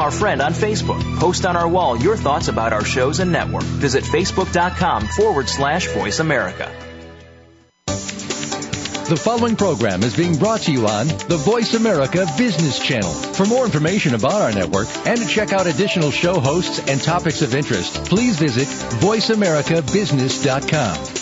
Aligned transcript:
our 0.00 0.10
friend 0.10 0.42
on 0.42 0.52
Facebook. 0.52 1.00
Post 1.18 1.46
on 1.46 1.56
our 1.56 1.68
wall 1.68 1.96
your 1.96 2.16
thoughts 2.16 2.48
about 2.48 2.72
our 2.72 2.84
shows 2.84 3.20
and 3.20 3.30
network. 3.30 3.62
Visit 3.62 4.04
facebook.com 4.04 5.06
forward 5.06 5.48
slash 5.48 5.86
voice 5.88 6.18
America. 6.18 6.70
The 9.10 9.16
following 9.16 9.56
program 9.56 10.04
is 10.04 10.16
being 10.16 10.36
brought 10.36 10.60
to 10.62 10.72
you 10.72 10.86
on 10.86 11.08
the 11.08 11.36
Voice 11.36 11.74
America 11.74 12.24
Business 12.38 12.78
Channel. 12.78 13.10
For 13.10 13.44
more 13.44 13.64
information 13.64 14.14
about 14.14 14.40
our 14.40 14.52
network 14.52 14.86
and 15.04 15.18
to 15.18 15.26
check 15.26 15.52
out 15.52 15.66
additional 15.66 16.12
show 16.12 16.38
hosts 16.38 16.78
and 16.88 17.02
topics 17.02 17.42
of 17.42 17.56
interest, 17.56 18.04
please 18.04 18.38
visit 18.38 18.68
voiceamericabusiness.com. 18.68 21.19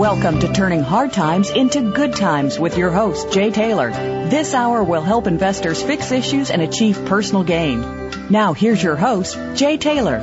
Welcome 0.00 0.40
to 0.40 0.50
Turning 0.50 0.80
Hard 0.80 1.12
Times 1.12 1.50
into 1.50 1.92
Good 1.92 2.16
Times 2.16 2.58
with 2.58 2.78
your 2.78 2.90
host, 2.90 3.30
Jay 3.32 3.50
Taylor. 3.50 3.90
This 4.30 4.54
hour 4.54 4.82
will 4.82 5.02
help 5.02 5.26
investors 5.26 5.82
fix 5.82 6.10
issues 6.10 6.50
and 6.50 6.62
achieve 6.62 7.04
personal 7.04 7.44
gain. 7.44 7.82
Now, 8.30 8.54
here's 8.54 8.82
your 8.82 8.96
host, 8.96 9.38
Jay 9.56 9.76
Taylor. 9.76 10.16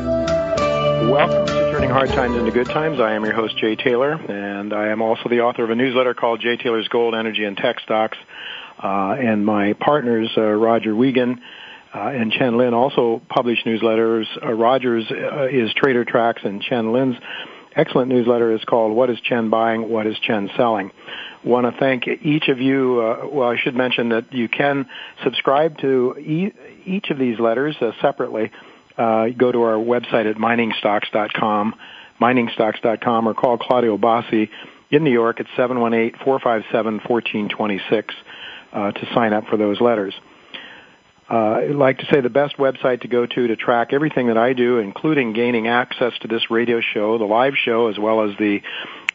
Welcome 1.11 1.45
to 1.45 1.71
Turning 1.71 1.91
Hard 1.91 2.09
Times 2.09 2.35
into 2.37 2.49
Good 2.49 2.65
Times. 2.65 2.99
I 2.99 3.13
am 3.13 3.23
your 3.23 3.35
host, 3.35 3.55
Jay 3.59 3.75
Taylor, 3.75 4.13
and 4.13 4.73
I 4.73 4.87
am 4.87 5.03
also 5.03 5.29
the 5.29 5.41
author 5.41 5.63
of 5.63 5.69
a 5.69 5.75
newsletter 5.75 6.15
called 6.15 6.41
Jay 6.41 6.57
Taylor's 6.57 6.87
Gold, 6.87 7.13
Energy, 7.13 7.43
and 7.43 7.55
Tech 7.55 7.79
Stocks. 7.81 8.17
Uh, 8.83 9.11
and 9.11 9.45
my 9.45 9.73
partners, 9.73 10.31
uh, 10.35 10.41
Roger 10.41 10.95
Wiegand 10.95 11.39
uh, 11.93 11.99
and 11.99 12.31
Chen 12.31 12.57
Lin, 12.57 12.73
also 12.73 13.21
publish 13.29 13.59
newsletters. 13.63 14.25
Uh, 14.43 14.53
Roger's 14.53 15.05
uh, 15.11 15.45
is 15.45 15.71
Trader 15.75 16.03
Tracks, 16.03 16.41
and 16.43 16.63
Chen 16.63 16.91
Lin's 16.91 17.17
excellent 17.77 18.09
newsletter 18.09 18.51
is 18.53 18.61
called 18.65 18.93
What 18.95 19.09
is 19.09 19.19
Chen 19.21 19.49
Buying? 19.49 19.89
What 19.89 20.05
is 20.07 20.17
Chen 20.19 20.49
Selling? 20.57 20.91
Want 21.43 21.71
to 21.71 21.79
thank 21.79 22.07
each 22.07 22.47
of 22.49 22.59
you. 22.59 23.01
Uh, 23.01 23.27
well, 23.31 23.49
I 23.49 23.57
should 23.57 23.75
mention 23.75 24.09
that 24.09 24.33
you 24.33 24.49
can 24.49 24.89
subscribe 25.23 25.77
to 25.79 26.15
e- 26.17 26.51
each 26.85 27.11
of 27.11 27.19
these 27.19 27.39
letters 27.39 27.75
uh, 27.79 27.91
separately. 28.01 28.51
Uh, 28.97 29.27
go 29.29 29.51
to 29.51 29.61
our 29.61 29.75
website 29.75 30.27
at 30.29 30.35
miningstocks.com, 30.37 31.75
miningstocks.com, 32.19 33.27
or 33.27 33.35
call 33.35 33.59
Claudio 33.59 33.97
Bassi 33.97 34.49
in 34.89 35.03
New 35.03 35.11
York 35.11 35.39
at 35.39 35.45
718-457-1426 35.57 38.05
uh, 38.73 38.91
to 38.91 39.13
sign 39.13 39.33
up 39.33 39.45
for 39.47 39.57
those 39.57 39.79
letters. 39.79 40.15
Uh, 41.29 41.61
like 41.73 41.97
to 41.97 42.05
say 42.05 42.21
the 42.21 42.29
best 42.29 42.57
website 42.57 43.01
to 43.01 43.07
go 43.09 43.25
to 43.25 43.47
to 43.47 43.55
track 43.55 43.89
everything 43.91 44.27
that 44.27 44.37
I 44.37 44.53
do, 44.53 44.77
including 44.77 45.33
gaining 45.33 45.67
access 45.67 46.13
to 46.21 46.27
this 46.27 46.49
radio 46.49 46.79
show, 46.79 47.17
the 47.17 47.25
live 47.25 47.55
show, 47.55 47.87
as 47.87 47.99
well 47.99 48.29
as 48.29 48.37
the 48.37 48.61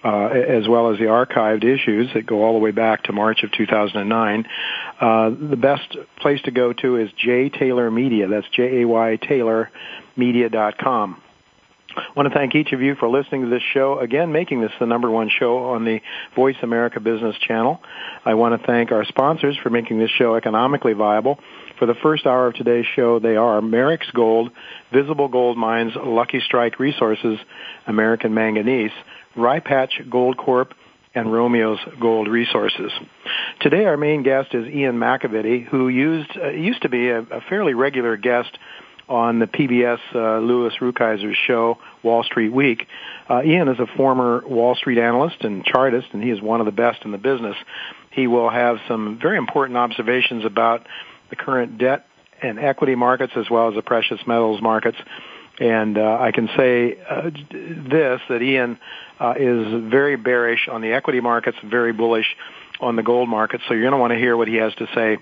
uh, 0.05 0.27
as 0.27 0.69
well 0.69 0.93
as 0.93 0.99
the 0.99 1.05
archived 1.05 1.65
issues 1.65 2.13
that 2.15 2.27
go 2.27 2.43
all 2.43 2.55
the 2.55 2.59
way 2.59 2.73
back 2.73 3.05
to 3.05 3.13
March 3.13 3.45
of 3.45 3.53
2009. 3.53 4.47
Uh, 5.01 5.31
the 5.31 5.57
best 5.57 5.97
place 6.21 6.41
to 6.43 6.51
go 6.51 6.73
to 6.73 6.97
is 6.97 7.11
J 7.17 7.49
Taylor 7.49 7.91
Media. 7.91 8.29
That's 8.29 8.49
J 8.51 8.83
A 8.83 8.87
Y 8.87 9.17
Taylor 9.17 9.71
Media.com. 10.17 11.23
I 11.97 12.03
want 12.17 12.29
to 12.29 12.35
thank 12.35 12.55
each 12.55 12.73
of 12.73 12.81
you 12.81 12.95
for 12.95 13.09
listening 13.09 13.43
to 13.43 13.49
this 13.49 13.63
show. 13.75 13.99
Again, 13.99 14.33
making 14.33 14.61
this 14.61 14.73
the 14.81 14.87
number 14.87 15.11
one 15.11 15.29
show 15.29 15.59
on 15.59 15.85
the 15.85 16.01
Voice 16.35 16.57
America 16.63 17.01
Business 17.01 17.37
Channel. 17.47 17.81
I 18.25 18.35
want 18.35 18.59
to 18.59 18.67
thank 18.67 18.93
our 18.93 19.05
sponsors 19.05 19.57
for 19.63 19.71
making 19.71 19.99
this 19.99 20.11
show 20.11 20.35
economically 20.35 20.95
viable. 20.95 21.39
For 21.79 21.87
the 21.87 21.95
first 21.95 22.27
hour 22.27 22.49
of 22.49 22.55
today's 22.55 22.87
show, 22.95 23.19
they 23.19 23.37
are 23.37 23.61
Merrex 23.61 24.13
Gold, 24.13 24.51
Visible 24.93 25.29
Gold 25.29 25.57
Mines, 25.57 25.93
Lucky 25.97 26.41
Strike 26.41 26.79
Resources, 26.79 27.39
American 27.87 28.35
Manganese, 28.35 28.93
Rye 29.37 29.61
Patch 29.61 30.01
Gold 30.11 30.37
Corp, 30.37 30.75
and 31.15 31.33
Romios 31.33 31.79
Gold 32.01 32.29
Resources. 32.29 32.91
Today 33.61 33.85
our 33.85 33.97
main 33.97 34.23
guest 34.23 34.55
is 34.55 34.67
Ian 34.67 34.99
McAvity, 34.99 35.67
who 35.67 35.89
used, 35.89 36.31
uh, 36.37 36.49
used 36.49 36.83
to 36.83 36.89
be 36.89 37.09
a, 37.09 37.21
a 37.21 37.41
fairly 37.49 37.75
regular 37.75 38.17
guest 38.17 38.57
on 39.09 39.39
the 39.39 39.47
PBS 39.47 39.99
uh, 40.15 40.39
Louis 40.39 40.73
Rukeyser's 40.81 41.37
show, 41.47 41.79
Wall 42.03 42.23
Street 42.23 42.51
Week. 42.51 42.87
Uh, 43.29 43.43
Ian 43.43 43.69
is 43.69 43.79
a 43.79 43.87
former 43.97 44.43
Wall 44.47 44.75
Street 44.75 44.99
analyst 44.99 45.43
and 45.43 45.65
chartist, 45.65 46.09
and 46.13 46.23
he 46.23 46.31
is 46.31 46.41
one 46.41 46.61
of 46.61 46.67
the 46.67 46.73
best 46.73 47.05
in 47.05 47.13
the 47.13 47.19
business. 47.19 47.57
He 48.11 48.27
will 48.27 48.49
have 48.49 48.79
some 48.89 49.19
very 49.21 49.37
important 49.37 49.77
observations 49.77 50.45
about 50.45 50.87
the 51.33 51.37
current 51.37 51.79
debt 51.79 52.05
and 52.43 52.59
equity 52.59 52.95
markets 52.95 53.33
as 53.37 53.49
well 53.51 53.71
as 53.71 53.75
the 53.75 53.81
precious 53.83 54.21
metals 54.27 54.61
markets. 54.61 54.99
And 55.59 55.97
uh, 55.97 56.19
I 56.21 56.31
can 56.31 56.49
say 56.57 56.99
uh, 57.09 57.31
this 57.51 58.21
that 58.29 58.43
Ian 58.43 58.79
uh, 59.19 59.35
is 59.39 59.91
very 59.91 60.17
bearish 60.17 60.69
on 60.71 60.83
the 60.83 60.93
equity 60.93 61.21
markets, 61.21 61.57
very 61.65 61.93
bullish 61.93 62.37
on 62.81 62.97
the 62.97 63.03
gold 63.03 63.31
market. 63.31 63.63
So 63.67 63.75
you're 63.75 63.83
going 63.83 63.93
to 63.93 63.99
want 63.99 64.13
to 64.13 64.19
hear 64.19 64.37
what 64.37 64.49
he 64.49 64.57
has 64.57 64.75
to 64.75 64.87
say 64.95 65.19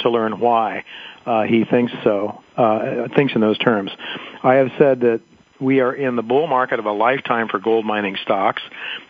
to 0.00 0.10
learn 0.10 0.40
why 0.40 0.84
uh, 1.26 1.42
he 1.42 1.64
thinks 1.64 1.92
so, 2.02 2.42
uh, 2.56 3.08
thinks 3.14 3.34
in 3.34 3.40
those 3.40 3.58
terms. 3.58 3.90
I 4.42 4.54
have 4.54 4.70
said 4.78 5.00
that 5.00 5.20
we 5.60 5.80
are 5.80 5.92
in 5.92 6.16
the 6.16 6.22
bull 6.22 6.46
market 6.46 6.78
of 6.78 6.86
a 6.86 6.92
lifetime 6.92 7.48
for 7.48 7.58
gold 7.58 7.84
mining 7.84 8.16
stocks. 8.22 8.62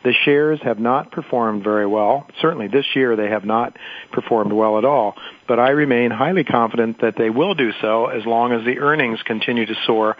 The 0.05 0.13
shares 0.25 0.61
have 0.63 0.79
not 0.79 1.13
performed 1.13 1.63
very 1.63 1.87
well. 1.87 2.27
Certainly 2.41 2.69
this 2.69 2.87
year 2.95 3.17
they 3.17 3.29
have 3.29 3.45
not 3.45 3.77
performed 4.13 4.53
well 4.53 4.79
at 4.79 4.85
all. 4.85 5.15
But 5.47 5.59
I 5.59 5.71
remain 5.71 6.11
highly 6.11 6.45
confident 6.45 7.01
that 7.01 7.15
they 7.17 7.31
will 7.31 7.55
do 7.55 7.71
so 7.81 8.07
as 8.07 8.27
long 8.27 8.53
as 8.53 8.65
the 8.65 8.79
earnings 8.79 9.21
continue 9.25 9.67
to 9.67 9.75
soar 9.87 10.17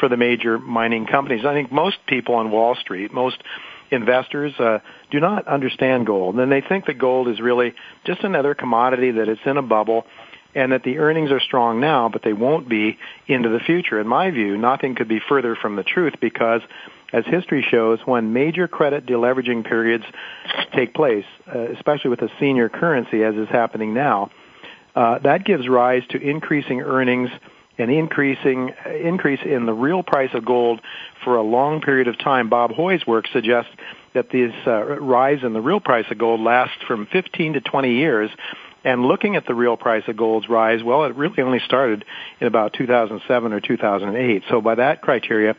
for 0.00 0.08
the 0.08 0.16
major 0.16 0.58
mining 0.58 1.06
companies. 1.06 1.44
I 1.44 1.52
think 1.52 1.70
most 1.70 1.96
people 2.06 2.36
on 2.36 2.50
Wall 2.50 2.74
Street, 2.74 3.12
most 3.12 3.36
investors 3.90 4.52
uh, 4.58 4.78
do 5.10 5.20
not 5.20 5.46
understand 5.46 6.06
gold, 6.06 6.36
and 6.36 6.50
they 6.50 6.60
think 6.60 6.86
that 6.86 6.98
gold 6.98 7.28
is 7.28 7.40
really 7.40 7.74
just 8.04 8.22
another 8.24 8.54
commodity 8.54 9.12
that 9.12 9.28
it's 9.28 9.40
in 9.46 9.56
a 9.56 9.62
bubble 9.62 10.04
and 10.54 10.72
that 10.72 10.82
the 10.82 10.98
earnings 10.98 11.30
are 11.30 11.40
strong 11.40 11.80
now, 11.80 12.08
but 12.08 12.22
they 12.22 12.32
won't 12.32 12.68
be 12.68 12.98
into 13.26 13.48
the 13.48 13.60
future. 13.60 14.00
In 14.00 14.06
my 14.06 14.30
view, 14.30 14.56
nothing 14.56 14.94
could 14.94 15.08
be 15.08 15.20
further 15.28 15.56
from 15.56 15.76
the 15.76 15.82
truth 15.82 16.14
because 16.20 16.60
as 17.12 17.24
history 17.26 17.64
shows, 17.68 18.00
when 18.04 18.32
major 18.32 18.66
credit 18.66 19.06
deleveraging 19.06 19.64
periods 19.64 20.04
take 20.74 20.94
place, 20.94 21.24
uh, 21.52 21.58
especially 21.72 22.10
with 22.10 22.22
a 22.22 22.28
senior 22.40 22.68
currency 22.68 23.22
as 23.22 23.34
is 23.34 23.48
happening 23.48 23.94
now, 23.94 24.30
uh, 24.94 25.18
that 25.20 25.44
gives 25.44 25.68
rise 25.68 26.02
to 26.10 26.20
increasing 26.20 26.80
earnings 26.80 27.30
and 27.78 27.90
increasing 27.90 28.72
increase 29.02 29.40
in 29.44 29.66
the 29.66 29.72
real 29.72 30.02
price 30.02 30.30
of 30.34 30.44
gold 30.44 30.80
for 31.24 31.36
a 31.36 31.42
long 31.42 31.80
period 31.80 32.06
of 32.06 32.16
time. 32.18 32.48
Bob 32.48 32.70
Hoye's 32.70 33.04
work 33.06 33.26
suggests 33.32 33.70
that 34.14 34.30
this 34.30 34.52
uh, 34.66 34.84
rise 35.00 35.42
in 35.42 35.52
the 35.52 35.60
real 35.60 35.80
price 35.80 36.06
of 36.10 36.18
gold 36.18 36.40
lasts 36.40 36.78
from 36.86 37.06
15 37.06 37.54
to 37.54 37.60
20 37.60 37.94
years 37.94 38.30
and 38.84 39.04
looking 39.04 39.36
at 39.36 39.46
the 39.46 39.54
real 39.54 39.76
price 39.76 40.04
of 40.08 40.16
gold's 40.16 40.48
rise, 40.48 40.82
well, 40.82 41.04
it 41.04 41.16
really 41.16 41.42
only 41.42 41.60
started 41.64 42.04
in 42.40 42.46
about 42.46 42.74
2007 42.74 43.52
or 43.52 43.60
2008. 43.60 44.42
So 44.50 44.60
by 44.60 44.76
that 44.76 45.02
criteria, 45.02 45.56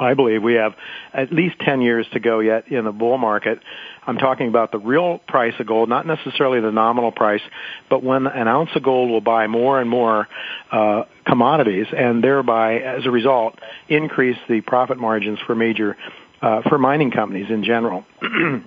I 0.00 0.14
believe 0.14 0.42
we 0.42 0.54
have 0.54 0.74
at 1.12 1.32
least 1.32 1.56
10 1.60 1.80
years 1.80 2.06
to 2.12 2.20
go 2.20 2.40
yet 2.40 2.68
in 2.68 2.84
the 2.84 2.92
bull 2.92 3.18
market. 3.18 3.60
I'm 4.06 4.16
talking 4.16 4.48
about 4.48 4.72
the 4.72 4.78
real 4.78 5.18
price 5.18 5.54
of 5.58 5.66
gold, 5.66 5.88
not 5.88 6.06
necessarily 6.06 6.60
the 6.60 6.70
nominal 6.70 7.10
price, 7.10 7.40
but 7.90 8.02
when 8.02 8.26
an 8.26 8.48
ounce 8.48 8.70
of 8.74 8.82
gold 8.82 9.10
will 9.10 9.20
buy 9.20 9.48
more 9.48 9.80
and 9.80 9.90
more 9.90 10.28
uh, 10.70 11.04
commodities, 11.26 11.86
and 11.94 12.22
thereby, 12.22 12.78
as 12.78 13.06
a 13.06 13.10
result, 13.10 13.58
increase 13.88 14.38
the 14.48 14.60
profit 14.60 14.98
margins 14.98 15.38
for 15.46 15.54
major 15.54 15.96
uh, 16.40 16.62
for 16.68 16.78
mining 16.78 17.10
companies 17.10 17.50
in 17.50 17.64
general. 17.64 18.04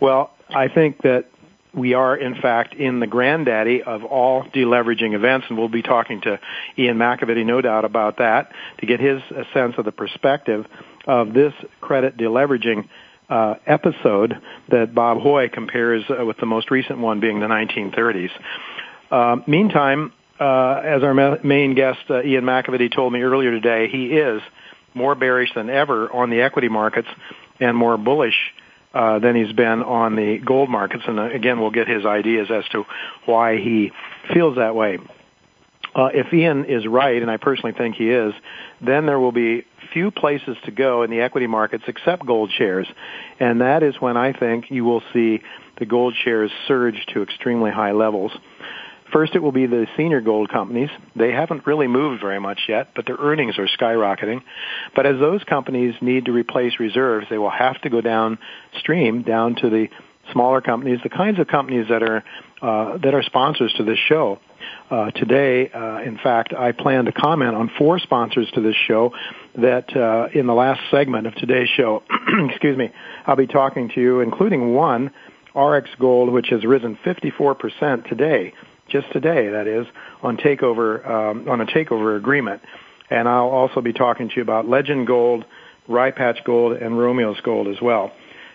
well, 0.00 0.30
I 0.50 0.68
think 0.68 1.02
that 1.02 1.26
we 1.74 1.94
are 1.94 2.16
in 2.16 2.34
fact 2.40 2.74
in 2.74 3.00
the 3.00 3.06
granddaddy 3.06 3.82
of 3.82 4.04
all 4.04 4.44
deleveraging 4.44 5.14
events 5.14 5.46
and 5.48 5.58
we'll 5.58 5.68
be 5.68 5.82
talking 5.82 6.20
to 6.22 6.38
Ian 6.78 6.96
McAvity 6.96 7.44
no 7.44 7.60
doubt 7.60 7.84
about 7.84 8.18
that 8.18 8.52
to 8.78 8.86
get 8.86 9.00
his 9.00 9.20
sense 9.52 9.74
of 9.78 9.84
the 9.84 9.92
perspective 9.92 10.66
of 11.06 11.32
this 11.32 11.52
credit 11.80 12.16
deleveraging 12.16 12.88
uh, 13.28 13.54
episode 13.66 14.34
that 14.70 14.94
Bob 14.94 15.18
Hoye 15.18 15.52
compares 15.52 16.04
uh, 16.08 16.24
with 16.24 16.38
the 16.38 16.46
most 16.46 16.70
recent 16.70 16.98
one 16.98 17.20
being 17.20 17.40
the 17.40 17.46
1930s. 17.46 18.30
Uh, 19.10 19.36
meantime, 19.46 20.12
uh, 20.40 20.80
as 20.84 21.02
our 21.02 21.14
ma- 21.14 21.36
main 21.42 21.74
guest 21.74 21.98
uh, 22.10 22.22
Ian 22.22 22.44
McAvity 22.44 22.94
told 22.94 23.12
me 23.12 23.20
earlier 23.20 23.50
today, 23.50 23.88
he 23.88 24.06
is 24.06 24.40
more 24.94 25.14
bearish 25.14 25.50
than 25.54 25.68
ever 25.68 26.10
on 26.10 26.30
the 26.30 26.40
equity 26.40 26.68
markets 26.68 27.08
and 27.60 27.76
more 27.76 27.96
bullish 27.96 28.36
uh, 28.94 29.18
than 29.18 29.36
he's 29.36 29.52
been 29.52 29.82
on 29.82 30.16
the 30.16 30.38
gold 30.38 30.70
markets. 30.70 31.04
And 31.06 31.18
uh, 31.18 31.24
again, 31.24 31.60
we'll 31.60 31.70
get 31.70 31.88
his 31.88 32.06
ideas 32.06 32.48
as 32.50 32.64
to 32.72 32.84
why 33.26 33.56
he 33.56 33.92
feels 34.32 34.56
that 34.56 34.74
way. 34.74 34.98
Uh, 35.94 36.10
if 36.14 36.32
Ian 36.32 36.64
is 36.66 36.86
right, 36.86 37.20
and 37.20 37.30
I 37.30 37.38
personally 37.38 37.72
think 37.72 37.96
he 37.96 38.10
is, 38.10 38.32
then 38.80 39.06
there 39.06 39.18
will 39.18 39.32
be 39.32 39.64
few 39.92 40.10
places 40.10 40.56
to 40.64 40.70
go 40.70 41.02
in 41.02 41.10
the 41.10 41.20
equity 41.20 41.46
markets 41.46 41.84
except 41.86 42.24
gold 42.26 42.50
shares. 42.56 42.86
And 43.40 43.60
that 43.60 43.82
is 43.82 43.94
when 44.00 44.16
I 44.16 44.32
think 44.32 44.70
you 44.70 44.84
will 44.84 45.02
see 45.12 45.40
the 45.78 45.86
gold 45.86 46.14
shares 46.22 46.50
surge 46.66 47.06
to 47.14 47.22
extremely 47.22 47.70
high 47.70 47.92
levels. 47.92 48.32
First, 49.12 49.34
it 49.34 49.42
will 49.42 49.52
be 49.52 49.66
the 49.66 49.86
senior 49.96 50.20
gold 50.20 50.50
companies. 50.50 50.90
They 51.16 51.32
haven't 51.32 51.66
really 51.66 51.86
moved 51.86 52.20
very 52.20 52.38
much 52.38 52.60
yet, 52.68 52.88
but 52.94 53.06
their 53.06 53.16
earnings 53.16 53.58
are 53.58 53.66
skyrocketing. 53.66 54.42
But 54.94 55.06
as 55.06 55.18
those 55.18 55.42
companies 55.44 55.94
need 56.00 56.26
to 56.26 56.32
replace 56.32 56.78
reserves, 56.78 57.26
they 57.30 57.38
will 57.38 57.50
have 57.50 57.80
to 57.82 57.90
go 57.90 58.00
downstream, 58.00 59.22
down 59.22 59.54
to 59.56 59.70
the 59.70 59.88
smaller 60.32 60.60
companies, 60.60 61.00
the 61.02 61.08
kinds 61.08 61.38
of 61.38 61.46
companies 61.46 61.86
that 61.88 62.02
are 62.02 62.22
uh, 62.60 62.98
that 62.98 63.14
are 63.14 63.22
sponsors 63.22 63.72
to 63.76 63.84
this 63.84 63.98
show. 64.08 64.40
Uh, 64.90 65.10
today, 65.12 65.70
uh, 65.70 66.00
in 66.02 66.18
fact, 66.18 66.52
I 66.52 66.72
plan 66.72 67.04
to 67.04 67.12
comment 67.12 67.54
on 67.54 67.70
four 67.78 67.98
sponsors 68.00 68.50
to 68.54 68.60
this 68.60 68.74
show 68.86 69.12
that 69.54 69.96
uh, 69.96 70.28
in 70.34 70.46
the 70.46 70.54
last 70.54 70.80
segment 70.90 71.26
of 71.26 71.34
today's 71.36 71.68
show, 71.68 72.02
excuse 72.50 72.76
me, 72.76 72.90
I'll 73.26 73.36
be 73.36 73.46
talking 73.46 73.90
to 73.90 74.00
you, 74.00 74.20
including 74.20 74.74
one, 74.74 75.12
RX 75.54 75.88
Gold, 76.00 76.32
which 76.32 76.48
has 76.48 76.64
risen 76.64 76.98
54% 77.04 78.08
today 78.08 78.54
just 78.88 79.10
today, 79.12 79.48
that 79.50 79.66
is, 79.66 79.86
on 80.22 80.36
takeover 80.36 81.08
um, 81.08 81.48
on 81.48 81.60
a 81.60 81.66
takeover 81.66 82.16
agreement. 82.16 82.62
And 83.10 83.28
I'll 83.28 83.48
also 83.48 83.80
be 83.80 83.92
talking 83.92 84.28
to 84.28 84.36
you 84.36 84.42
about 84.42 84.68
Legend 84.68 85.06
Gold, 85.06 85.44
Rye 85.88 86.10
Patch 86.10 86.38
Gold, 86.44 86.76
and 86.76 86.98
Romios 86.98 87.40
Gold 87.42 87.68
as 87.68 87.80
well. 87.80 88.12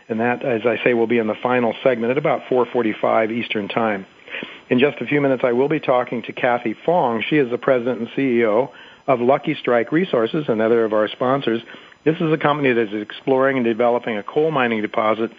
And 0.10 0.20
that, 0.20 0.46
as 0.46 0.62
I 0.66 0.84
say, 0.84 0.94
will 0.94 1.08
be 1.08 1.18
in 1.18 1.28
the 1.28 1.36
final 1.42 1.74
segment 1.84 2.12
at 2.12 2.18
about 2.18 2.42
4:45 2.50 3.32
Eastern 3.32 3.68
Time. 3.68 4.06
In 4.70 4.80
just 4.80 5.02
a 5.02 5.06
few 5.06 5.22
minutes, 5.22 5.44
I 5.44 5.54
will 5.54 5.70
be 5.70 5.80
talking 5.80 6.22
to 6.24 6.34
Kathy 6.34 6.76
Fong. 6.86 7.24
She 7.30 7.38
is 7.38 7.50
the 7.50 7.58
president 7.58 8.00
and 8.00 8.10
CEO 8.10 8.70
of 9.08 9.20
Lucky 9.20 9.56
Strike 9.56 9.92
Resources, 9.92 10.46
another 10.48 10.86
of 10.86 10.94
our 10.94 11.08
sponsors. 11.08 11.62
This 12.06 12.16
is 12.16 12.32
a 12.34 12.38
company 12.38 12.74
that 12.74 12.94
is 12.94 13.02
exploring 13.02 13.58
and 13.58 13.66
developing 13.66 14.18
a 14.18 14.24
coal 14.24 14.52
mining 14.52 14.82
deposit 14.82 15.32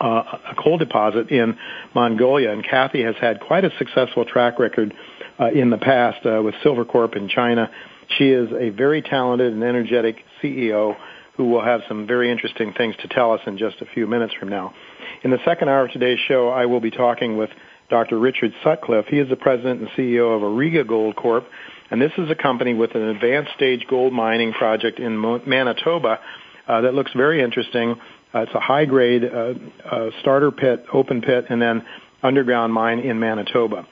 a 0.00 0.54
coal 0.62 0.78
deposit 0.78 1.30
in 1.30 1.56
Mongolia, 1.94 2.52
and 2.52 2.64
Kathy 2.64 3.02
has 3.02 3.14
had 3.20 3.40
quite 3.40 3.64
a 3.64 3.70
successful 3.78 4.24
track 4.24 4.58
record 4.58 4.94
uh, 5.38 5.50
in 5.50 5.70
the 5.70 5.78
past 5.78 6.24
uh, 6.26 6.42
with 6.42 6.54
Silvercorp 6.64 7.16
in 7.16 7.28
China. 7.28 7.70
She 8.18 8.30
is 8.30 8.50
a 8.52 8.70
very 8.70 9.02
talented 9.02 9.52
and 9.52 9.62
energetic 9.62 10.16
CEO 10.42 10.96
who 11.36 11.48
will 11.48 11.64
have 11.64 11.82
some 11.88 12.06
very 12.06 12.30
interesting 12.30 12.72
things 12.72 12.94
to 13.02 13.08
tell 13.08 13.32
us 13.32 13.40
in 13.46 13.58
just 13.58 13.80
a 13.80 13.86
few 13.86 14.06
minutes 14.06 14.32
from 14.38 14.48
now. 14.48 14.74
In 15.22 15.30
the 15.30 15.38
second 15.44 15.68
hour 15.68 15.84
of 15.84 15.92
today's 15.92 16.18
show, 16.26 16.48
I 16.48 16.66
will 16.66 16.80
be 16.80 16.90
talking 16.90 17.36
with 17.36 17.50
Dr. 17.90 18.18
Richard 18.18 18.52
Sutcliffe. 18.64 19.06
He 19.06 19.18
is 19.18 19.28
the 19.28 19.36
president 19.36 19.80
and 19.80 19.88
CEO 19.90 20.34
of 20.34 20.42
Auriga 20.42 20.86
Gold 20.86 21.16
Corp, 21.16 21.46
and 21.90 22.00
this 22.00 22.12
is 22.18 22.30
a 22.30 22.34
company 22.34 22.74
with 22.74 22.94
an 22.94 23.02
advanced 23.02 23.52
stage 23.54 23.86
gold 23.88 24.12
mining 24.12 24.52
project 24.52 24.98
in 24.98 25.20
Manitoba 25.46 26.20
uh, 26.66 26.80
that 26.80 26.94
looks 26.94 27.12
very 27.12 27.42
interesting. 27.42 27.96
Uh, 28.36 28.40
it's 28.40 28.54
a 28.54 28.60
high 28.60 28.84
grade 28.84 29.24
uh, 29.24 29.54
uh, 29.90 30.10
starter 30.20 30.50
pit, 30.50 30.84
open 30.92 31.22
pit, 31.22 31.46
and 31.48 31.62
then 31.62 31.82
underground 32.22 32.70
mine 32.70 32.98
in 32.98 33.18
Manitoba. 33.18 33.86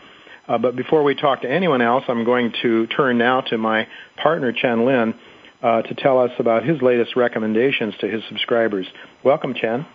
Uh, 0.46 0.58
but 0.58 0.76
before 0.76 1.02
we 1.02 1.14
talk 1.14 1.40
to 1.40 1.50
anyone 1.50 1.80
else, 1.80 2.04
I'm 2.08 2.24
going 2.24 2.52
to 2.60 2.86
turn 2.88 3.16
now 3.16 3.40
to 3.40 3.56
my 3.56 3.88
partner 4.22 4.52
Chen 4.52 4.84
Lin 4.84 5.14
uh, 5.62 5.80
to 5.80 5.94
tell 5.94 6.18
us 6.18 6.30
about 6.38 6.62
his 6.62 6.82
latest 6.82 7.16
recommendations 7.16 7.94
to 8.00 8.06
his 8.06 8.22
subscribers. 8.28 8.86
Welcome, 9.24 9.54
Chen. 9.54 9.86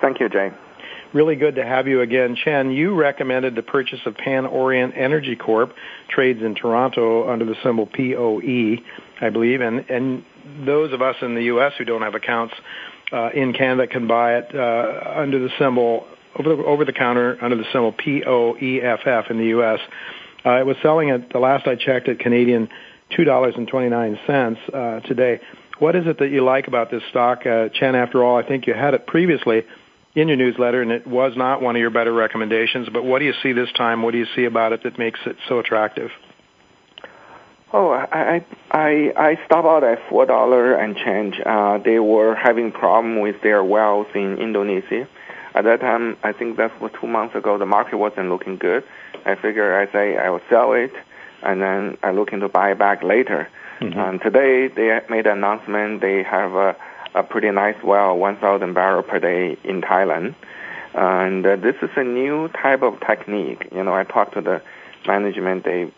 Thank 0.00 0.20
you, 0.20 0.28
Jay. 0.28 0.52
Really 1.12 1.34
good 1.34 1.56
to 1.56 1.64
have 1.64 1.88
you 1.88 2.02
again. 2.02 2.36
Chen, 2.36 2.70
you 2.70 2.94
recommended 2.94 3.56
the 3.56 3.62
purchase 3.62 3.98
of 4.06 4.14
Pan 4.14 4.46
Orient 4.46 4.94
Energy 4.96 5.34
Corp, 5.34 5.74
trades 6.08 6.40
in 6.40 6.54
Toronto 6.54 7.28
under 7.28 7.44
the 7.44 7.56
symbol 7.64 7.86
POE, 7.86 8.76
I 9.20 9.30
believe, 9.30 9.60
and, 9.60 9.80
and 9.90 10.24
those 10.64 10.92
of 10.92 11.02
us 11.02 11.16
in 11.22 11.34
the 11.34 11.42
U.S. 11.44 11.72
who 11.76 11.84
don't 11.84 12.02
have 12.02 12.14
accounts 12.14 12.54
in 13.12 13.52
Canada 13.52 13.86
can 13.86 14.06
buy 14.06 14.36
it 14.38 14.54
uh, 14.54 15.20
under 15.20 15.38
the 15.38 15.50
symbol 15.58 16.06
over 16.38 16.56
the 16.56 16.62
over 16.62 16.84
the 16.84 16.92
counter 16.92 17.36
under 17.42 17.56
the 17.56 17.64
symbol 17.72 17.92
POEFF 17.92 19.30
in 19.30 19.38
the 19.38 19.46
U.S. 19.46 19.80
Uh, 20.44 20.52
it 20.52 20.66
was 20.66 20.76
selling 20.82 21.10
at 21.10 21.30
the 21.30 21.38
last 21.38 21.66
I 21.66 21.74
checked 21.74 22.08
at 22.08 22.18
Canadian 22.18 22.68
two 23.16 23.24
dollars 23.24 23.54
and 23.56 23.66
twenty 23.66 23.88
nine 23.88 24.18
cents 24.26 24.60
uh, 24.72 25.00
today. 25.00 25.40
What 25.78 25.96
is 25.96 26.06
it 26.06 26.18
that 26.18 26.30
you 26.30 26.44
like 26.44 26.68
about 26.68 26.90
this 26.90 27.02
stock, 27.10 27.46
uh, 27.46 27.70
Chen? 27.70 27.94
After 27.94 28.22
all, 28.22 28.36
I 28.36 28.46
think 28.46 28.66
you 28.66 28.74
had 28.74 28.94
it 28.94 29.06
previously 29.06 29.62
in 30.14 30.28
your 30.28 30.36
newsletter, 30.36 30.82
and 30.82 30.90
it 30.90 31.06
was 31.06 31.32
not 31.36 31.62
one 31.62 31.76
of 31.76 31.80
your 31.80 31.90
better 31.90 32.12
recommendations. 32.12 32.88
But 32.92 33.04
what 33.04 33.20
do 33.20 33.24
you 33.24 33.32
see 33.42 33.52
this 33.52 33.72
time? 33.72 34.02
What 34.02 34.12
do 34.12 34.18
you 34.18 34.26
see 34.36 34.44
about 34.44 34.72
it 34.72 34.82
that 34.82 34.98
makes 34.98 35.20
it 35.24 35.36
so 35.48 35.58
attractive? 35.58 36.10
Oh, 37.72 37.90
I 37.90 38.06
I 38.10 38.44
I 38.70 39.12
I 39.16 39.38
stopped 39.46 39.66
out 39.66 39.84
at 39.84 39.98
four 40.08 40.26
dollar 40.26 40.74
and 40.74 40.96
change. 40.96 41.40
Uh, 41.44 41.78
they 41.78 42.00
were 42.00 42.34
having 42.34 42.72
problem 42.72 43.20
with 43.20 43.40
their 43.42 43.62
wells 43.62 44.08
in 44.14 44.38
Indonesia. 44.38 45.06
At 45.54 45.64
that 45.64 45.80
time, 45.80 46.16
I 46.22 46.32
think 46.32 46.56
that 46.56 46.80
was 46.80 46.90
two 47.00 47.06
months 47.06 47.34
ago. 47.34 47.58
The 47.58 47.66
market 47.66 47.96
wasn't 47.96 48.28
looking 48.28 48.56
good. 48.56 48.84
I 49.24 49.34
figured 49.34 49.88
I 49.88 49.92
say 49.92 50.16
I 50.16 50.30
will 50.30 50.40
sell 50.48 50.72
it, 50.72 50.92
and 51.42 51.60
then 51.62 51.96
I 52.02 52.10
looking 52.10 52.40
to 52.40 52.48
buy 52.48 52.74
back 52.74 53.02
later. 53.02 53.48
Mm-hmm. 53.80 53.98
Um, 53.98 54.18
today 54.18 54.68
they 54.68 55.00
made 55.08 55.26
an 55.26 55.38
announcement. 55.38 56.00
They 56.00 56.22
have 56.22 56.54
a, 56.54 56.76
a 57.14 57.22
pretty 57.22 57.50
nice 57.50 57.80
well, 57.82 58.16
1,000 58.16 58.74
barrel 58.74 59.02
per 59.02 59.18
day 59.18 59.56
in 59.64 59.80
Thailand, 59.80 60.34
and 60.94 61.46
uh, 61.46 61.56
this 61.56 61.76
is 61.82 61.90
a 61.96 62.04
new 62.04 62.48
type 62.48 62.82
of 62.82 63.00
technique. 63.00 63.68
You 63.72 63.84
know, 63.84 63.94
I 63.94 64.04
talked 64.04 64.34
to 64.34 64.40
the 64.40 64.62
management. 65.06 65.64
They 65.64 65.92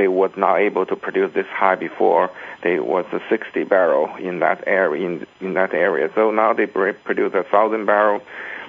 they 0.00 0.08
was 0.08 0.30
not 0.34 0.56
able 0.56 0.86
to 0.86 0.96
produce 0.96 1.30
this 1.34 1.46
high 1.48 1.74
before. 1.74 2.30
They 2.62 2.80
was 2.80 3.04
a 3.12 3.20
60 3.28 3.64
barrel 3.64 4.16
in 4.16 4.38
that 4.38 4.64
area. 4.66 5.06
In, 5.06 5.26
in 5.42 5.52
that 5.54 5.74
area, 5.74 6.10
so 6.14 6.30
now 6.30 6.54
they 6.54 6.64
produce 6.66 7.34
a 7.34 7.42
thousand 7.42 7.84
barrel. 7.84 8.22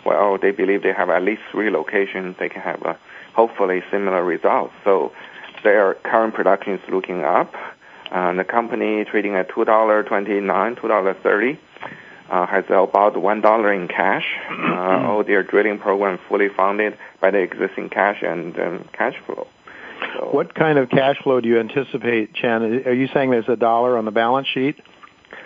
Well, 0.05 0.37
they 0.37 0.51
believe 0.51 0.83
they 0.83 0.91
have 0.91 1.09
at 1.09 1.23
least 1.23 1.43
three 1.49 1.69
locations. 1.69 2.35
They 2.37 2.49
can 2.49 2.61
have 2.61 2.81
a, 2.81 2.97
hopefully 3.33 3.81
similar 3.89 4.25
results. 4.25 4.73
So 4.83 5.13
their 5.63 5.93
current 5.93 6.33
production 6.33 6.73
is 6.73 6.81
looking 6.89 7.23
up. 7.23 7.53
And 8.11 8.37
the 8.37 8.43
company 8.43 9.05
trading 9.05 9.35
at 9.35 9.47
two 9.47 9.63
dollar 9.63 10.03
twenty 10.03 10.41
nine, 10.41 10.75
two 10.75 10.89
dollar 10.89 11.13
thirty. 11.13 11.57
Uh, 12.29 12.45
has 12.45 12.65
about 12.65 13.15
one 13.15 13.39
dollar 13.39 13.71
in 13.71 13.87
cash. 13.87 14.27
Uh, 14.49 15.07
all 15.07 15.23
their 15.23 15.43
drilling 15.43 15.79
program 15.79 16.19
fully 16.27 16.49
funded 16.49 16.97
by 17.21 17.31
the 17.31 17.39
existing 17.39 17.89
cash 17.89 18.21
and 18.21 18.59
um, 18.59 18.89
cash 18.91 19.15
flow. 19.25 19.47
What 20.19 20.53
kind 20.55 20.77
of 20.77 20.89
cash 20.89 21.17
flow 21.23 21.41
do 21.41 21.47
you 21.47 21.59
anticipate, 21.59 22.33
Chen? 22.33 22.63
Are 22.85 22.93
you 22.93 23.07
saying 23.13 23.31
there's 23.31 23.47
a 23.47 23.55
dollar 23.55 23.97
on 23.97 24.05
the 24.05 24.11
balance 24.11 24.47
sheet 24.47 24.81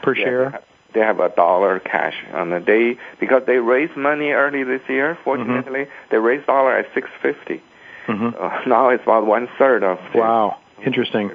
per 0.02 0.16
share? 0.16 0.62
They 0.94 1.02
have, 1.02 1.20
a 1.20 1.30
dollar 1.30 1.80
cash 1.80 2.16
on 2.34 2.52
the 2.52 2.62
day 2.62 2.98
because 3.20 3.44
they 3.46 3.58
raised 3.58 3.98
money 3.98 4.30
early 4.30 4.64
this 4.64 4.82
year. 4.88 5.18
Fortunately, 5.24 5.82
mm-hmm. 5.82 6.10
they 6.10 6.18
raised 6.18 6.46
dollar 6.46 6.78
at 6.78 6.86
six 6.94 7.10
fifty. 7.22 7.62
Mm-hmm. 8.08 8.70
Now 8.70 8.90
it's 8.90 9.04
about 9.04 9.26
one 9.26 9.50
third 9.58 9.84
of. 9.84 9.98
Wow, 10.14 10.58
interesting. 10.86 11.32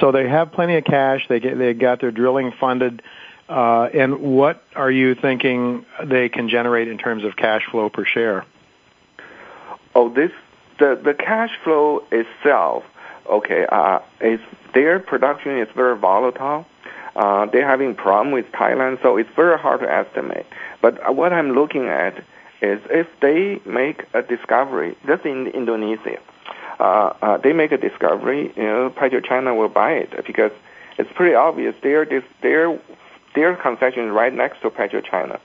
So 0.00 0.12
they 0.12 0.28
have 0.28 0.52
plenty 0.52 0.76
of 0.76 0.84
cash. 0.84 1.26
They 1.28 1.40
get 1.40 1.58
they 1.58 1.74
got 1.74 2.00
their 2.00 2.12
drilling 2.12 2.52
funded. 2.60 3.02
Uh, 3.48 3.88
and 3.92 4.20
what 4.20 4.62
are 4.74 4.90
you 4.90 5.14
thinking 5.14 5.84
they 6.04 6.28
can 6.28 6.48
generate 6.48 6.88
in 6.88 6.96
terms 6.96 7.24
of 7.24 7.36
cash 7.36 7.62
flow 7.70 7.90
per 7.90 8.04
share? 8.06 8.46
Oh, 9.94 10.12
this 10.12 10.30
the 10.78 11.00
the 11.02 11.14
cash 11.14 11.50
flow 11.62 12.04
itself, 12.10 12.84
okay, 13.28 13.66
uh, 13.70 14.00
is 14.20 14.40
their 14.74 14.98
production 14.98 15.58
is 15.58 15.68
very 15.74 15.96
volatile. 15.96 16.66
Uh, 17.16 17.46
they're 17.46 17.66
having 17.66 17.94
problem 17.94 18.32
with 18.32 18.46
Thailand, 18.52 19.00
so 19.00 19.16
it's 19.16 19.30
very 19.36 19.58
hard 19.58 19.80
to 19.80 19.90
estimate. 19.90 20.46
But 20.82 21.14
what 21.14 21.32
I'm 21.32 21.52
looking 21.52 21.86
at 21.86 22.16
is 22.60 22.80
if 22.90 23.06
they 23.20 23.60
make 23.64 24.04
a 24.14 24.22
discovery, 24.22 24.96
just 25.06 25.24
in 25.24 25.46
Indonesia, 25.48 26.18
uh, 26.80 27.12
uh, 27.22 27.36
they 27.38 27.52
make 27.52 27.70
a 27.70 27.78
discovery, 27.78 28.52
you 28.56 28.62
know, 28.62 28.90
PetroChina 28.90 29.56
will 29.56 29.68
buy 29.68 29.92
it 29.92 30.26
because 30.26 30.50
it's 30.98 31.10
pretty 31.12 31.34
obvious 31.34 31.74
their 31.82 32.04
their 32.42 32.80
their 33.34 33.56
concession 33.56 34.06
is 34.06 34.12
right 34.12 34.32
next 34.32 34.62
to 34.62 34.70
PetroChina. 34.70 35.38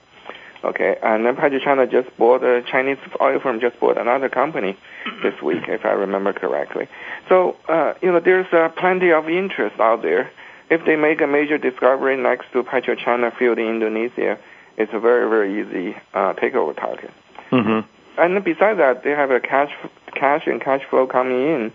Okay, 0.63 0.97
and 1.01 1.25
then 1.25 1.37
PetroChina 1.37 1.89
just 1.89 2.15
bought 2.17 2.43
a 2.43 2.61
Chinese 2.69 2.97
oil 3.21 3.39
firm 3.39 3.61
just 3.61 3.79
bought 3.79 3.97
another 3.97 4.27
company 4.27 4.77
this 5.23 5.41
week, 5.41 5.63
if 5.67 5.85
I 5.85 5.91
remember 5.91 6.33
correctly. 6.33 6.87
So 7.29 7.55
uh, 7.69 7.93
you 8.01 8.11
know, 8.11 8.19
there's 8.19 8.51
uh, 8.51 8.69
plenty 8.77 9.11
of 9.11 9.29
interest 9.29 9.79
out 9.79 10.01
there. 10.01 10.29
If 10.69 10.85
they 10.85 10.97
make 10.97 11.21
a 11.21 11.27
major 11.27 11.57
discovery 11.57 12.17
next 12.17 12.51
to 12.53 12.63
PetroChina 12.63 13.37
field 13.37 13.57
in 13.57 13.67
Indonesia, 13.67 14.37
it's 14.77 14.91
a 14.93 14.99
very 14.99 15.29
very 15.29 15.61
easy 15.61 15.95
uh, 16.13 16.33
takeover 16.33 16.75
target. 16.75 17.11
Mm-hmm. 17.51 17.87
And 18.19 18.43
besides 18.43 18.77
that, 18.79 19.03
they 19.03 19.11
have 19.11 19.31
a 19.31 19.39
cash 19.39 19.71
cash 20.13 20.43
and 20.45 20.61
cash 20.61 20.81
flow 20.89 21.07
coming 21.07 21.41
in. 21.41 21.71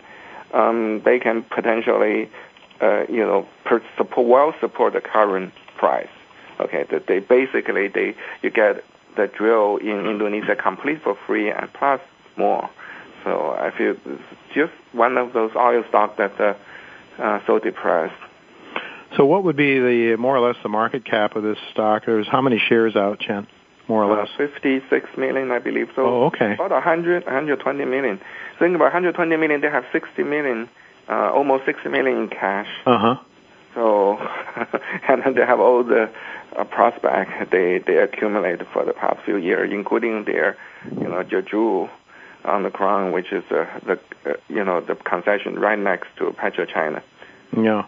Um, 0.53 1.03
they 1.05 1.19
can 1.19 1.43
potentially, 1.43 2.31
uh, 2.81 3.05
you 3.09 3.25
know, 3.25 3.47
per, 3.65 3.83
support, 3.97 4.27
well 4.27 4.55
support 4.61 4.93
the 4.93 5.01
current 5.01 5.53
price. 5.79 6.07
Okay, 6.61 6.85
that 6.91 7.07
they 7.07 7.21
basically 7.21 7.89
they 7.89 8.15
you 8.43 8.51
get 8.51 8.85
the 9.17 9.27
drill 9.27 9.77
in 9.77 10.07
Indonesia 10.07 10.57
complete 10.57 11.03
for 11.03 11.17
free 11.27 11.51
and 11.51 11.73
plus 11.73 12.01
more. 12.37 12.71
So 13.25 13.51
I 13.59 13.71
feel 13.77 13.97
just 14.55 14.73
one 14.93 15.17
of 15.17 15.33
those 15.33 15.53
oil 15.57 15.83
stocks 15.89 16.19
that 16.19 16.39
uh, 16.41 16.55
uh, 17.23 17.41
so 17.47 17.59
depressed. 17.59 18.15
So 19.17 19.25
what 19.25 19.45
would 19.45 19.57
be 19.57 19.79
the 19.79 20.17
more 20.17 20.37
or 20.37 20.47
less 20.47 20.57
the 20.63 20.69
market 20.69 21.05
cap 21.05 21.37
of 21.37 21.43
this 21.43 21.59
stock? 21.73 22.05
There's 22.07 22.29
how 22.29 22.43
many 22.43 22.59
shares 22.59 22.97
out, 22.97 23.21
Chen? 23.21 23.47
More 23.87 24.05
or 24.05 24.17
less. 24.17 24.29
Uh, 24.39 24.49
56 24.49 25.09
million, 25.17 25.51
I 25.51 25.59
believe. 25.59 25.89
So 25.95 26.07
oh, 26.07 26.25
okay. 26.27 26.55
About 26.55 26.71
100, 26.71 27.25
120 27.25 27.85
million. 27.85 28.21
Think 28.59 28.75
about 28.75 28.93
120 28.93 29.37
million. 29.37 29.61
They 29.61 29.71
have 29.71 29.85
60 29.93 30.23
million, 30.23 30.69
uh, 31.09 31.31
almost 31.33 31.65
60 31.67 31.89
million 31.91 32.23
in 32.23 32.29
cash. 32.29 32.69
Uh 32.87 32.99
huh. 32.99 33.17
So, 33.75 34.17
and 35.09 35.23
then 35.25 35.35
they 35.35 35.45
have 35.45 35.61
all 35.61 35.85
the 35.85 36.11
uh, 36.57 36.65
prospect 36.65 37.51
they 37.51 37.79
they 37.87 37.97
accumulated 37.99 38.67
for 38.73 38.85
the 38.85 38.93
past 38.93 39.21
few 39.25 39.37
years, 39.37 39.71
including 39.73 40.25
their, 40.25 40.57
you 40.91 41.09
know, 41.09 41.23
Jeju 41.23 41.89
on 42.45 42.63
the 42.63 42.71
ground, 42.71 43.13
which 43.13 43.33
is 43.33 43.45
uh, 43.51 43.67
the 43.87 43.99
uh, 44.27 44.35
you 44.49 44.65
know 44.65 44.81
the 44.81 44.95
concession 44.95 45.59
right 45.59 45.79
next 45.79 46.09
to 46.19 46.25
PetroChina. 46.33 47.03
Yeah. 47.57 47.87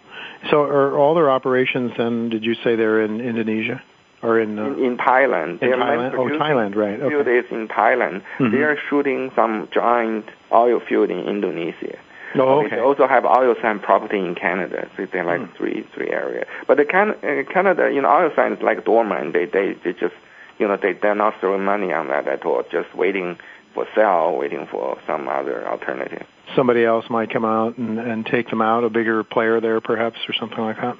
So 0.50 0.62
are 0.62 0.96
all 0.96 1.14
their 1.14 1.30
operations 1.30 1.92
then? 1.96 2.28
Did 2.30 2.44
you 2.44 2.54
say 2.54 2.76
they're 2.76 3.02
in 3.02 3.20
Indonesia? 3.20 3.82
Or 4.22 4.40
in, 4.40 4.58
uh, 4.58 4.64
in, 4.64 4.84
in 4.84 4.96
Thailand. 4.96 5.62
In 5.62 5.70
Thailand? 5.70 6.14
Oh, 6.14 6.26
Thailand, 6.28 6.74
right. 6.74 6.98
Okay. 6.98 7.14
Field 7.14 7.28
is 7.28 7.44
in 7.50 7.68
Thailand. 7.68 8.22
Mhm. 8.38 8.50
They 8.50 8.62
are 8.62 8.78
shooting 8.88 9.30
some 9.36 9.68
giant 9.72 10.24
oil 10.50 10.80
field 10.80 11.10
in 11.10 11.18
Indonesia. 11.18 11.98
Oh, 12.34 12.68
They 12.68 12.80
also 12.80 13.06
have 13.06 13.24
oil 13.24 13.54
sand 13.62 13.82
property 13.82 14.18
in 14.18 14.34
Canada. 14.34 14.88
So 14.96 15.06
they're 15.12 15.24
like 15.24 15.40
Hmm. 15.40 15.56
three 15.56 15.86
three 15.94 16.10
areas. 16.10 16.46
But 16.66 16.76
the 16.76 16.84
can, 16.84 17.10
uh, 17.22 17.42
Canada, 17.52 17.90
you 17.92 18.02
know, 18.02 18.08
oil 18.10 18.30
sand 18.34 18.58
is 18.58 18.62
like 18.62 18.84
dormant. 18.84 19.32
They 19.32 19.46
they 19.46 19.74
they 19.84 19.92
just 19.92 20.14
you 20.58 20.66
know 20.66 20.76
they 20.76 20.92
they're 20.94 21.14
not 21.14 21.34
throwing 21.40 21.64
money 21.64 21.92
on 21.92 22.08
that 22.08 22.26
at 22.28 22.44
all. 22.44 22.62
Just 22.70 22.94
waiting 22.94 23.38
for 23.74 23.86
sale, 23.94 24.36
waiting 24.38 24.66
for 24.70 24.98
some 25.06 25.28
other 25.28 25.66
alternative. 25.68 26.26
Somebody 26.54 26.84
else 26.84 27.04
might 27.10 27.30
come 27.30 27.44
out 27.44 27.76
and, 27.76 27.98
and 27.98 28.24
take 28.24 28.48
them 28.50 28.62
out, 28.62 28.84
a 28.84 28.88
bigger 28.90 29.22
player 29.24 29.60
there 29.60 29.80
perhaps, 29.80 30.18
or 30.28 30.34
something 30.34 30.60
like 30.60 30.76
that. 30.76 30.96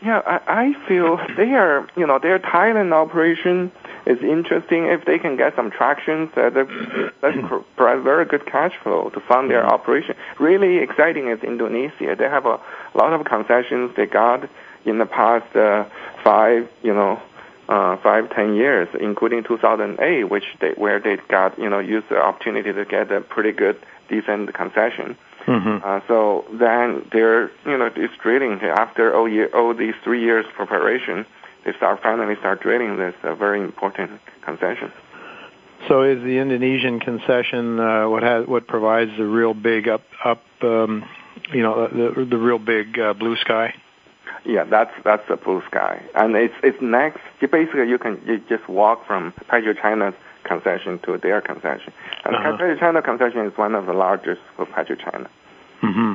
Yeah, 0.00 0.22
I, 0.24 0.40
I 0.46 0.88
feel 0.88 1.18
they 1.36 1.54
are, 1.54 1.88
you 1.96 2.06
know, 2.06 2.20
their 2.20 2.38
Thailand 2.38 2.92
operation 2.92 3.72
is 4.06 4.18
interesting 4.22 4.86
if 4.86 5.04
they 5.04 5.18
can 5.18 5.36
get 5.36 5.56
some 5.56 5.70
traction. 5.70 6.30
Uh, 6.36 6.50
that 6.50 7.12
that's 7.20 7.36
pr- 7.48 7.56
provide 7.76 8.04
very 8.04 8.24
good 8.24 8.46
cash 8.46 8.72
flow 8.82 9.10
to 9.10 9.20
fund 9.20 9.50
their 9.50 9.66
operation. 9.66 10.14
Really 10.38 10.78
exciting 10.78 11.28
is 11.28 11.42
Indonesia. 11.42 12.14
They 12.16 12.28
have 12.28 12.46
a 12.46 12.60
lot 12.94 13.12
of 13.12 13.26
concessions 13.26 13.90
they 13.96 14.06
got 14.06 14.48
in 14.84 14.98
the 14.98 15.06
past 15.06 15.54
uh, 15.56 15.84
five, 16.22 16.68
you 16.82 16.94
know, 16.94 17.20
uh, 17.68 17.96
five 18.02 18.30
ten 18.30 18.54
years, 18.54 18.88
including 18.98 19.44
2008, 19.44 20.24
which 20.24 20.44
they 20.60 20.70
where 20.70 21.00
they 21.00 21.18
got, 21.28 21.58
you 21.58 21.68
know, 21.68 21.78
used 21.78 22.08
the 22.08 22.16
opportunity 22.16 22.72
to 22.72 22.84
get 22.84 23.12
a 23.12 23.20
pretty 23.20 23.52
good, 23.52 23.78
decent 24.08 24.54
concession. 24.54 25.16
Mm-hmm. 25.46 25.84
Uh, 25.84 26.00
so 26.08 26.44
then 26.52 27.06
they're, 27.12 27.50
you 27.66 27.78
know, 27.78 27.90
it's 27.94 28.14
drilling 28.22 28.60
after 28.62 29.14
all 29.14 29.28
year, 29.28 29.48
all 29.54 29.74
these 29.74 29.94
three 30.04 30.22
years 30.22 30.44
preparation. 30.54 31.24
They 31.64 31.72
start 31.74 32.02
finally 32.02 32.36
start 32.36 32.60
drilling 32.62 32.96
this 32.96 33.14
uh, 33.22 33.34
very 33.34 33.60
important 33.60 34.20
concession. 34.42 34.92
So 35.86 36.02
is 36.02 36.22
the 36.22 36.38
Indonesian 36.38 37.00
concession 37.00 37.78
uh, 37.78 38.08
what 38.08 38.22
has 38.22 38.46
what 38.46 38.66
provides 38.66 39.12
the 39.16 39.24
real 39.24 39.54
big 39.54 39.88
up 39.88 40.02
up 40.24 40.42
um, 40.62 41.04
you 41.52 41.62
know 41.62 41.86
the 41.88 42.24
the 42.24 42.36
real 42.36 42.58
big 42.58 42.98
uh, 42.98 43.14
blue 43.14 43.36
sky? 43.36 43.74
Yeah, 44.44 44.64
that's 44.64 44.92
that's 45.04 45.22
the 45.28 45.36
blue 45.36 45.62
sky, 45.66 46.02
and 46.14 46.34
it's 46.36 46.54
it's 46.62 46.78
next. 46.80 47.20
You 47.40 47.48
basically, 47.48 47.88
you 47.88 47.98
can 47.98 48.20
you 48.26 48.38
just 48.48 48.68
walk 48.68 49.06
from 49.06 49.32
PetroChina's 49.50 50.14
concession 50.44 50.98
to 51.00 51.18
their 51.18 51.40
concession, 51.40 51.92
and 52.24 52.34
Uh-huh. 52.36 52.56
PetroChina 52.56 53.04
concession 53.04 53.46
is 53.46 53.56
one 53.58 53.74
of 53.74 53.86
the 53.86 53.92
largest 53.92 54.40
for 54.56 54.66
PetroChina. 54.66 55.28
hmm 55.80 56.14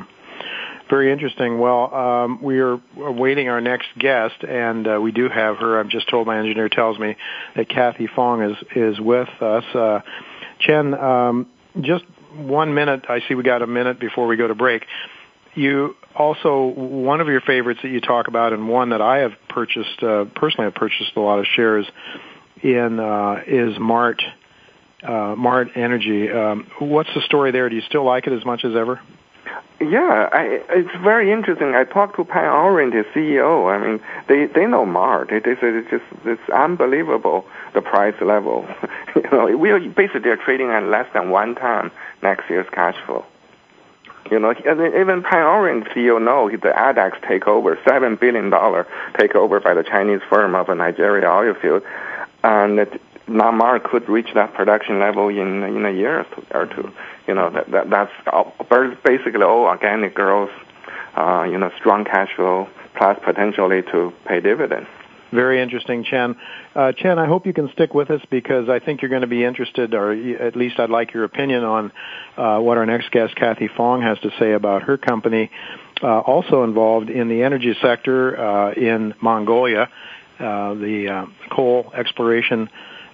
Very 0.90 1.10
interesting. 1.12 1.58
Well, 1.58 1.94
um, 1.94 2.42
we 2.42 2.58
are 2.60 2.78
awaiting 2.98 3.48
our 3.48 3.60
next 3.60 3.88
guest, 3.98 4.42
and 4.42 4.86
uh, 4.86 5.00
we 5.00 5.12
do 5.12 5.28
have 5.28 5.56
her. 5.58 5.78
I'm 5.80 5.88
just 5.88 6.08
told 6.10 6.26
my 6.26 6.38
engineer 6.38 6.68
tells 6.68 6.98
me 6.98 7.16
that 7.56 7.68
Kathy 7.68 8.06
Fong 8.06 8.42
is 8.42 8.56
is 8.74 9.00
with 9.00 9.28
us. 9.40 9.64
Uh, 9.74 10.00
Chen, 10.60 10.94
um, 10.94 11.46
just 11.80 12.04
one 12.36 12.74
minute. 12.74 13.04
I 13.08 13.20
see 13.26 13.34
we 13.34 13.42
got 13.44 13.62
a 13.62 13.66
minute 13.66 13.98
before 14.00 14.26
we 14.26 14.36
go 14.36 14.46
to 14.48 14.54
break. 14.54 14.84
You 15.54 15.96
also 16.14 16.66
one 16.66 17.20
of 17.20 17.28
your 17.28 17.40
favorites 17.40 17.80
that 17.82 17.88
you 17.88 18.00
talk 18.00 18.28
about, 18.28 18.52
and 18.52 18.68
one 18.68 18.90
that 18.90 19.00
I 19.00 19.18
have 19.18 19.32
purchased 19.48 20.02
uh, 20.02 20.24
personally. 20.34 20.66
I've 20.66 20.74
purchased 20.74 21.12
a 21.16 21.20
lot 21.20 21.38
of 21.38 21.46
shares 21.46 21.86
in 22.62 22.98
uh, 22.98 23.42
is 23.46 23.78
Mart 23.78 24.22
uh, 25.02 25.34
Mart 25.36 25.68
Energy. 25.76 26.30
Um, 26.30 26.66
what's 26.78 27.10
the 27.14 27.20
story 27.22 27.52
there? 27.52 27.68
Do 27.68 27.76
you 27.76 27.82
still 27.82 28.04
like 28.04 28.26
it 28.26 28.32
as 28.32 28.44
much 28.44 28.64
as 28.64 28.74
ever? 28.74 29.00
Yeah, 29.80 30.28
I, 30.32 30.60
it's 30.70 31.02
very 31.02 31.30
interesting. 31.32 31.74
I 31.74 31.84
talked 31.84 32.16
to 32.16 32.24
Pan 32.24 32.48
Orient, 32.48 32.92
the 32.92 33.04
CEO. 33.14 33.68
I 33.72 33.84
mean, 33.84 34.00
they 34.28 34.46
they 34.46 34.66
know 34.66 34.86
Mart. 34.86 35.28
They 35.30 35.40
said 35.40 35.74
it's 35.74 35.90
just 35.90 36.04
it's 36.24 36.50
unbelievable 36.50 37.44
the 37.74 37.82
price 37.82 38.14
level. 38.20 38.66
you 39.16 39.22
know, 39.30 39.56
we 39.56 39.70
are 39.70 39.80
basically 39.80 40.20
they're 40.20 40.36
trading 40.36 40.70
at 40.70 40.84
less 40.84 41.06
than 41.12 41.30
one 41.30 41.54
time 41.54 41.90
next 42.22 42.48
year's 42.48 42.66
cash 42.72 42.96
flow. 43.04 43.24
You 44.34 44.40
know, 44.40 44.50
even 44.50 45.24
Orient 45.24 45.84
CEO 45.90 46.20
know 46.20 46.50
the 46.50 46.72
Addax 46.76 47.20
takeover, 47.20 47.78
seven 47.84 48.16
billion 48.16 48.50
dollar 48.50 48.84
takeover 49.12 49.62
by 49.62 49.74
the 49.74 49.84
Chinese 49.84 50.22
firm 50.28 50.56
of 50.56 50.68
a 50.68 50.74
Nigeria 50.74 51.30
oil 51.30 51.54
field, 51.54 51.84
and 52.42 52.76
that 52.80 53.00
Namar 53.28 53.78
could 53.78 54.08
reach 54.08 54.34
that 54.34 54.52
production 54.54 54.98
level 54.98 55.28
in 55.28 55.62
in 55.62 55.86
a 55.86 55.92
year. 55.92 56.26
Or 56.50 56.66
two. 56.66 56.92
You 57.28 57.34
know, 57.34 57.48
that, 57.50 57.70
that 57.70 57.90
that's 57.90 58.12
all, 58.26 58.52
basically 59.04 59.44
all 59.44 59.66
organic 59.66 60.16
growth. 60.16 60.50
Uh, 61.14 61.46
you 61.48 61.56
know, 61.56 61.70
strong 61.78 62.04
cash 62.04 62.34
flow 62.34 62.68
plus 62.96 63.16
potentially 63.22 63.82
to 63.82 64.12
pay 64.24 64.40
dividends. 64.40 64.88
Very 65.32 65.60
interesting, 65.60 66.04
Chen. 66.04 66.36
Uh, 66.74 66.92
Chen, 66.92 67.18
I 67.18 67.26
hope 67.26 67.46
you 67.46 67.52
can 67.52 67.70
stick 67.72 67.92
with 67.92 68.10
us 68.10 68.20
because 68.30 68.68
I 68.68 68.78
think 68.78 69.02
you're 69.02 69.08
going 69.08 69.22
to 69.22 69.26
be 69.26 69.44
interested, 69.44 69.94
or 69.94 70.12
at 70.12 70.54
least 70.54 70.78
I'd 70.78 70.90
like 70.90 71.12
your 71.12 71.24
opinion 71.24 71.64
on 71.64 71.92
uh, 72.36 72.58
what 72.60 72.78
our 72.78 72.86
next 72.86 73.10
guest, 73.10 73.34
Kathy 73.34 73.68
Fong, 73.76 74.02
has 74.02 74.18
to 74.20 74.30
say 74.38 74.52
about 74.52 74.82
her 74.82 74.96
company, 74.96 75.50
uh, 76.02 76.20
also 76.20 76.62
involved 76.62 77.10
in 77.10 77.28
the 77.28 77.42
energy 77.42 77.74
sector 77.82 78.38
uh, 78.38 78.72
in 78.72 79.14
Mongolia, 79.20 79.88
uh, 80.38 80.74
the 80.74 81.08
uh, 81.08 81.26
coal 81.54 81.92
exploration 81.96 82.68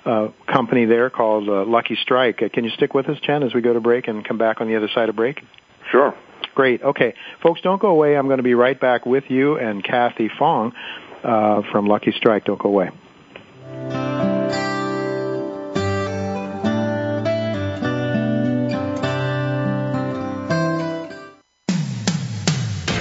uh, 0.04 0.28
company 0.46 0.86
there 0.86 1.10
called 1.10 1.48
uh, 1.48 1.64
Lucky 1.64 1.96
Strike. 2.02 2.42
Uh, 2.42 2.48
can 2.48 2.64
you 2.64 2.70
stick 2.70 2.94
with 2.94 3.08
us, 3.08 3.18
Chen, 3.22 3.42
as 3.42 3.54
we 3.54 3.60
go 3.60 3.72
to 3.72 3.80
break 3.80 4.08
and 4.08 4.24
come 4.24 4.38
back 4.38 4.60
on 4.60 4.68
the 4.68 4.76
other 4.76 4.88
side 4.94 5.08
of 5.08 5.16
break? 5.16 5.42
Sure. 5.90 6.14
Great. 6.54 6.82
Okay. 6.82 7.14
Folks, 7.42 7.60
don't 7.60 7.80
go 7.80 7.88
away. 7.88 8.16
I'm 8.16 8.26
going 8.26 8.38
to 8.38 8.42
be 8.42 8.54
right 8.54 8.78
back 8.78 9.06
with 9.06 9.24
you 9.28 9.58
and 9.58 9.84
Kathy 9.84 10.30
Fong 10.38 10.72
uh, 11.22 11.62
from 11.70 11.86
Lucky 11.86 12.12
Strike. 12.12 12.44
Don't 12.44 12.58
go 12.58 12.68
away. 12.68 12.90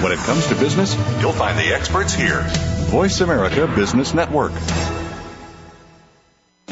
When 0.02 0.12
it 0.12 0.18
comes 0.18 0.46
to 0.46 0.54
business, 0.54 0.94
you'll 1.20 1.32
find 1.32 1.58
the 1.58 1.74
experts 1.74 2.14
here. 2.14 2.42
Voice 2.88 3.20
America 3.20 3.66
Business 3.76 4.14
Network. 4.14 4.52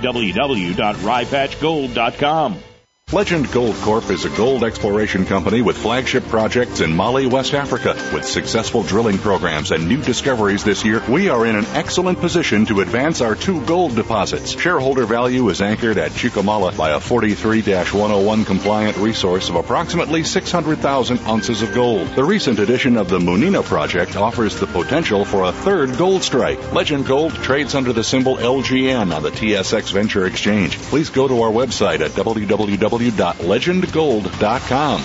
www.rypatchgold.com. 0.00 2.71
Legend 3.12 3.52
Gold 3.52 3.76
Corp 3.82 4.08
is 4.08 4.24
a 4.24 4.30
gold 4.30 4.64
exploration 4.64 5.26
company 5.26 5.60
with 5.60 5.76
flagship 5.76 6.26
projects 6.28 6.80
in 6.80 6.96
Mali, 6.96 7.26
West 7.26 7.52
Africa. 7.52 7.94
With 8.14 8.24
successful 8.24 8.82
drilling 8.82 9.18
programs 9.18 9.70
and 9.70 9.86
new 9.86 10.00
discoveries 10.00 10.64
this 10.64 10.82
year, 10.82 11.02
we 11.10 11.28
are 11.28 11.44
in 11.44 11.54
an 11.54 11.66
excellent 11.74 12.20
position 12.20 12.64
to 12.66 12.80
advance 12.80 13.20
our 13.20 13.34
two 13.34 13.60
gold 13.66 13.96
deposits. 13.96 14.58
Shareholder 14.58 15.04
value 15.04 15.46
is 15.50 15.60
anchored 15.60 15.98
at 15.98 16.14
Chickamauga 16.14 16.74
by 16.74 16.92
a 16.92 17.00
43-101 17.00 18.46
compliant 18.46 18.96
resource 18.96 19.50
of 19.50 19.56
approximately 19.56 20.24
600,000 20.24 21.18
ounces 21.28 21.60
of 21.60 21.74
gold. 21.74 22.08
The 22.16 22.24
recent 22.24 22.60
addition 22.60 22.96
of 22.96 23.10
the 23.10 23.18
Munina 23.18 23.62
project 23.62 24.16
offers 24.16 24.58
the 24.58 24.66
potential 24.66 25.26
for 25.26 25.44
a 25.44 25.52
third 25.52 25.98
gold 25.98 26.22
strike. 26.22 26.72
Legend 26.72 27.06
Gold 27.06 27.34
trades 27.34 27.74
under 27.74 27.92
the 27.92 28.04
symbol 28.04 28.38
LGN 28.38 29.14
on 29.14 29.22
the 29.22 29.32
TSX 29.32 29.92
Venture 29.92 30.24
Exchange. 30.24 30.78
Please 30.78 31.10
go 31.10 31.28
to 31.28 31.42
our 31.42 31.50
website 31.50 32.00
at 32.00 32.12
www 32.12 33.01
www.legendgold.com. 33.10 35.02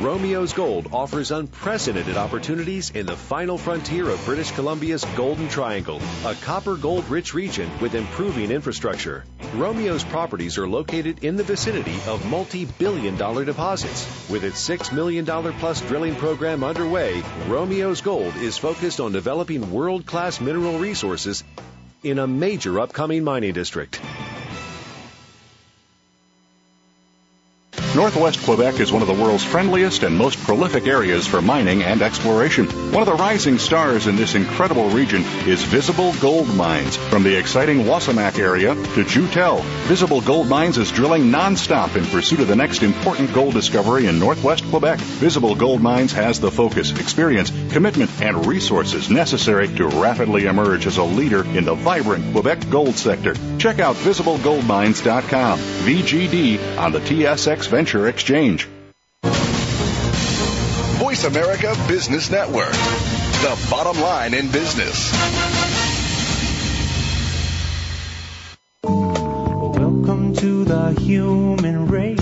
Romios 0.00 0.54
Gold 0.54 0.88
offers 0.94 1.30
unprecedented 1.30 2.16
opportunities 2.16 2.88
in 2.88 3.04
the 3.04 3.16
final 3.16 3.58
frontier 3.58 4.08
of 4.08 4.24
British 4.24 4.50
Columbia's 4.52 5.04
Golden 5.14 5.46
Triangle, 5.46 6.00
a 6.24 6.34
copper 6.36 6.76
gold 6.76 7.06
rich 7.10 7.34
region 7.34 7.70
with 7.82 7.94
improving 7.94 8.50
infrastructure. 8.50 9.26
Romios 9.54 10.02
properties 10.04 10.56
are 10.56 10.66
located 10.66 11.22
in 11.22 11.36
the 11.36 11.42
vicinity 11.42 11.96
of 12.06 12.24
multi 12.24 12.64
billion 12.64 13.18
dollar 13.18 13.44
deposits. 13.44 14.08
With 14.30 14.42
its 14.42 14.66
$6 14.66 14.90
million 14.94 15.26
plus 15.26 15.82
drilling 15.82 16.14
program 16.14 16.64
underway, 16.64 17.22
Romios 17.46 18.00
Gold 18.00 18.34
is 18.36 18.56
focused 18.56 19.00
on 19.00 19.12
developing 19.12 19.70
world 19.70 20.06
class 20.06 20.40
mineral 20.40 20.78
resources 20.78 21.44
in 22.02 22.18
a 22.18 22.26
major 22.26 22.80
upcoming 22.80 23.22
mining 23.22 23.52
district. 23.52 24.00
Northwest 28.00 28.42
Quebec 28.44 28.80
is 28.80 28.90
one 28.90 29.02
of 29.02 29.08
the 29.08 29.22
world's 29.22 29.44
friendliest 29.44 30.04
and 30.04 30.16
most 30.16 30.38
prolific 30.38 30.86
areas 30.86 31.26
for 31.26 31.42
mining 31.42 31.82
and 31.82 32.00
exploration. 32.00 32.64
One 32.92 33.02
of 33.02 33.06
the 33.06 33.22
rising 33.22 33.58
stars 33.58 34.06
in 34.06 34.16
this 34.16 34.34
incredible 34.34 34.88
region 34.88 35.20
is 35.46 35.62
Visible 35.64 36.14
Gold 36.14 36.48
Mines. 36.56 36.96
From 36.96 37.24
the 37.24 37.36
exciting 37.36 37.80
Wasamac 37.80 38.38
area 38.38 38.74
to 38.74 39.04
Joutel, 39.04 39.60
Visible 39.84 40.22
Gold 40.22 40.48
Mines 40.48 40.78
is 40.78 40.90
drilling 40.90 41.24
nonstop 41.24 41.94
in 41.94 42.06
pursuit 42.06 42.40
of 42.40 42.48
the 42.48 42.56
next 42.56 42.82
important 42.82 43.34
gold 43.34 43.52
discovery 43.52 44.06
in 44.06 44.18
Northwest 44.18 44.64
Quebec. 44.70 44.98
Visible 44.98 45.54
Gold 45.54 45.82
Mines 45.82 46.12
has 46.12 46.40
the 46.40 46.50
focus, 46.50 46.98
experience, 46.98 47.52
commitment, 47.70 48.10
and 48.22 48.46
resources 48.46 49.10
necessary 49.10 49.68
to 49.76 49.88
rapidly 49.88 50.46
emerge 50.46 50.86
as 50.86 50.96
a 50.96 51.04
leader 51.04 51.44
in 51.44 51.66
the 51.66 51.74
vibrant 51.74 52.32
Quebec 52.32 52.70
gold 52.70 52.94
sector. 52.94 53.34
Check 53.58 53.78
out 53.78 53.94
visiblegoldmines.com. 53.96 55.58
VGD 55.58 56.78
on 56.78 56.92
the 56.92 57.00
TSX 57.00 57.68
Venture 57.68 57.89
Exchange. 57.90 58.68
Voice 61.00 61.24
America 61.24 61.74
Business 61.88 62.30
Network, 62.30 62.70
the 62.70 63.66
bottom 63.68 64.00
line 64.00 64.32
in 64.32 64.48
business. 64.52 65.10
Welcome 68.84 70.34
to 70.36 70.64
the 70.64 70.92
human 71.00 71.88
race. 71.88 72.20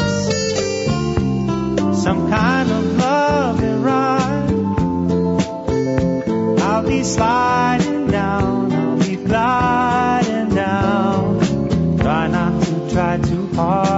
Some 2.02 2.30
kind 2.30 2.70
of 2.70 2.96
love 2.96 3.62
and 3.62 3.84
ride. 3.84 4.54
I'll 6.62 6.88
be 6.88 7.02
sliding 7.02 8.06
down, 8.06 8.72
I'll 8.72 8.98
be 8.98 9.16
gliding 9.16 10.54
down. 10.54 11.98
Try 11.98 12.28
not 12.28 12.62
to 12.62 12.90
try 12.90 13.18
too 13.18 13.48
hard. 13.48 13.97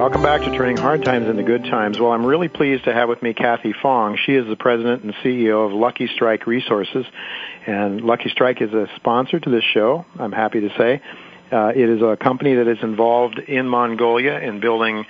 Welcome 0.00 0.22
back 0.22 0.40
to 0.40 0.56
Turning 0.56 0.78
Hard 0.78 1.04
Times 1.04 1.28
into 1.28 1.42
Good 1.42 1.64
Times. 1.64 2.00
Well, 2.00 2.10
I'm 2.12 2.24
really 2.24 2.48
pleased 2.48 2.84
to 2.84 2.92
have 2.94 3.10
with 3.10 3.20
me 3.20 3.34
Kathy 3.34 3.74
Fong. 3.82 4.16
She 4.24 4.32
is 4.32 4.46
the 4.48 4.56
president 4.56 5.04
and 5.04 5.12
CEO 5.16 5.66
of 5.66 5.72
Lucky 5.74 6.08
Strike 6.14 6.46
Resources, 6.46 7.04
and 7.66 8.00
Lucky 8.00 8.30
Strike 8.30 8.62
is 8.62 8.72
a 8.72 8.86
sponsor 8.96 9.38
to 9.38 9.50
this 9.50 9.62
show. 9.74 10.06
I'm 10.18 10.32
happy 10.32 10.62
to 10.62 10.70
say. 10.78 11.02
Uh, 11.52 11.72
it 11.76 11.86
is 11.86 12.00
a 12.00 12.16
company 12.16 12.54
that 12.54 12.66
is 12.66 12.78
involved 12.82 13.38
in 13.40 13.68
Mongolia 13.68 14.38
in 14.38 14.60
building 14.60 15.04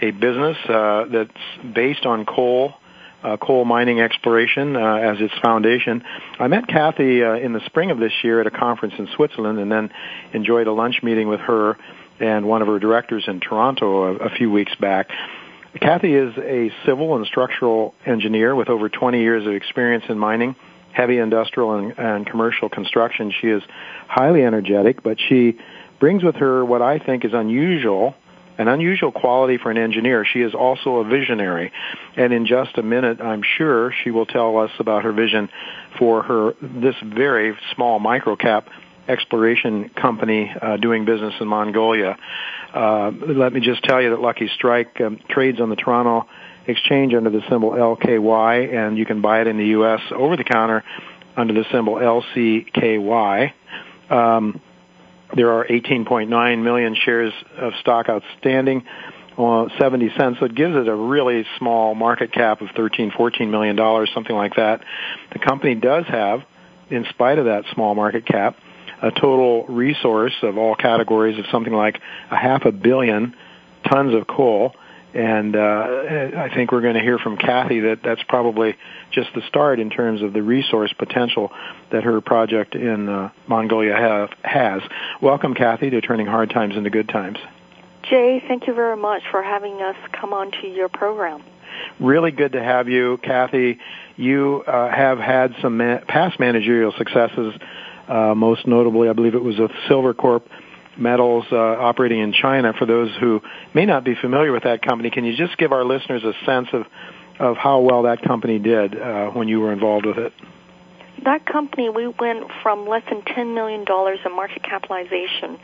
a 0.00 0.10
business 0.10 0.56
uh, 0.68 1.04
that's 1.04 1.72
based 1.72 2.04
on 2.04 2.26
coal 2.26 2.74
uh, 3.22 3.36
coal 3.36 3.64
mining 3.64 4.00
exploration 4.00 4.74
uh, 4.74 4.96
as 4.96 5.20
its 5.20 5.34
foundation. 5.40 6.02
I 6.40 6.48
met 6.48 6.66
Kathy 6.66 7.22
uh, 7.22 7.34
in 7.34 7.52
the 7.52 7.64
spring 7.66 7.92
of 7.92 7.98
this 8.00 8.12
year 8.24 8.40
at 8.40 8.48
a 8.48 8.50
conference 8.50 8.94
in 8.98 9.06
Switzerland, 9.14 9.60
and 9.60 9.70
then 9.70 9.92
enjoyed 10.32 10.66
a 10.66 10.72
lunch 10.72 11.00
meeting 11.04 11.28
with 11.28 11.38
her 11.38 11.76
and 12.20 12.46
one 12.46 12.62
of 12.62 12.68
her 12.68 12.78
directors 12.78 13.24
in 13.26 13.40
Toronto 13.40 14.04
a, 14.04 14.26
a 14.26 14.30
few 14.30 14.50
weeks 14.50 14.74
back. 14.80 15.10
Kathy 15.80 16.14
is 16.14 16.36
a 16.36 16.70
civil 16.84 17.16
and 17.16 17.26
structural 17.26 17.94
engineer 18.04 18.54
with 18.54 18.68
over 18.68 18.88
20 18.88 19.20
years 19.20 19.46
of 19.46 19.54
experience 19.54 20.04
in 20.08 20.18
mining, 20.18 20.54
heavy 20.92 21.18
industrial 21.18 21.74
and, 21.74 21.98
and 21.98 22.26
commercial 22.26 22.68
construction. 22.68 23.32
She 23.40 23.48
is 23.48 23.62
highly 24.06 24.44
energetic, 24.44 25.02
but 25.02 25.18
she 25.18 25.58
brings 25.98 26.22
with 26.22 26.36
her 26.36 26.64
what 26.64 26.82
I 26.82 26.98
think 26.98 27.24
is 27.24 27.32
unusual 27.32 28.14
an 28.58 28.68
unusual 28.68 29.12
quality 29.12 29.58
for 29.58 29.70
an 29.70 29.78
engineer. 29.78 30.24
She 30.24 30.40
is 30.40 30.54
also 30.54 30.96
a 30.96 31.04
visionary. 31.04 31.72
And 32.16 32.32
in 32.32 32.46
just 32.46 32.76
a 32.76 32.82
minute, 32.82 33.20
I'm 33.20 33.42
sure 33.42 33.92
she 34.04 34.10
will 34.10 34.26
tell 34.26 34.58
us 34.58 34.70
about 34.78 35.04
her 35.04 35.12
vision 35.12 35.48
for 35.98 36.22
her, 36.22 36.54
this 36.60 36.94
very 37.02 37.56
small 37.74 37.98
microcap 38.00 38.64
exploration 39.08 39.90
company 39.90 40.52
uh, 40.60 40.76
doing 40.76 41.04
business 41.04 41.34
in 41.40 41.48
Mongolia. 41.48 42.16
Uh, 42.74 43.10
let 43.10 43.52
me 43.52 43.60
just 43.60 43.82
tell 43.84 44.00
you 44.00 44.10
that 44.10 44.20
Lucky 44.20 44.48
Strike 44.54 45.00
um, 45.00 45.18
trades 45.28 45.60
on 45.60 45.70
the 45.70 45.76
Toronto 45.76 46.26
Exchange 46.66 47.12
under 47.14 47.30
the 47.30 47.42
symbol 47.50 47.72
LKY, 47.72 48.72
and 48.72 48.96
you 48.96 49.04
can 49.04 49.20
buy 49.20 49.40
it 49.40 49.48
in 49.48 49.58
the 49.58 49.66
U.S. 49.66 50.00
over 50.14 50.36
the 50.36 50.44
counter 50.44 50.84
under 51.36 51.54
the 51.54 51.64
symbol 51.72 51.94
LCKY. 51.94 53.52
Um, 54.10 54.60
there 55.34 55.50
are 55.52 55.66
18.9 55.66 56.62
million 56.62 56.94
shares 56.94 57.32
of 57.56 57.72
stock 57.80 58.08
outstanding, 58.08 58.84
uh, 59.38 59.66
70 59.80 60.10
cents. 60.16 60.38
So 60.40 60.46
it 60.46 60.54
gives 60.54 60.76
it 60.76 60.86
a 60.86 60.94
really 60.94 61.44
small 61.58 61.94
market 61.94 62.32
cap 62.32 62.60
of 62.60 62.68
13, 62.76 63.12
14 63.16 63.50
million 63.50 63.74
dollars, 63.74 64.10
something 64.14 64.36
like 64.36 64.56
that. 64.56 64.84
The 65.32 65.38
company 65.38 65.74
does 65.74 66.04
have 66.06 66.40
in 66.90 67.06
spite 67.10 67.38
of 67.38 67.46
that 67.46 67.64
small 67.72 67.94
market 67.94 68.26
cap, 68.26 68.56
a 69.02 69.10
total 69.10 69.66
resource 69.66 70.34
of 70.42 70.56
all 70.56 70.74
categories 70.74 71.38
of 71.38 71.44
something 71.50 71.72
like 71.72 72.00
a 72.30 72.36
half 72.36 72.64
a 72.64 72.72
billion 72.72 73.34
tons 73.90 74.14
of 74.14 74.26
coal. 74.26 74.74
And 75.14 75.54
uh, 75.54 75.60
I 75.60 76.50
think 76.54 76.72
we're 76.72 76.80
going 76.80 76.94
to 76.94 77.00
hear 77.00 77.18
from 77.18 77.36
Kathy 77.36 77.80
that 77.80 77.98
that's 78.02 78.22
probably 78.22 78.76
just 79.10 79.28
the 79.34 79.42
start 79.46 79.78
in 79.78 79.90
terms 79.90 80.22
of 80.22 80.32
the 80.32 80.42
resource 80.42 80.90
potential 80.98 81.52
that 81.90 82.04
her 82.04 82.22
project 82.22 82.74
in 82.74 83.10
uh, 83.10 83.30
Mongolia 83.46 83.94
have, 83.94 84.30
has. 84.42 84.80
Welcome, 85.20 85.52
Kathy, 85.52 85.90
to 85.90 86.00
turning 86.00 86.26
hard 86.26 86.48
times 86.48 86.76
into 86.76 86.88
good 86.88 87.10
times. 87.10 87.36
Jay, 88.04 88.42
thank 88.48 88.66
you 88.66 88.74
very 88.74 88.96
much 88.96 89.22
for 89.30 89.42
having 89.42 89.82
us 89.82 89.96
come 90.18 90.32
on 90.32 90.50
to 90.62 90.66
your 90.66 90.88
program. 90.88 91.42
Really 92.00 92.30
good 92.30 92.52
to 92.52 92.62
have 92.62 92.88
you, 92.88 93.18
Kathy. 93.18 93.78
You 94.16 94.62
uh, 94.66 94.90
have 94.90 95.18
had 95.18 95.54
some 95.60 95.76
ma- 95.76 96.00
past 96.08 96.40
managerial 96.40 96.92
successes, 96.96 97.54
most 98.08 98.66
notably, 98.66 99.08
I 99.08 99.12
believe 99.12 99.34
it 99.34 99.42
was 99.42 99.58
with 99.58 99.70
Silvercorp 99.88 100.42
Metals 100.98 101.44
uh, 101.50 101.56
operating 101.56 102.20
in 102.20 102.32
China. 102.32 102.74
For 102.78 102.86
those 102.86 103.10
who 103.18 103.40
may 103.74 103.86
not 103.86 104.04
be 104.04 104.14
familiar 104.14 104.52
with 104.52 104.64
that 104.64 104.82
company, 104.82 105.10
can 105.10 105.24
you 105.24 105.34
just 105.36 105.56
give 105.56 105.72
our 105.72 105.84
listeners 105.84 106.22
a 106.22 106.32
sense 106.44 106.68
of 106.72 106.84
of 107.38 107.56
how 107.56 107.80
well 107.80 108.02
that 108.02 108.22
company 108.22 108.58
did 108.58 109.00
uh, 109.00 109.30
when 109.30 109.48
you 109.48 109.60
were 109.60 109.72
involved 109.72 110.06
with 110.06 110.18
it? 110.18 110.32
That 111.24 111.46
company, 111.46 111.88
we 111.88 112.06
went 112.06 112.44
from 112.62 112.88
less 112.88 113.02
than 113.08 113.22
$10 113.22 113.54
million 113.54 113.84
in 113.88 114.36
market 114.36 114.62
capitalization, 114.62 115.58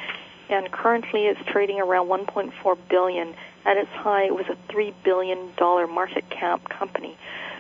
and 0.50 0.70
currently 0.70 1.26
it's 1.26 1.40
trading 1.50 1.80
around 1.80 2.08
1.4 2.08 2.78
billion. 2.88 3.34
At 3.64 3.76
its 3.76 3.90
high, 3.92 4.26
it 4.26 4.34
was 4.34 4.46
a 4.48 4.72
$3 4.72 4.94
billion 5.04 5.52
market 5.58 6.24
cap 6.30 6.68
company. 6.68 7.16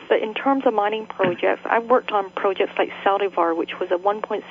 But 0.08 0.22
in 0.22 0.32
terms 0.32 0.64
of 0.66 0.72
mining 0.72 1.06
projects, 1.06 1.62
I've 1.64 1.84
worked 1.84 2.12
on 2.12 2.30
projects 2.30 2.72
like 2.78 2.90
Zaldívar, 3.04 3.56
which 3.56 3.78
was 3.78 3.90
a 3.90 3.98
1.6 3.98 4.42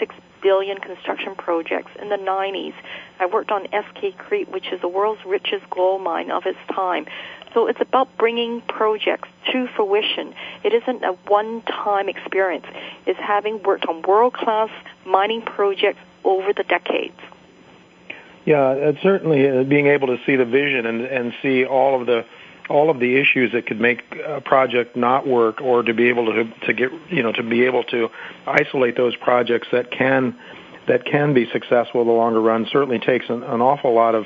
billion 0.41 0.77
construction 0.77 1.35
project 1.35 1.89
in 1.99 2.09
the 2.09 2.15
90s. 2.15 2.73
I 3.19 3.25
worked 3.25 3.51
on 3.51 3.65
Eskay 3.67 4.15
Creek, 4.17 4.51
which 4.53 4.71
is 4.71 4.79
the 4.81 4.87
world's 4.87 5.21
richest 5.25 5.67
gold 5.71 6.03
mine 6.03 6.29
of 6.29 6.45
its 6.45 6.59
time. 6.73 7.07
So 7.53 7.65
it's 7.65 7.81
about 7.81 8.15
bringing 8.17 8.61
projects 8.61 9.29
to 9.51 9.67
fruition. 9.75 10.35
It 10.63 10.73
isn't 10.73 11.03
a 11.03 11.13
one-time 11.27 12.07
experience. 12.07 12.65
It's 13.07 13.19
having 13.19 13.63
worked 13.63 13.87
on 13.87 14.03
world-class 14.03 14.69
mining 15.05 15.41
projects 15.41 15.99
over 16.23 16.53
the 16.53 16.63
decades. 16.63 17.19
Yeah, 18.45 18.91
certainly 19.01 19.49
uh, 19.49 19.63
being 19.63 19.87
able 19.87 20.07
to 20.07 20.17
see 20.25 20.35
the 20.35 20.45
vision 20.45 20.85
and, 20.85 21.01
and 21.01 21.33
see 21.41 21.65
all 21.65 21.99
of 21.99 22.05
the 22.05 22.25
all 22.69 22.89
of 22.89 22.99
the 22.99 23.15
issues 23.19 23.51
that 23.53 23.65
could 23.65 23.79
make 23.79 24.01
a 24.25 24.41
project 24.41 24.95
not 24.95 25.27
work 25.27 25.61
or 25.61 25.83
to 25.83 25.93
be 25.93 26.09
able 26.09 26.25
to 26.25 26.43
to 26.65 26.73
get 26.73 26.89
you 27.09 27.23
know 27.23 27.31
to 27.31 27.43
be 27.43 27.65
able 27.65 27.83
to 27.83 28.09
isolate 28.45 28.95
those 28.97 29.15
projects 29.17 29.67
that 29.71 29.91
can 29.91 30.37
that 30.87 31.05
can 31.05 31.33
be 31.33 31.47
successful 31.51 32.01
in 32.01 32.07
the 32.07 32.13
longer 32.13 32.41
run 32.41 32.65
certainly 32.71 32.99
takes 32.99 33.25
an, 33.29 33.43
an 33.43 33.61
awful 33.61 33.93
lot 33.93 34.15
of 34.15 34.25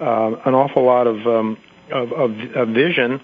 uh, 0.00 0.36
an 0.46 0.54
awful 0.54 0.84
lot 0.84 1.06
of, 1.06 1.26
um, 1.26 1.58
of, 1.90 2.12
of 2.12 2.30
of 2.54 2.68
vision 2.68 3.20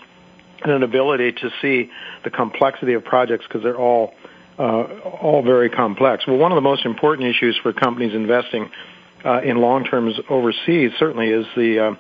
and 0.63 0.73
an 0.73 0.83
ability 0.83 1.33
to 1.33 1.51
see 1.63 1.91
the 2.25 2.31
complexity 2.31 2.95
of 2.95 3.05
projects 3.05 3.45
because 3.47 3.63
they're 3.63 3.79
all 3.79 4.13
uh, 4.59 4.83
all 5.23 5.43
very 5.43 5.71
complex. 5.71 6.27
Well, 6.27 6.37
one 6.37 6.51
of 6.51 6.57
the 6.57 6.63
most 6.63 6.85
important 6.85 7.29
issues 7.29 7.59
for 7.63 7.73
companies 7.73 8.15
investing 8.15 8.71
uh, 9.25 9.41
in 9.43 9.59
long 9.59 9.85
terms 9.85 10.15
overseas 10.29 10.93
certainly 10.99 11.29
is 11.29 11.47
the 11.57 11.79
uh, 11.79 11.95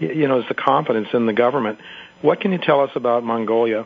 you 0.00 0.28
know 0.28 0.40
is 0.40 0.44
the 0.48 0.54
confidence 0.54 1.08
in 1.12 1.26
the 1.26 1.32
government. 1.32 1.78
What 2.22 2.40
can 2.40 2.52
you 2.52 2.58
tell 2.58 2.80
us 2.80 2.90
about 2.94 3.24
Mongolia? 3.24 3.84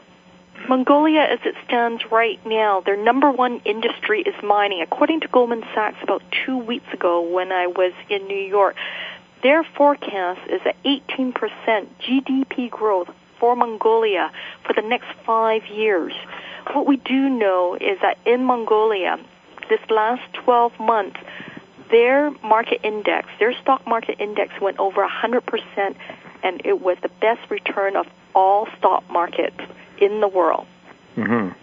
Mongolia, 0.69 1.23
as 1.23 1.39
it 1.47 1.55
stands 1.67 2.03
right 2.13 2.39
now, 2.45 2.83
their 2.85 3.03
number 3.03 3.31
one 3.31 3.63
industry 3.65 4.21
is 4.21 4.35
mining. 4.43 4.83
According 4.83 5.21
to 5.21 5.29
Goldman 5.29 5.63
Sachs, 5.75 5.97
about 6.03 6.23
two 6.45 6.59
weeks 6.59 6.87
ago 6.93 7.23
when 7.23 7.51
I 7.51 7.67
was 7.67 7.93
in 8.11 8.27
New 8.27 8.37
York, 8.37 8.77
their 9.43 9.65
forecast 9.65 10.41
is 10.51 10.61
at 10.67 10.77
18% 10.85 11.33
GDP 12.03 12.69
growth 12.71 13.09
for 13.41 13.57
Mongolia 13.57 14.31
for 14.67 14.75
the 14.75 14.87
next 14.87 15.09
five 15.25 15.63
years. 15.67 16.13
What 16.75 16.87
we 16.87 16.99
do 16.99 17.31
know 17.31 17.75
is 17.81 17.99
that 18.03 18.19
in 18.27 18.45
Mongolia, 18.45 19.17
this 19.71 19.81
last 19.89 20.23
12 20.45 20.73
months, 20.79 21.19
their 21.91 22.31
market 22.43 22.81
index, 22.85 23.29
their 23.39 23.53
stock 23.61 23.87
market 23.87 24.21
index 24.21 24.53
went 24.61 24.79
over 24.79 25.07
100% 25.07 25.97
and 26.43 26.63
it 26.65 26.81
was 26.81 26.97
the 27.03 27.11
best 27.21 27.51
return 27.51 27.97
of 27.97 28.07
all 28.35 28.69
stock 28.79 29.05
markets 29.11 29.59
in 30.01 30.21
the 30.21 30.29
world. 30.29 30.67
Mm-hmm. 31.17 31.57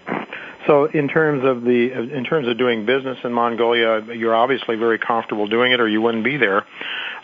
So, 0.65 0.85
in 0.85 1.07
terms 1.07 1.43
of 1.43 1.63
the 1.63 1.91
in 1.91 2.23
terms 2.23 2.47
of 2.47 2.57
doing 2.57 2.85
business 2.85 3.17
in 3.23 3.33
Mongolia, 3.33 4.01
you're 4.15 4.33
obviously 4.33 4.77
very 4.77 4.97
comfortable 4.97 5.45
doing 5.47 5.73
it, 5.73 5.81
or 5.81 5.87
you 5.87 6.01
wouldn't 6.01 6.23
be 6.23 6.37
there. 6.37 6.65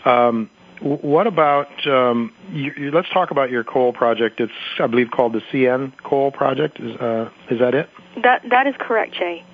Um, 0.04 0.50
what 0.80 1.26
about? 1.26 1.86
Um, 1.86 2.32
you, 2.50 2.90
let's 2.92 3.08
talk 3.10 3.30
about 3.30 3.50
your 3.50 3.64
coal 3.64 3.92
project. 3.92 4.40
It's, 4.40 4.52
I 4.78 4.86
believe, 4.86 5.10
called 5.10 5.32
the 5.32 5.42
CN 5.52 5.92
Coal 6.02 6.30
Project. 6.30 6.80
Is 6.80 6.96
uh, 6.96 7.30
is 7.50 7.58
that 7.60 7.74
it? 7.74 7.88
That 8.22 8.42
that 8.50 8.66
is 8.66 8.74
correct, 8.78 9.14
Jay. 9.14 9.44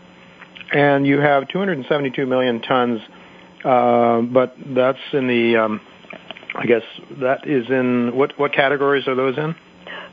And 0.73 1.07
you 1.07 1.21
have 1.21 1.49
272 1.49 2.27
million 2.27 2.61
tons, 2.61 3.01
that's 4.75 4.99
in 5.13 5.27
the 5.27 5.57
um, 5.57 5.81
I 6.55 6.67
guess 6.67 6.83
that 7.21 7.47
is 7.47 7.69
in 7.69 8.15
what 8.15 8.39
what 8.39 8.53
categories 8.53 9.09
are 9.09 9.15
those 9.15 9.37
in? 9.37 9.55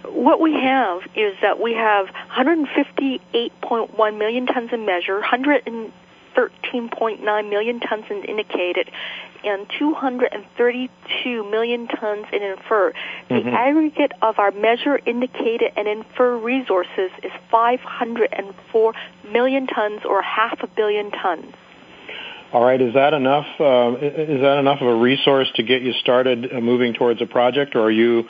What 0.06 0.42
we 0.42 0.54
have 0.54 1.02
is 1.16 1.36
that 1.42 1.62
we 1.62 1.74
have 1.74 2.08
158.1 2.36 4.18
million 4.18 4.48
tons 4.48 4.72
in 4.74 4.86
measure, 4.86 5.22
113.9 5.22 7.50
million 7.50 7.80
tons 7.80 8.04
in 8.10 8.26
indicated, 8.26 8.92
and 9.44 9.66
232 9.80 11.50
million 11.50 11.88
tons 11.88 12.26
in 12.34 12.44
inferred. 12.44 12.96
The 13.30 13.36
mm-hmm. 13.36 13.48
aggregate 13.50 14.12
of 14.22 14.40
our 14.40 14.52
measure, 14.52 15.00
indicated, 15.06 15.72
and 15.78 15.88
inferred 15.88 16.40
resources 16.40 17.12
is 17.24 17.32
504 17.50 18.94
million 19.32 19.68
tons, 19.68 20.02
or 20.06 20.22
half 20.22 20.62
a 20.62 20.68
billion 20.68 21.12
tons. 21.12 21.56
All 22.54 22.64
right. 22.64 22.80
Is 22.80 22.94
that 22.94 23.16
enough? 23.16 23.48
Uh, 23.60 23.96
is 24.00 24.42
that 24.42 24.58
enough 24.60 24.80
of 24.80 24.88
a 24.88 24.96
resource 24.96 25.52
to 25.56 25.64
get 25.64 25.82
you 25.82 25.92
started 25.94 26.54
uh, 26.54 26.62
moving 26.62 26.94
towards 26.94 27.20
a 27.20 27.26
project, 27.26 27.76
or 27.76 27.82
are 27.82 27.92
you 27.92 28.26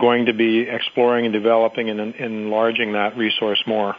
going 0.00 0.26
to 0.26 0.32
be 0.32 0.62
exploring 0.62 1.26
and 1.26 1.32
developing 1.32 1.88
and, 1.88 2.00
and 2.00 2.14
enlarging 2.16 2.94
that 2.94 3.16
resource 3.16 3.62
more? 3.68 3.94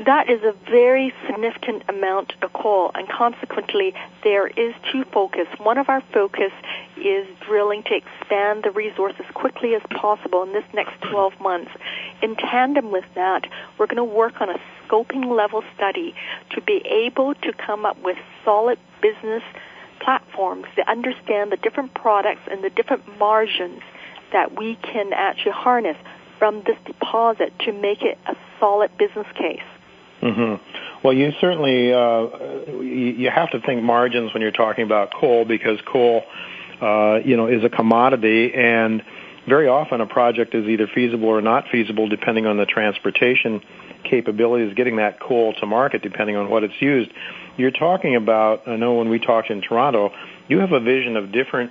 That 0.00 0.28
is 0.28 0.42
a 0.42 0.52
very 0.68 1.14
significant 1.24 1.84
amount 1.88 2.32
of 2.42 2.52
coal, 2.52 2.90
and 2.96 3.08
consequently, 3.08 3.94
there 4.24 4.48
is 4.48 4.74
two 4.90 5.04
focus. 5.12 5.46
One 5.58 5.78
of 5.78 5.88
our 5.88 6.02
focus 6.12 6.50
is 6.96 7.28
drilling 7.46 7.84
to 7.84 7.94
expand 7.94 8.64
the 8.64 8.72
resource 8.72 9.14
as 9.20 9.26
quickly 9.34 9.76
as 9.76 9.82
possible 9.94 10.42
in 10.42 10.52
this 10.52 10.64
next 10.74 11.00
12 11.02 11.40
months. 11.40 11.70
In 12.22 12.34
tandem 12.34 12.90
with 12.90 13.04
that, 13.14 13.46
we're 13.78 13.86
going 13.86 13.96
to 13.98 14.04
work 14.04 14.40
on 14.40 14.50
a 14.50 14.58
scoping 14.82 15.26
level 15.26 15.62
study 15.76 16.12
to 16.50 16.60
be 16.60 16.84
able 16.86 17.34
to 17.36 17.52
come 17.52 17.86
up 17.86 17.96
with 18.02 18.18
solid 18.44 18.80
business 19.00 19.44
platforms 20.00 20.66
to 20.74 20.90
understand 20.90 21.52
the 21.52 21.56
different 21.56 21.94
products 21.94 22.42
and 22.50 22.64
the 22.64 22.70
different 22.70 23.02
margins 23.20 23.80
that 24.32 24.58
we 24.58 24.74
can 24.82 25.12
actually 25.12 25.52
harness 25.52 25.96
from 26.40 26.64
this 26.66 26.76
deposit 26.84 27.52
to 27.60 27.72
make 27.72 28.02
it 28.02 28.18
a 28.26 28.34
solid 28.58 28.90
business 28.98 29.26
case. 29.36 29.62
Mm-hmm. 30.24 31.04
Well, 31.04 31.12
you 31.12 31.32
certainly 31.38 31.92
uh, 31.92 32.80
you 32.80 33.30
have 33.30 33.50
to 33.50 33.60
think 33.60 33.82
margins 33.82 34.32
when 34.32 34.40
you're 34.40 34.52
talking 34.52 34.84
about 34.84 35.12
coal 35.12 35.44
because 35.44 35.78
coal, 35.86 36.22
uh, 36.80 37.16
you 37.22 37.36
know, 37.36 37.46
is 37.46 37.62
a 37.62 37.68
commodity, 37.68 38.52
and 38.54 39.02
very 39.46 39.68
often 39.68 40.00
a 40.00 40.06
project 40.06 40.54
is 40.54 40.66
either 40.66 40.86
feasible 40.94 41.28
or 41.28 41.42
not 41.42 41.64
feasible 41.70 42.08
depending 42.08 42.46
on 42.46 42.56
the 42.56 42.64
transportation 42.64 43.60
capabilities 44.08 44.74
getting 44.74 44.96
that 44.96 45.20
coal 45.20 45.54
to 45.54 45.66
market 45.66 46.02
depending 46.02 46.36
on 46.36 46.48
what 46.48 46.62
it's 46.64 46.74
used. 46.80 47.10
You're 47.58 47.70
talking 47.70 48.16
about. 48.16 48.66
I 48.66 48.76
know 48.76 48.94
when 48.94 49.10
we 49.10 49.18
talked 49.18 49.50
in 49.50 49.60
Toronto, 49.60 50.10
you 50.48 50.60
have 50.60 50.72
a 50.72 50.80
vision 50.80 51.18
of 51.18 51.32
different 51.32 51.70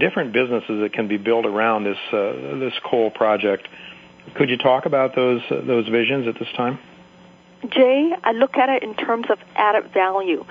different 0.00 0.32
businesses 0.32 0.80
that 0.80 0.92
can 0.92 1.06
be 1.06 1.16
built 1.16 1.46
around 1.46 1.84
this 1.84 1.98
uh, 2.12 2.58
this 2.58 2.74
coal 2.84 3.12
project. 3.12 3.68
Could 4.34 4.50
you 4.50 4.58
talk 4.58 4.84
about 4.84 5.14
those 5.14 5.42
uh, 5.48 5.60
those 5.64 5.86
visions 5.86 6.26
at 6.26 6.34
this 6.40 6.48
time? 6.56 6.80
Jay, 7.70 8.12
I 8.22 8.32
look 8.32 8.56
at 8.56 8.68
it 8.68 8.82
in 8.82 8.94
terms 8.94 9.26
of 9.30 9.38
added 9.56 9.92
value. 9.92 10.44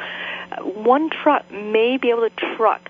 One 0.61 1.09
truck 1.09 1.49
may 1.51 1.97
be 1.97 2.09
able 2.09 2.29
to 2.29 2.55
truck 2.55 2.89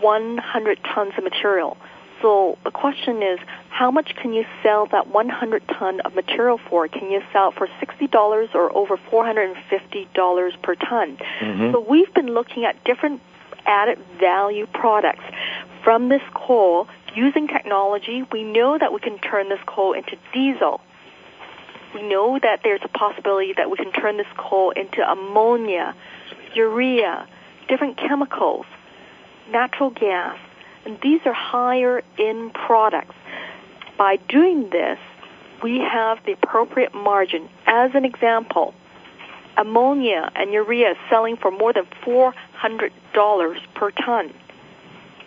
100 0.00 0.78
tons 0.94 1.12
of 1.16 1.24
material. 1.24 1.76
So 2.20 2.58
the 2.64 2.70
question 2.70 3.22
is, 3.22 3.38
how 3.70 3.90
much 3.90 4.14
can 4.16 4.32
you 4.32 4.44
sell 4.62 4.86
that 4.86 5.08
100 5.08 5.62
ton 5.68 6.00
of 6.00 6.14
material 6.14 6.58
for? 6.68 6.88
Can 6.88 7.10
you 7.10 7.22
sell 7.32 7.50
it 7.50 7.54
for 7.54 7.68
$60 7.80 8.54
or 8.54 8.76
over 8.76 8.96
$450 8.96 10.62
per 10.62 10.74
ton? 10.74 11.18
Mm-hmm. 11.40 11.72
So 11.72 11.86
we've 11.88 12.12
been 12.14 12.34
looking 12.34 12.64
at 12.64 12.82
different 12.84 13.20
added 13.66 13.98
value 14.18 14.66
products 14.66 15.24
from 15.84 16.08
this 16.08 16.22
coal 16.34 16.88
using 17.14 17.46
technology. 17.46 18.24
We 18.32 18.42
know 18.42 18.78
that 18.78 18.92
we 18.92 19.00
can 19.00 19.18
turn 19.18 19.48
this 19.48 19.60
coal 19.66 19.92
into 19.92 20.16
diesel 20.32 20.80
We 21.94 22.02
know 22.02 22.38
that 22.42 22.60
there's 22.62 22.80
a 22.84 22.88
possibility 22.88 23.54
that 23.56 23.70
we 23.70 23.76
can 23.76 23.92
turn 23.92 24.16
this 24.16 24.26
coal 24.36 24.70
into 24.70 25.00
ammonia, 25.00 25.94
urea, 26.54 27.26
different 27.68 27.96
chemicals, 27.96 28.66
natural 29.50 29.90
gas, 29.90 30.38
and 30.84 30.98
these 31.02 31.20
are 31.24 31.32
higher 31.32 32.02
end 32.18 32.52
products. 32.54 33.14
By 33.96 34.16
doing 34.16 34.70
this, 34.70 34.98
we 35.62 35.78
have 35.78 36.18
the 36.24 36.32
appropriate 36.32 36.94
margin. 36.94 37.48
As 37.66 37.90
an 37.94 38.04
example, 38.04 38.74
ammonia 39.56 40.30
and 40.34 40.52
urea 40.52 40.94
selling 41.10 41.36
for 41.36 41.50
more 41.50 41.72
than 41.72 41.86
$400 42.06 43.58
per 43.74 43.90
ton. 43.90 44.32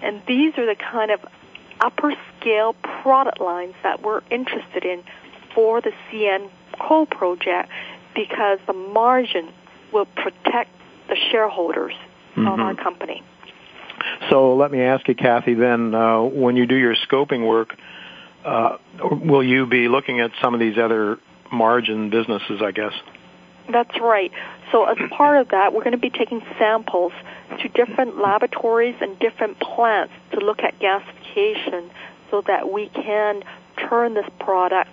And 0.02 0.22
these 0.28 0.58
are 0.58 0.66
the 0.66 0.76
kind 0.76 1.12
of 1.12 1.20
upper 1.80 2.14
scale 2.40 2.74
product 3.02 3.42
lines 3.42 3.76
that 3.84 4.02
we're 4.02 4.22
interested 4.30 4.86
in 4.86 5.04
for 5.54 5.82
the 5.82 5.92
CN 6.10 6.50
coal 6.80 7.06
project 7.06 7.70
because 8.16 8.60
the 8.68 8.74
margin 8.74 9.50
will 9.94 10.06
protect 10.06 10.72
the 11.10 11.16
shareholders 11.32 11.94
mm-hmm. 12.36 12.48
of 12.48 12.60
our 12.60 12.76
company. 12.76 13.24
So 14.30 14.56
let 14.56 14.72
me 14.72 14.82
ask 14.82 15.08
you, 15.08 15.16
Kathy, 15.16 15.54
then, 15.54 15.94
uh, 15.94 16.22
when 16.22 16.56
you 16.56 16.66
do 16.66 16.76
your 16.76 16.96
scoping 16.96 17.48
work, 17.48 17.76
uh, 18.44 18.78
will 19.00 19.44
you 19.44 19.68
be 19.68 19.88
looking 19.88 20.20
at 20.20 20.32
some 20.42 20.54
of 20.54 20.60
these 20.60 20.78
other 20.78 21.20
margin 21.52 22.10
businesses, 22.10 22.62
I 22.64 22.72
guess? 22.72 22.94
That's 23.72 24.00
right. 24.02 24.32
So 24.72 24.86
as 24.86 24.98
part 25.16 25.40
of 25.40 25.50
that, 25.50 25.74
we're 25.74 25.84
going 25.84 25.92
to 25.92 25.98
be 25.98 26.10
taking 26.10 26.42
samples 26.58 27.14
to 27.62 27.68
different 27.70 28.18
laboratories 28.18 28.96
and 29.02 29.20
different 29.20 29.60
plants 29.60 30.14
to 30.34 30.40
look 30.40 30.60
at 30.60 30.80
gasification 30.80 31.90
so 32.32 32.42
that 32.48 32.72
we 32.72 32.90
can 32.90 33.44
turn 33.78 34.14
this 34.14 34.26
product 34.40 34.90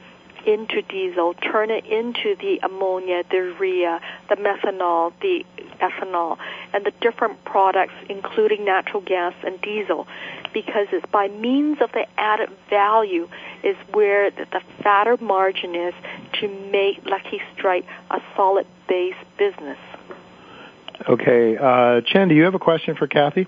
into 0.49 0.81
diesel, 0.81 1.35
turn 1.35 1.71
it 1.71 1.85
into 1.85 2.35
the 2.41 2.59
ammonia, 2.63 3.23
the 3.31 3.37
urea, 3.37 4.01
the 4.31 4.37
methanol, 4.37 5.13
the 5.21 5.45
ethanol, 5.81 6.39
and 6.73 6.87
the 6.87 6.93
different 7.03 7.45
products, 7.45 7.93
including 8.09 8.65
natural 8.65 9.03
gas 9.03 9.35
and 9.45 9.61
diesel, 9.61 10.09
because 10.55 10.87
it's 10.91 11.05
by 11.13 11.29
means 11.29 11.79
of 11.83 11.93
the 11.93 12.07
added 12.17 12.49
value 12.71 13.29
is 13.63 13.77
where 13.93 14.31
the, 14.31 14.47
fatter 14.83 15.19
margin 15.19 15.75
is 15.75 15.95
to 16.41 16.49
make 16.73 17.05
Lucky 17.05 17.41
Strike 17.55 17.85
a 18.11 18.21
solid 18.35 18.67
base 18.89 19.15
business. 19.39 19.79
Okay, 21.09 21.57
uh, 21.59 22.01
Chen, 22.07 22.29
do 22.29 22.35
you 22.35 22.45
have 22.45 22.55
a 22.55 22.59
question 22.59 22.97
for 22.97 23.07
Kathy? 23.07 23.47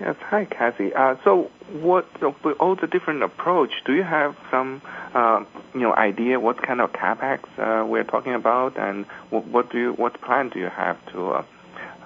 Yes, 0.00 0.16
hi, 0.20 0.44
Kathy. 0.44 0.92
Uh, 0.92 1.14
so, 1.22 1.50
what 1.70 2.06
with 2.44 2.56
all 2.58 2.74
the 2.74 2.88
different 2.88 3.22
approach, 3.22 3.70
do 3.86 3.94
you 3.94 4.02
have 4.02 4.36
some, 4.50 4.82
uh, 5.14 5.44
you 5.72 5.80
know, 5.80 5.94
idea 5.94 6.40
what 6.40 6.60
kind 6.60 6.80
of 6.80 6.92
capex 6.92 7.44
uh, 7.58 7.86
we're 7.86 8.04
talking 8.04 8.34
about, 8.34 8.76
and 8.76 9.06
what, 9.30 9.46
what, 9.46 9.70
do 9.70 9.78
you, 9.78 9.92
what 9.92 10.20
plan 10.20 10.48
do 10.48 10.58
you 10.58 10.68
have 10.68 10.98
to, 11.12 11.30
uh, 11.30 11.44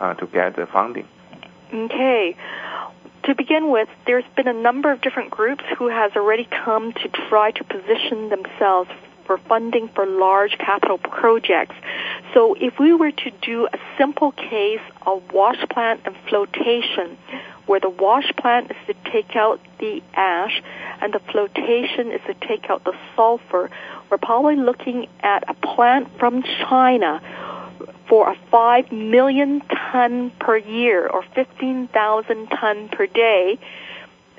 uh, 0.00 0.14
to 0.14 0.26
get 0.26 0.56
the 0.56 0.66
funding? 0.66 1.08
Okay. 1.72 2.36
To 3.24 3.34
begin 3.34 3.70
with, 3.70 3.88
there's 4.06 4.24
been 4.36 4.48
a 4.48 4.52
number 4.52 4.92
of 4.92 5.00
different 5.00 5.30
groups 5.30 5.64
who 5.78 5.88
has 5.88 6.12
already 6.14 6.46
come 6.64 6.92
to 6.92 7.08
try 7.28 7.50
to 7.52 7.64
position 7.64 8.28
themselves 8.28 8.90
for 9.28 9.38
funding 9.46 9.88
for 9.94 10.06
large 10.06 10.56
capital 10.58 10.98
projects. 10.98 11.76
So 12.34 12.54
if 12.54 12.80
we 12.80 12.92
were 12.94 13.12
to 13.12 13.30
do 13.42 13.66
a 13.66 13.78
simple 13.96 14.32
case 14.32 14.80
of 15.06 15.22
wash 15.32 15.62
plant 15.70 16.00
and 16.04 16.16
flotation, 16.28 17.16
where 17.66 17.78
the 17.78 17.90
wash 17.90 18.32
plant 18.40 18.70
is 18.70 18.76
to 18.86 19.12
take 19.12 19.36
out 19.36 19.60
the 19.78 20.02
ash 20.14 20.62
and 21.02 21.12
the 21.12 21.20
flotation 21.30 22.10
is 22.10 22.22
to 22.26 22.34
take 22.48 22.70
out 22.70 22.82
the 22.84 22.94
sulfur, 23.14 23.70
we're 24.10 24.18
probably 24.18 24.56
looking 24.56 25.06
at 25.20 25.44
a 25.48 25.54
plant 25.54 26.08
from 26.18 26.42
China 26.42 27.20
for 28.08 28.30
a 28.30 28.36
5 28.50 28.90
million 28.90 29.60
ton 29.92 30.32
per 30.40 30.56
year 30.56 31.06
or 31.06 31.22
15,000 31.34 32.46
ton 32.46 32.88
per 32.88 33.06
day 33.06 33.58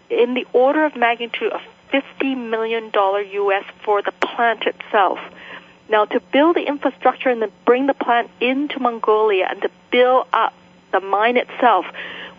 in 0.09 0.33
the 0.33 0.45
order 0.51 0.83
of 0.85 0.95
magnitude 0.95 1.53
of 1.53 1.61
$50 1.91 2.49
million 2.49 2.91
US 2.93 3.65
for 3.83 4.01
the 4.01 4.11
plant 4.11 4.63
itself. 4.63 5.19
Now 5.89 6.05
to 6.05 6.19
build 6.31 6.55
the 6.55 6.67
infrastructure 6.67 7.29
and 7.29 7.41
to 7.41 7.51
bring 7.65 7.87
the 7.87 7.93
plant 7.93 8.29
into 8.39 8.79
Mongolia 8.79 9.47
and 9.49 9.61
to 9.61 9.71
build 9.91 10.27
up 10.31 10.53
the 10.91 10.99
mine 10.99 11.37
itself, 11.37 11.85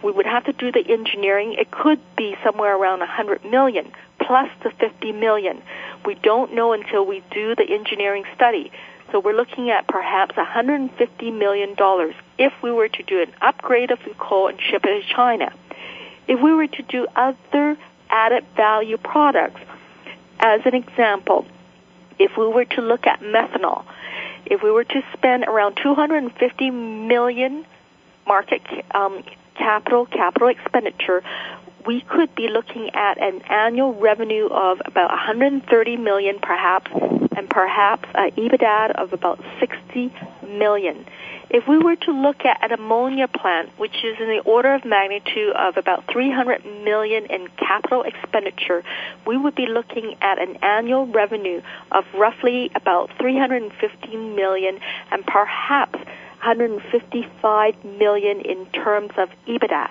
we 0.03 0.13
would 0.13 0.27
have 0.27 0.45
to 0.45 0.53
do 0.53 0.73
the 0.73 0.85
engineering. 0.89 1.55
It 1.59 1.71
could 1.71 2.01
be 2.17 2.37
somewhere 2.45 2.77
around 2.77 3.01
100 3.01 3.45
million 3.45 3.93
plus 4.21 4.49
the 4.63 4.71
50 4.71 5.13
million. 5.13 5.63
We 6.07 6.15
don't 6.15 6.55
know 6.55 6.73
until 6.73 7.05
we 7.05 7.23
do 7.31 7.55
the 7.55 7.65
engineering 7.69 8.25
study. 8.35 8.71
So 9.11 9.19
we're 9.19 9.37
looking 9.37 9.71
at 9.71 9.89
perhaps 9.89 10.37
150 10.37 11.31
million 11.33 11.75
dollars 11.75 12.15
if 12.39 12.53
we 12.63 12.71
were 12.71 12.89
to 12.89 13.03
do 13.03 13.21
an 13.21 13.33
upgrade 13.41 13.91
of 13.91 13.99
the 14.05 14.15
coal 14.17 14.49
and 14.49 14.61
ship 14.61 14.85
it 14.85 15.03
to 15.03 15.15
China. 15.15 15.53
If 16.29 16.41
we 16.41 16.55
were 16.55 16.69
to 16.69 16.83
do 16.83 17.09
other 17.17 17.77
added 18.11 18.45
value 18.57 18.97
products, 18.97 19.61
as 20.41 20.61
an 20.65 20.75
example, 20.75 21.47
if 22.19 22.37
we 22.37 22.47
were 22.47 22.65
to 22.65 22.83
look 22.83 23.07
at 23.07 23.21
methanol, 23.21 23.85
if 24.47 24.63
we 24.63 24.71
were 24.71 24.85
to 24.85 25.03
spend 25.13 25.45
around 25.45 25.79
250 25.83 26.71
million 26.71 27.65
market 28.27 28.63
um, 28.95 29.23
capital 29.55 30.07
capital 30.07 30.49
expenditure, 30.49 31.23
we 31.87 32.01
could 32.03 32.35
be 32.35 32.49
looking 32.49 32.91
at 32.95 33.21
an 33.21 33.43
annual 33.43 33.95
revenue 33.95 34.47
of 34.49 34.81
about 34.85 35.11
130 35.11 35.97
million, 35.97 36.39
perhaps, 36.41 36.91
and 37.37 37.49
perhaps 37.49 38.09
an 38.15 38.31
EBITDA 38.33 38.93
of 38.97 39.13
about 39.13 39.43
60 39.59 40.13
million. 40.47 41.07
If 41.53 41.67
we 41.67 41.79
were 41.79 41.97
to 41.97 42.13
look 42.13 42.45
at 42.45 42.63
an 42.63 42.71
ammonia 42.71 43.27
plant, 43.27 43.71
which 43.77 44.05
is 44.05 44.17
in 44.21 44.29
the 44.29 44.41
order 44.45 44.73
of 44.73 44.85
magnitude 44.85 45.53
of 45.57 45.77
about 45.77 46.05
300 46.13 46.65
million 46.85 47.27
in 47.27 47.49
capital 47.59 48.05
expenditure, 48.05 48.85
we 49.27 49.37
would 49.37 49.57
be 49.57 49.67
looking 49.67 50.15
at 50.21 50.41
an 50.41 50.59
annual 50.63 51.09
revenue 51.09 51.61
of 51.91 52.05
roughly 52.15 52.71
about 52.77 53.11
315 53.19 54.37
million 54.37 54.79
and 55.11 55.27
perhaps 55.27 55.99
155 55.99 57.85
million 57.85 58.41
in 58.43 58.67
terms 58.67 59.11
of 59.19 59.29
EBITDA. 59.49 59.91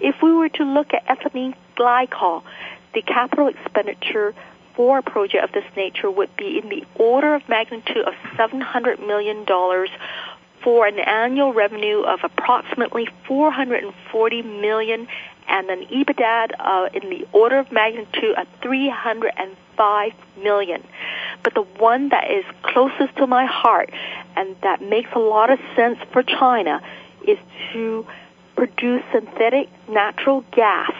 If 0.00 0.16
we 0.20 0.32
were 0.32 0.48
to 0.48 0.64
look 0.64 0.88
at 0.92 1.06
ethylene 1.06 1.54
glycol, 1.76 2.42
the 2.92 3.02
capital 3.02 3.46
expenditure 3.46 4.34
for 4.74 4.98
a 4.98 5.02
project 5.02 5.44
of 5.44 5.52
this 5.52 5.64
nature 5.76 6.10
would 6.10 6.34
be 6.36 6.60
in 6.62 6.68
the 6.68 6.84
order 6.96 7.34
of 7.34 7.48
magnitude 7.48 8.04
of 8.06 8.14
$700 8.36 9.04
million 9.06 9.44
for 10.68 10.86
an 10.86 10.98
annual 10.98 11.54
revenue 11.54 12.02
of 12.02 12.20
approximately 12.22 13.08
440 13.26 14.42
million 14.42 15.08
and 15.48 15.70
an 15.70 15.86
EBITDA 15.86 16.50
uh, 16.58 16.88
in 16.92 17.08
the 17.08 17.26
order 17.32 17.58
of 17.58 17.72
magnitude 17.72 18.36
of 18.36 18.46
305 18.60 20.12
million. 20.42 20.84
But 21.42 21.54
the 21.54 21.62
one 21.62 22.10
that 22.10 22.30
is 22.30 22.44
closest 22.60 23.16
to 23.16 23.26
my 23.26 23.46
heart 23.46 23.90
and 24.36 24.56
that 24.62 24.82
makes 24.82 25.08
a 25.14 25.18
lot 25.18 25.48
of 25.48 25.58
sense 25.74 26.00
for 26.12 26.22
China 26.22 26.82
is 27.26 27.38
to 27.72 28.06
produce 28.54 29.02
synthetic 29.10 29.70
natural 29.88 30.44
gas. 30.52 30.92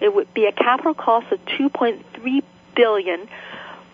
It 0.00 0.14
would 0.14 0.32
be 0.32 0.46
a 0.46 0.52
capital 0.52 0.94
cost 0.94 1.30
of 1.30 1.44
2.3 1.44 2.42
billion 2.74 3.28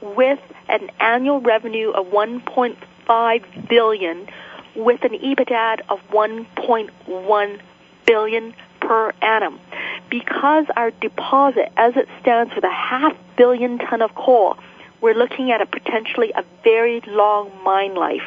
with 0.00 0.38
an 0.68 0.88
annual 1.00 1.40
revenue 1.40 1.90
of 1.90 2.06
1.5 2.12 3.68
billion 3.68 4.28
with 4.76 5.02
an 5.04 5.12
EBITDA 5.12 5.80
of 5.88 6.00
1.1 6.10 7.60
billion 8.06 8.54
per 8.80 9.12
annum. 9.22 9.58
Because 10.10 10.66
our 10.76 10.90
deposit, 10.90 11.72
as 11.76 11.96
it 11.96 12.08
stands 12.20 12.54
with 12.54 12.64
a 12.64 12.70
half 12.70 13.16
billion 13.36 13.78
ton 13.78 14.02
of 14.02 14.14
coal, 14.14 14.56
we're 15.00 15.14
looking 15.14 15.50
at 15.50 15.60
a 15.60 15.66
potentially 15.66 16.32
a 16.34 16.44
very 16.62 17.00
long 17.06 17.50
mine 17.64 17.94
life. 17.94 18.22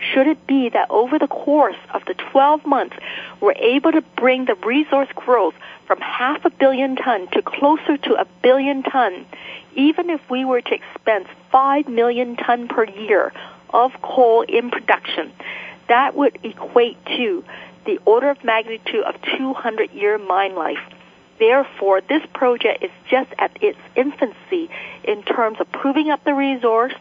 Should 0.00 0.28
it 0.28 0.46
be 0.46 0.68
that 0.68 0.90
over 0.90 1.18
the 1.18 1.26
course 1.26 1.76
of 1.92 2.02
the 2.06 2.14
12 2.14 2.64
months, 2.64 2.96
we're 3.40 3.52
able 3.52 3.92
to 3.92 4.02
bring 4.16 4.44
the 4.44 4.54
resource 4.54 5.08
growth 5.14 5.54
from 5.86 5.98
half 6.00 6.44
a 6.44 6.50
billion 6.50 6.96
ton 6.96 7.28
to 7.32 7.42
closer 7.42 7.96
to 7.96 8.14
a 8.14 8.26
billion 8.42 8.84
ton, 8.84 9.26
even 9.74 10.08
if 10.08 10.20
we 10.30 10.44
were 10.44 10.60
to 10.60 10.74
expense 10.74 11.26
5 11.50 11.88
million 11.88 12.36
ton 12.36 12.68
per 12.68 12.84
year 12.84 13.32
of 13.70 13.92
coal 14.02 14.42
in 14.42 14.70
production, 14.70 15.32
that 15.88 16.14
would 16.14 16.38
equate 16.42 16.96
to 17.06 17.44
the 17.86 17.98
order 18.04 18.30
of 18.30 18.44
magnitude 18.44 19.02
of 19.04 19.14
200 19.38 19.92
year 19.92 20.18
mine 20.18 20.54
life. 20.54 20.78
Therefore, 21.38 22.00
this 22.00 22.22
project 22.34 22.82
is 22.82 22.90
just 23.10 23.30
at 23.38 23.56
its 23.62 23.78
infancy 23.96 24.68
in 25.04 25.22
terms 25.22 25.58
of 25.60 25.70
proving 25.72 26.10
up 26.10 26.24
the 26.24 26.34
resource, 26.34 26.92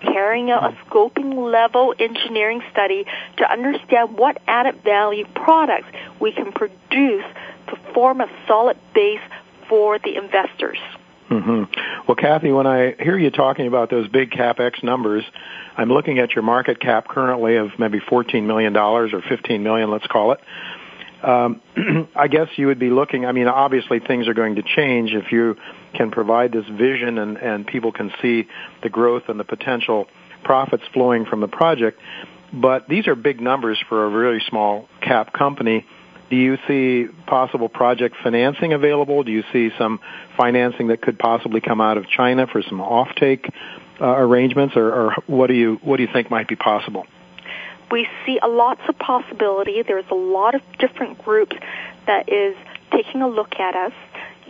carrying 0.00 0.50
out 0.50 0.72
a 0.72 0.76
scoping 0.84 1.50
level 1.52 1.94
engineering 1.98 2.62
study 2.72 3.06
to 3.36 3.50
understand 3.50 4.18
what 4.18 4.40
added 4.46 4.82
value 4.82 5.26
products 5.34 5.86
we 6.20 6.32
can 6.32 6.52
produce 6.52 7.24
to 7.68 7.76
form 7.94 8.20
a 8.20 8.28
solid 8.46 8.76
base 8.94 9.20
for 9.68 9.98
the 9.98 10.16
investors. 10.16 10.78
Mm-hmm. 11.30 12.02
Well, 12.06 12.16
Kathy, 12.16 12.52
when 12.52 12.66
I 12.66 12.94
hear 12.98 13.16
you 13.16 13.30
talking 13.30 13.66
about 13.66 13.90
those 13.90 14.08
big 14.08 14.30
capex 14.30 14.82
numbers, 14.82 15.24
I'm 15.76 15.88
looking 15.88 16.18
at 16.18 16.32
your 16.32 16.42
market 16.42 16.80
cap 16.80 17.08
currently 17.08 17.56
of 17.56 17.70
maybe 17.78 17.98
$14 18.00 18.44
million 18.44 18.76
or 18.76 19.08
15 19.08 19.62
million, 19.62 19.90
let's 19.90 20.06
call 20.06 20.32
it. 20.32 20.40
Um, 21.22 21.62
I 22.14 22.28
guess 22.28 22.48
you 22.56 22.66
would 22.66 22.78
be 22.78 22.90
looking, 22.90 23.24
I 23.24 23.32
mean, 23.32 23.48
obviously 23.48 24.00
things 24.00 24.28
are 24.28 24.34
going 24.34 24.56
to 24.56 24.62
change 24.62 25.12
if 25.14 25.32
you 25.32 25.56
can 25.94 26.10
provide 26.10 26.52
this 26.52 26.66
vision 26.66 27.16
and, 27.18 27.38
and 27.38 27.66
people 27.66 27.92
can 27.92 28.12
see 28.20 28.46
the 28.82 28.90
growth 28.90 29.24
and 29.28 29.40
the 29.40 29.44
potential 29.44 30.06
profits 30.44 30.84
flowing 30.92 31.24
from 31.24 31.40
the 31.40 31.48
project. 31.48 32.00
But 32.52 32.88
these 32.88 33.08
are 33.08 33.14
big 33.14 33.40
numbers 33.40 33.82
for 33.88 34.04
a 34.04 34.08
really 34.10 34.40
small 34.48 34.88
cap 35.00 35.32
company. 35.32 35.86
Do 36.30 36.36
you 36.36 36.56
see 36.66 37.06
possible 37.26 37.68
project 37.68 38.16
financing 38.22 38.72
available? 38.72 39.22
Do 39.22 39.30
you 39.30 39.44
see 39.52 39.70
some 39.78 40.00
financing 40.36 40.88
that 40.88 41.02
could 41.02 41.18
possibly 41.18 41.60
come 41.60 41.80
out 41.80 41.98
of 41.98 42.08
China 42.08 42.46
for 42.46 42.62
some 42.62 42.78
offtake 42.78 43.50
uh, 44.00 44.06
arrangements, 44.06 44.74
or, 44.76 45.14
what 45.26 45.46
do 45.46 45.54
you 45.54 45.78
what 45.82 45.98
do 45.98 46.02
you 46.02 46.08
think 46.12 46.30
might 46.30 46.48
be 46.48 46.56
possible? 46.56 47.06
We 47.90 48.08
see 48.26 48.40
lots 48.42 48.80
of 48.88 48.98
possibility. 48.98 49.82
There's 49.86 50.10
a 50.10 50.16
lot 50.16 50.54
of 50.54 50.62
different 50.78 51.18
groups 51.18 51.54
that 52.06 52.28
is 52.28 52.56
taking 52.90 53.22
a 53.22 53.28
look 53.28 53.54
at 53.60 53.76
us, 53.76 53.92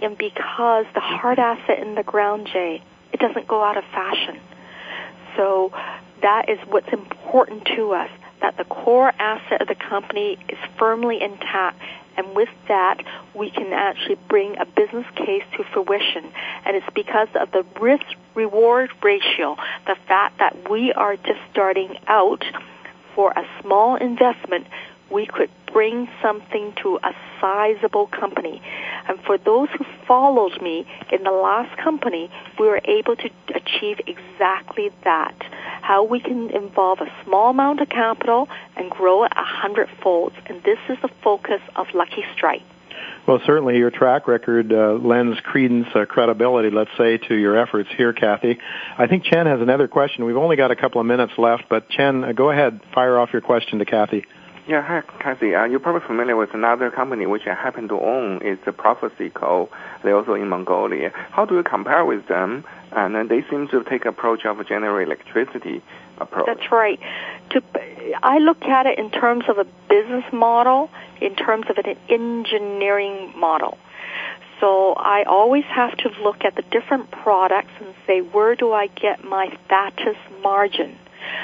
and 0.03 0.17
because 0.17 0.87
the 0.95 1.01
hard 1.01 1.39
asset 1.39 1.81
in 1.81 1.95
the 1.95 2.03
ground, 2.03 2.49
Jay, 2.53 2.83
it 3.13 3.21
doesn't 3.21 3.47
go 3.47 3.63
out 3.63 3.77
of 3.77 3.85
fashion. 3.85 4.41
So 5.37 5.73
that 6.23 6.49
is 6.49 6.59
what's 6.69 6.93
important 6.93 7.67
to 7.77 7.93
us, 7.93 8.11
that 8.45 8.59
the 8.59 8.65
core 8.65 9.11
asset 9.19 9.63
of 9.63 9.69
the 9.69 9.75
company 9.75 10.37
is 10.51 10.59
firmly 10.79 11.23
intact. 11.23 11.81
And 12.19 12.37
with 12.37 12.51
that, 12.69 13.03
we 13.35 13.51
can 13.51 13.73
actually 13.73 14.19
bring 14.29 14.59
a 14.59 14.67
business 14.67 15.07
case 15.17 15.43
to 15.57 15.65
fruition. 15.73 16.31
And 16.67 16.77
it's 16.77 16.87
because 16.95 17.29
of 17.41 17.51
the 17.53 17.65
risk 17.81 18.05
reward 18.35 18.91
ratio, 19.03 19.57
the 19.87 19.97
fact 20.07 20.41
that 20.41 20.71
we 20.71 20.93
are 20.93 21.17
just 21.17 21.41
starting 21.53 21.97
out 22.07 22.45
for 23.15 23.31
a 23.31 23.47
small 23.63 23.97
investment, 23.97 24.67
we 25.11 25.25
could 25.25 25.51
bring 25.73 26.07
something 26.21 26.75
to 26.83 26.99
a 27.03 27.13
sizable 27.41 28.09
company. 28.09 28.61
And 29.09 29.19
for 29.21 29.39
those 29.39 29.71
who 29.71 29.87
followed 30.07 30.61
me 30.61 30.87
in 31.11 31.23
the 31.23 31.31
last 31.31 31.77
company, 31.79 32.31
we 32.61 32.67
were 32.67 32.83
able 32.85 33.17
to 33.17 33.31
achieve 33.55 34.01
exactly 34.07 34.91
that. 35.05 35.35
How 35.85 36.03
we 36.03 36.19
can 36.19 36.49
involve 36.49 37.01
a 37.01 37.25
small 37.25 37.51
amount 37.51 37.83
of 37.83 37.91
capital 37.91 38.49
and 38.75 38.91
grow 38.91 39.25
it 39.25 39.33
a 39.37 39.45
hundredfold. 39.45 40.33
And 40.47 40.63
this 40.63 40.79
is 40.89 40.97
the 41.03 41.11
focus 41.23 41.61
of 41.77 41.89
Lucky 41.93 42.25
Strike. 42.35 42.63
Well, 43.29 43.39
certainly 43.45 43.77
your 43.77 43.91
track 43.91 44.27
record 44.27 44.73
uh, 44.73 44.95
lends 44.95 45.39
credence, 45.41 45.89
uh, 45.95 46.07
credibility, 46.07 46.71
let's 46.71 46.91
say, 46.97 47.19
to 47.29 47.35
your 47.35 47.59
efforts 47.59 47.91
here, 47.99 48.15
Kathy. 48.15 48.59
I 48.97 49.09
think 49.09 49.25
Chen 49.25 49.45
has 49.45 49.61
another 49.61 49.87
question. 49.87 50.25
We've 50.25 50.39
only 50.39 50.57
got 50.57 50.71
a 50.71 50.77
couple 50.77 51.03
of 51.03 51.07
minutes 51.07 51.35
left, 51.37 51.65
but 51.69 51.91
Chen, 51.91 52.25
uh, 52.25 52.33
go 52.33 52.51
ahead, 52.51 52.81
fire 52.95 53.19
off 53.19 53.29
your 53.35 53.43
question 53.43 53.79
to 53.81 53.85
Kathy. 53.85 54.25
Yeah, 54.67 54.81
hi, 54.81 55.03
Kathy. 55.21 55.55
Uh, 55.55 55.65
you're 55.65 55.79
probably 55.79 56.07
familiar 56.07 56.37
with 56.37 56.55
another 56.55 56.91
company 56.91 57.27
which 57.27 57.47
I 57.47 57.53
happen 57.53 57.87
to 57.89 58.01
own. 58.01 58.41
It's 58.41 58.65
the 58.65 58.73
Prophecy 58.73 59.29
Coal 59.29 59.69
They're 60.03 60.17
also 60.17 60.33
in 60.33 60.49
Mongolia. 60.49 61.11
How 61.13 61.45
do 61.45 61.57
you 61.57 61.63
compare 61.63 62.03
with 62.07 62.29
them? 62.29 62.65
And 62.93 63.15
then 63.15 63.29
they 63.29 63.45
seem 63.51 63.69
to 63.69 63.85
take 63.85 64.07
approach 64.07 64.47
of 64.47 64.61
a 64.61 64.65
general 64.65 65.05
electricity 65.05 65.83
approach. 66.17 66.47
That's 66.47 66.73
right. 66.73 66.99
To, 67.51 67.63
I 68.23 68.39
look 68.39 68.63
at 68.63 68.87
it 68.87 68.99
in 68.99 69.11
terms 69.11 69.45
of 69.49 69.59
a 69.59 69.67
business 69.91 70.25
model, 70.33 70.89
in 71.21 71.35
terms 71.35 71.67
of 71.69 71.77
an 71.77 71.99
engineering 72.09 73.35
model. 73.37 73.77
So 74.61 74.95
I 74.95 75.25
always 75.25 75.65
have 75.65 75.95
to 75.99 76.11
look 76.23 76.43
at 76.43 76.57
the 76.57 76.63
different 76.63 77.11
products 77.11 77.73
and 77.81 77.95
say, 78.07 78.21
where 78.21 78.55
do 78.55 78.73
I 78.73 78.87
get 78.87 79.25
my 79.25 79.55
fattest 79.69 80.21
margin? 80.43 80.97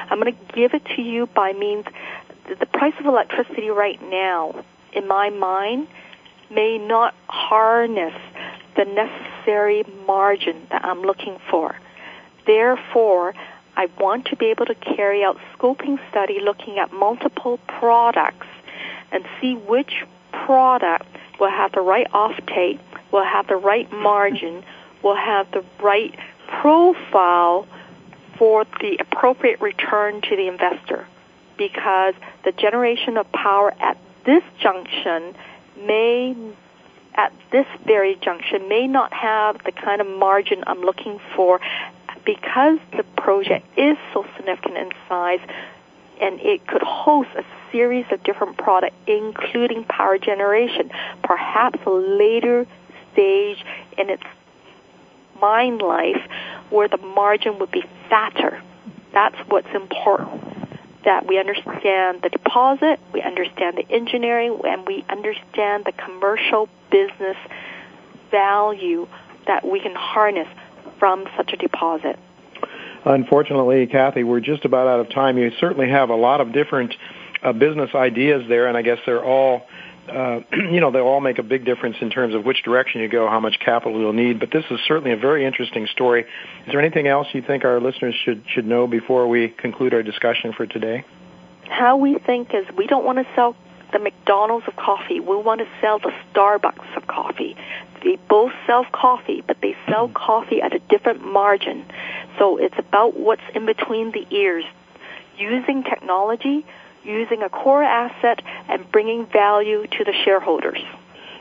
I'm 0.09 0.21
going 0.21 0.35
to 0.35 0.55
give 0.55 0.75
it 0.75 0.85
to 0.97 1.03
you 1.03 1.27
by 1.27 1.53
means 1.53 1.87
the 2.59 2.67
price 2.67 2.95
of 2.99 3.07
electricity 3.07 3.71
right 3.71 4.01
now, 4.11 4.65
in 4.93 5.07
my 5.07 5.31
mind, 5.31 5.89
may 6.51 6.79
not 6.79 7.15
harness 7.29 8.15
the 8.77 8.85
necessary 8.85 9.85
margin 10.07 10.67
that 10.71 10.85
I'm 10.85 11.03
looking 11.03 11.39
for. 11.51 11.77
Therefore, 12.47 13.35
I 13.77 13.89
want 13.99 14.27
to 14.27 14.37
be 14.37 14.47
able 14.47 14.67
to 14.67 14.75
carry 14.75 15.23
out 15.23 15.39
scoping 15.57 15.99
study 16.11 16.41
looking 16.41 16.79
at 16.79 16.93
multiple 16.93 17.59
products 17.67 18.47
and 19.13 19.25
see 19.41 19.55
which 19.55 20.05
product 20.33 21.07
will 21.39 21.51
have 21.51 21.73
the 21.73 21.81
right 21.81 22.11
offtake, 22.13 22.81
will 23.13 23.25
have 23.25 23.47
the 23.47 23.57
right 23.57 23.91
margin, 23.93 24.65
will 25.03 25.17
have 25.17 25.51
the 25.53 25.65
right 25.83 26.15
profile 26.61 27.67
for 28.37 28.65
the 28.81 28.99
appropriate 29.01 29.61
return 29.61 30.21
to 30.23 30.37
the 30.37 30.49
investor 30.49 31.07
because 31.61 32.15
the 32.43 32.53
generation 32.53 33.19
of 33.19 33.31
power 33.33 33.71
at 33.83 33.99
this 34.25 34.43
junction 34.63 35.35
may 35.87 36.35
at 37.15 37.35
this 37.53 37.67
very 37.85 38.17
junction 38.17 38.67
may 38.67 38.87
not 38.87 39.13
have 39.13 39.63
the 39.67 39.73
kind 39.73 40.01
of 40.01 40.07
margin 40.07 40.65
I'm 40.67 40.81
looking 40.81 41.21
for 41.37 41.61
because 42.25 42.79
the 42.97 43.05
project 43.19 43.67
is 43.77 43.99
so 44.15 44.25
significant 44.37 44.79
in 44.79 44.91
size 45.07 45.41
and 46.19 46.41
it 46.41 46.67
could 46.67 46.83
host 46.83 47.29
a 47.37 47.45
series 47.71 48.07
of 48.11 48.23
different 48.23 48.57
products 48.57 48.97
including 49.07 49.85
power 49.85 50.17
generation 50.17 50.91
perhaps 51.23 51.79
a 51.85 51.91
later 51.91 52.67
stage 53.13 53.63
in 53.99 54.09
its 54.09 54.23
mine 55.43 55.77
life 55.77 56.23
where 56.71 56.89
the 56.89 56.97
margin 56.97 57.59
would 57.59 57.71
be 57.71 57.85
fatter. 58.09 58.63
That's 59.13 59.37
what's 59.49 59.69
important 59.75 60.50
that 61.05 61.27
we 61.27 61.39
understand 61.39 62.23
the 62.23 62.29
deposit, 62.29 63.01
we 63.13 63.23
understand 63.23 63.77
the 63.79 63.91
engineering, 63.91 64.61
and 64.65 64.87
we 64.87 65.05
understand 65.09 65.85
the 65.85 65.93
commercial 65.93 66.69
business 66.91 67.37
value 68.31 69.09
that 69.47 69.67
we 69.67 69.81
can 69.81 69.95
harness 69.95 70.49
from 70.99 71.27
such 71.37 71.53
a 71.53 71.57
deposit. 71.57 72.19
Unfortunately, 73.05 73.87
Kathy, 73.87 74.25
we're 74.25 74.41
just 74.41 74.65
about 74.65 74.87
out 74.87 75.01
of 75.01 75.11
time. 75.11 75.39
You 75.39 75.51
certainly 75.59 75.89
have 75.89 76.11
a 76.11 76.15
lot 76.15 76.41
of 76.41 76.53
different 76.53 76.95
uh, 77.43 77.53
business 77.53 77.91
ideas 77.95 78.45
there, 78.49 78.67
and 78.67 78.77
I 78.77 78.83
guess 78.83 78.99
they're 79.07 79.25
all 79.25 79.63
uh, 80.11 80.41
you 80.53 80.81
know, 80.81 80.91
they'll 80.91 81.03
all 81.03 81.21
make 81.21 81.39
a 81.39 81.43
big 81.43 81.65
difference 81.65 81.97
in 82.01 82.11
terms 82.11 82.35
of 82.35 82.45
which 82.45 82.63
direction 82.63 83.01
you 83.01 83.09
go, 83.09 83.29
how 83.29 83.41
much 83.41 83.59
capital 83.65 83.99
you'll 83.99 84.13
need. 84.13 84.41
But 84.41 84.51
this 84.51 84.65
is 84.71 84.79
certainly 84.87 85.13
a 85.13 85.17
very 85.17 85.45
interesting 85.47 85.87
story. 85.87 86.23
Is 86.23 86.73
there 86.73 86.81
anything 86.81 87.07
else 87.07 87.29
you 87.33 87.43
think 87.43 87.65
our 87.65 87.81
listeners 87.81 88.15
should 88.25 88.45
should 88.49 88.67
know 88.67 88.87
before 88.87 89.29
we 89.29 89.49
conclude 89.49 89.95
our 89.95 90.03
discussion 90.03 90.53
for 90.53 90.67
today? 90.67 91.05
How 91.69 91.97
we 91.97 92.19
think 92.19 92.53
is 92.53 92.67
we 92.77 92.87
don't 92.87 93.05
want 93.05 93.19
to 93.19 93.27
sell 93.35 93.57
the 93.93 93.99
McDonald's 93.99 94.67
of 94.69 94.77
coffee. 94.77 95.21
We 95.21 95.37
want 95.37 95.61
to 95.61 95.69
sell 95.81 95.99
the 95.99 96.13
Starbucks 96.33 96.97
of 96.97 97.07
coffee. 97.07 97.57
They 98.03 98.19
both 98.29 98.53
sell 98.67 98.87
coffee, 98.93 99.43
but 99.47 99.59
they 99.61 99.77
sell 99.89 100.07
mm-hmm. 100.07 100.15
coffee 100.15 100.63
at 100.63 100.75
a 100.75 100.79
different 100.79 101.25
margin. 101.25 101.85
So 102.39 102.57
it's 102.57 102.79
about 102.79 103.19
what's 103.19 103.43
in 103.55 103.67
between 103.67 104.13
the 104.13 104.27
ears. 104.31 104.65
Using 105.37 105.83
technology 105.85 106.67
using 107.05 107.43
a 107.43 107.49
core 107.49 107.83
asset 107.83 108.43
and 108.69 108.91
bringing 108.91 109.27
value 109.27 109.87
to 109.87 110.05
the 110.05 110.13
shareholders. 110.25 110.79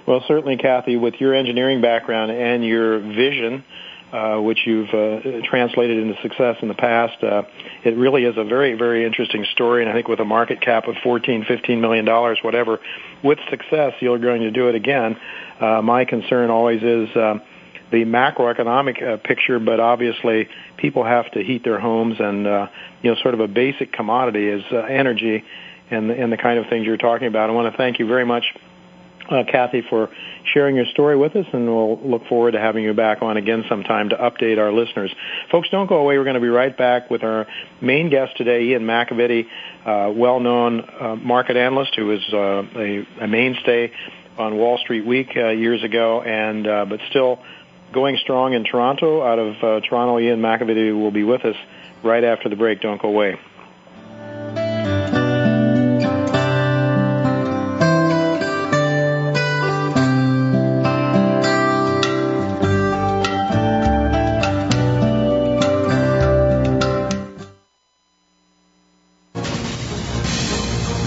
Well, 0.06 0.24
certainly, 0.28 0.58
Kathy, 0.58 0.98
with 0.98 1.16
your 1.20 1.36
engineering 1.36 1.82
background 1.82 2.32
and 2.32 2.66
your 2.66 3.00
vision, 3.00 3.64
uh, 4.12 4.38
which 4.38 4.66
you've 4.66 4.90
uh, 4.90 5.42
translated 5.48 6.00
into 6.00 6.20
success 6.22 6.58
in 6.64 6.68
the 6.68 6.74
past, 6.74 7.24
uh, 7.24 7.44
it 7.84 7.96
really 7.96 8.24
is 8.24 8.36
a 8.38 8.44
very, 8.44 8.74
very 8.74 9.06
interesting 9.06 9.46
story. 9.52 9.84
And 9.84 9.92
I 9.92 9.94
think 9.94 10.08
with 10.08 10.20
a 10.20 10.26
market 10.26 10.62
cap 10.62 10.88
of 10.88 10.96
14, 11.04 11.46
15 11.46 11.80
million 11.80 12.06
dollars, 12.06 12.40
whatever, 12.42 12.80
with 13.24 13.38
success, 13.52 13.94
you're 14.00 14.18
going 14.18 14.42
to 14.42 14.52
do 14.52 14.68
it 14.68 14.76
again. 14.76 15.16
Uh, 15.60 15.82
my 15.84 16.06
concern 16.06 16.50
always 16.50 16.82
is 16.82 17.16
uh, 17.16 17.38
the 17.92 18.06
macroeconomic 18.06 19.02
uh, 19.02 19.18
picture, 19.18 19.60
but 19.60 19.80
obviously 19.80 20.48
people 20.78 21.04
have 21.04 21.32
to 21.32 21.44
heat 21.44 21.64
their 21.64 21.80
homes, 21.80 22.16
and 22.20 22.46
uh, 22.46 22.68
you 23.02 23.12
know, 23.12 23.18
sort 23.22 23.34
of 23.34 23.40
a 23.40 23.48
basic 23.48 23.92
commodity 23.92 24.48
is 24.48 24.64
uh, 24.72 24.78
energy, 24.78 25.44
and 25.90 26.12
and 26.12 26.32
the 26.32 26.38
kind 26.38 26.60
of 26.60 26.68
things 26.70 26.86
you're 26.86 26.98
talking 26.98 27.28
about. 27.28 27.50
I 27.50 27.54
want 27.54 27.72
to 27.72 27.78
thank 27.78 28.00
you 28.00 28.08
very 28.08 28.26
much, 28.26 28.44
uh, 29.30 29.44
Kathy, 29.52 29.84
for 29.90 30.10
sharing 30.54 30.76
your 30.76 30.86
story 30.86 31.18
with 31.18 31.36
us, 31.36 31.46
and 31.52 31.66
we'll 31.66 32.00
look 32.00 32.28
forward 32.28 32.52
to 32.52 32.60
having 32.60 32.84
you 32.84 32.94
back 32.94 33.22
on 33.22 33.38
again 33.38 33.64
sometime 33.68 34.10
to 34.10 34.16
update 34.16 34.58
our 34.58 34.72
listeners. 34.72 35.12
Folks, 35.52 35.70
don't 35.70 35.88
go 35.88 35.98
away. 35.98 36.18
We're 36.18 36.24
going 36.24 36.36
to 36.36 36.42
be 36.42 36.48
right 36.48 36.76
back 36.76 37.10
with 37.10 37.24
our 37.24 37.48
main 37.82 38.10
guest 38.10 38.38
today, 38.38 38.66
Ian 38.66 38.84
McAvity, 38.84 39.46
uh, 39.86 40.12
well-known 40.12 40.82
uh, 41.00 41.16
market 41.16 41.58
analyst 41.58 41.96
who 41.96 42.12
is 42.12 42.22
uh, 42.34 42.64
a, 42.76 43.08
a 43.22 43.28
mainstay 43.28 43.92
on 44.38 44.58
Wall 44.58 44.78
Street 44.78 45.06
Week 45.06 45.30
uh, 45.36 45.50
years 45.50 45.84
ago, 45.84 46.22
and 46.22 46.66
uh, 46.66 46.86
but 46.86 47.00
still 47.10 47.40
going 47.92 48.18
strong 48.18 48.54
in 48.54 48.64
Toronto. 48.64 49.24
Out 49.24 49.40
of 49.40 49.64
uh, 49.64 49.80
Toronto, 49.82 50.20
Ian 50.20 50.42
McAvity 50.42 50.94
will 50.94 51.12
be 51.12 51.24
with 51.24 51.46
us 51.46 51.56
right 52.04 52.24
after 52.24 52.50
the 52.50 52.56
break. 52.56 52.82
Don't 52.82 53.02
go 53.02 53.10
away. 53.10 53.40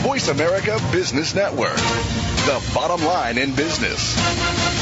Voice 0.02 0.28
America 0.28 0.78
Business 0.92 1.34
Network, 1.34 1.76
the 1.76 2.70
bottom 2.74 3.04
line 3.04 3.38
in 3.38 3.54
business. 3.54 4.81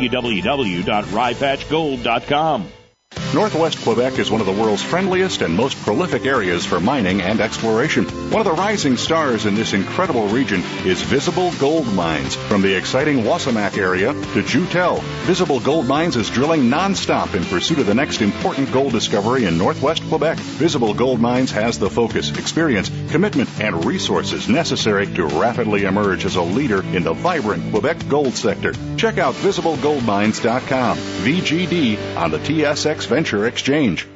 www.ryepatchgold.com. 0.09 2.67
Northwest 3.33 3.81
Quebec 3.83 4.19
is 4.19 4.29
one 4.29 4.41
of 4.41 4.45
the 4.45 4.51
world's 4.51 4.83
friendliest 4.83 5.41
and 5.41 5.55
most 5.55 5.81
prolific 5.83 6.25
areas 6.25 6.65
for 6.65 6.81
mining 6.81 7.21
and 7.21 7.39
exploration. 7.39 8.03
One 8.29 8.41
of 8.41 8.45
the 8.45 8.61
rising 8.61 8.97
stars 8.97 9.45
in 9.45 9.55
this 9.55 9.71
incredible 9.71 10.27
region 10.27 10.61
is 10.85 11.01
Visible 11.01 11.53
Gold 11.53 11.87
Mines. 11.93 12.35
From 12.35 12.61
the 12.61 12.75
exciting 12.75 13.23
Wasamac 13.23 13.77
area 13.77 14.11
to 14.11 14.43
Joutel, 14.43 14.99
Visible 15.23 15.61
Gold 15.61 15.87
Mines 15.87 16.17
is 16.17 16.29
drilling 16.29 16.63
nonstop 16.63 17.33
in 17.33 17.45
pursuit 17.45 17.79
of 17.79 17.85
the 17.85 17.93
next 17.93 18.21
important 18.21 18.69
gold 18.73 18.91
discovery 18.91 19.45
in 19.45 19.57
Northwest 19.57 20.03
Quebec. 20.09 20.37
Visible 20.37 20.93
Gold 20.93 21.21
Mines 21.21 21.51
has 21.51 21.79
the 21.79 21.89
focus, 21.89 22.37
experience, 22.37 22.91
commitment, 23.11 23.49
and 23.61 23.85
resources 23.85 24.49
necessary 24.49 25.07
to 25.07 25.25
rapidly 25.25 25.85
emerge 25.85 26.25
as 26.25 26.35
a 26.35 26.41
leader 26.41 26.83
in 26.83 27.03
the 27.03 27.13
vibrant 27.13 27.71
Quebec 27.71 28.09
gold 28.09 28.33
sector. 28.33 28.73
Check 28.97 29.19
out 29.19 29.35
visiblegoldmines.com, 29.35 30.97
VGD 30.97 32.17
on 32.17 32.31
the 32.31 32.39
TSX 32.39 33.07
Venture 33.21 33.45
Exchange. 33.45 34.07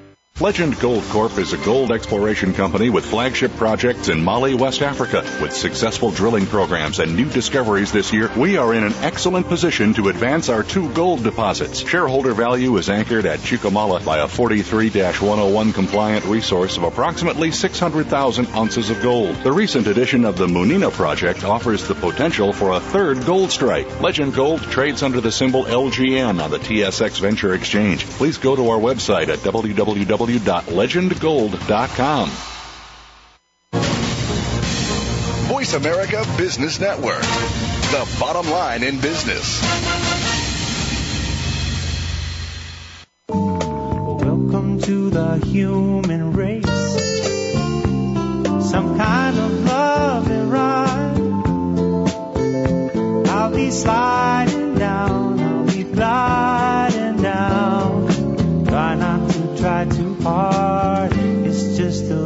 Legend 0.41 0.77
Gold 0.81 1.05
Corp 1.05 1.37
is 1.37 1.53
a 1.53 1.57
gold 1.59 1.93
exploration 1.93 2.53
company 2.53 2.89
with 2.89 3.05
flagship 3.05 3.55
projects 3.55 4.09
in 4.09 4.21
Mali, 4.21 4.53
West 4.53 4.81
Africa. 4.81 5.23
With 5.41 5.55
successful 5.55 6.11
drilling 6.11 6.45
programs 6.45 6.99
and 6.99 7.15
new 7.15 7.29
discoveries 7.29 7.93
this 7.93 8.11
year, 8.11 8.29
we 8.35 8.57
are 8.57 8.73
in 8.73 8.83
an 8.83 8.91
excellent 8.95 9.47
position 9.47 9.93
to 9.93 10.09
advance 10.09 10.49
our 10.49 10.61
two 10.61 10.91
gold 10.91 11.23
deposits. 11.23 11.87
Shareholder 11.87 12.33
value 12.33 12.75
is 12.75 12.89
anchored 12.89 13.25
at 13.25 13.39
Chuquemala 13.39 14.03
by 14.03 14.17
a 14.17 14.27
43-101 14.27 15.73
compliant 15.73 16.25
resource 16.25 16.75
of 16.75 16.83
approximately 16.83 17.51
600,000 17.51 18.47
ounces 18.47 18.89
of 18.89 19.01
gold. 19.01 19.37
The 19.37 19.53
recent 19.53 19.87
addition 19.87 20.25
of 20.25 20.37
the 20.37 20.47
Munina 20.47 20.91
project 20.91 21.45
offers 21.45 21.87
the 21.87 21.95
potential 21.95 22.51
for 22.51 22.73
a 22.73 22.81
third 22.81 23.25
gold 23.25 23.51
strike. 23.51 24.01
Legend 24.01 24.33
Gold 24.33 24.63
trades 24.63 25.01
under 25.01 25.21
the 25.21 25.31
symbol 25.31 25.63
LGN 25.63 26.43
on 26.43 26.51
the 26.51 26.59
TSX 26.59 27.21
Venture 27.21 27.53
Exchange. 27.53 28.05
Please 28.05 28.37
go 28.37 28.57
to 28.57 28.67
our 28.67 28.79
website 28.79 29.29
at 29.29 29.39
www 29.39 30.24
www.legendgold.com. 30.25 32.29
Voice 35.47 35.73
America 35.73 36.25
Business 36.37 36.79
Network, 36.79 37.21
the 37.21 38.17
bottom 38.19 38.49
line 38.49 38.81
in 38.83 38.99
business. 38.99 39.61
Welcome 43.29 44.79
to 44.81 45.09
the 45.11 45.37
human 45.45 46.33
race. 46.33 46.65
Some 48.69 48.97
kind 48.97 49.37
of 49.37 49.63
love 49.65 50.31
and 50.31 50.51
ride. 50.51 51.19
I'll 53.29 53.51
be 53.53 53.69
sliding 53.69 54.75
down, 54.75 55.39
I'll 55.39 55.65
be 55.65 55.83
gliding 55.83 57.17
down. 57.21 57.24
Try 59.57 59.85
too 59.85 60.15
hard. 60.21 61.13
It's 61.13 61.77
just 61.77 62.11
a. 62.11 62.25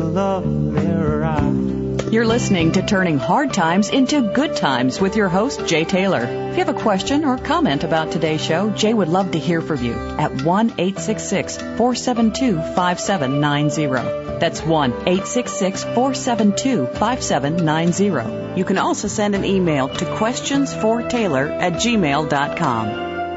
You're 2.12 2.26
listening 2.26 2.72
to 2.72 2.82
Turning 2.82 3.20
Hard 3.20 3.54
Times 3.54 3.90
into 3.90 4.34
Good 4.34 4.56
Times 4.56 5.00
with 5.00 5.16
your 5.16 5.30
host, 5.30 5.68
Jay 5.68 5.86
Taylor. 5.86 6.24
If 6.24 6.58
you 6.58 6.66
have 6.66 6.76
a 6.76 6.82
question 6.82 7.24
or 7.24 7.38
comment 7.38 7.84
about 7.84 8.12
today's 8.12 8.44
show, 8.44 8.72
Jay 8.72 8.96
would 8.96 9.10
love 9.10 9.34
to 9.34 9.40
hear 9.40 9.62
from 9.62 9.84
you 9.84 9.94
at 9.94 10.42
1 10.42 10.70
866 10.72 11.58
472 11.58 12.58
5790. 12.74 14.40
That's 14.40 14.60
1 14.60 14.92
866 14.92 15.84
472 15.84 16.88
5790. 16.88 18.58
You 18.58 18.66
can 18.66 18.80
also 18.80 19.08
send 19.08 19.36
an 19.36 19.46
email 19.46 19.88
to 19.88 20.06
questionsfortaylor 20.06 21.62
at 21.62 21.74
gmail.com. 21.74 22.88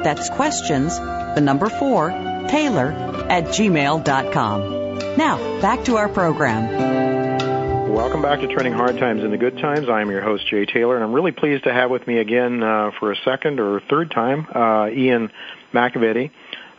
That's 0.02 0.30
questions, 0.30 0.98
the 0.98 1.42
number 1.42 1.68
4, 1.68 2.31
Taylor 2.48 2.92
at 3.28 3.44
gmail.com. 3.44 5.16
Now, 5.16 5.60
back 5.60 5.84
to 5.84 5.96
our 5.96 6.08
program. 6.08 7.02
Welcome 7.92 8.22
back 8.22 8.40
to 8.40 8.48
Turning 8.48 8.72
Hard 8.72 8.98
Times 8.98 9.22
into 9.22 9.36
Good 9.36 9.58
Times. 9.58 9.88
I'm 9.88 10.10
your 10.10 10.22
host, 10.22 10.46
Jay 10.48 10.64
Taylor, 10.64 10.94
and 10.94 11.04
I'm 11.04 11.12
really 11.12 11.32
pleased 11.32 11.64
to 11.64 11.72
have 11.72 11.90
with 11.90 12.06
me 12.06 12.18
again 12.18 12.62
uh, 12.62 12.90
for 12.98 13.12
a 13.12 13.16
second 13.24 13.60
or 13.60 13.80
third 13.80 14.10
time 14.10 14.46
uh, 14.54 14.88
Ian 14.88 15.30
McAvity. 15.74 16.30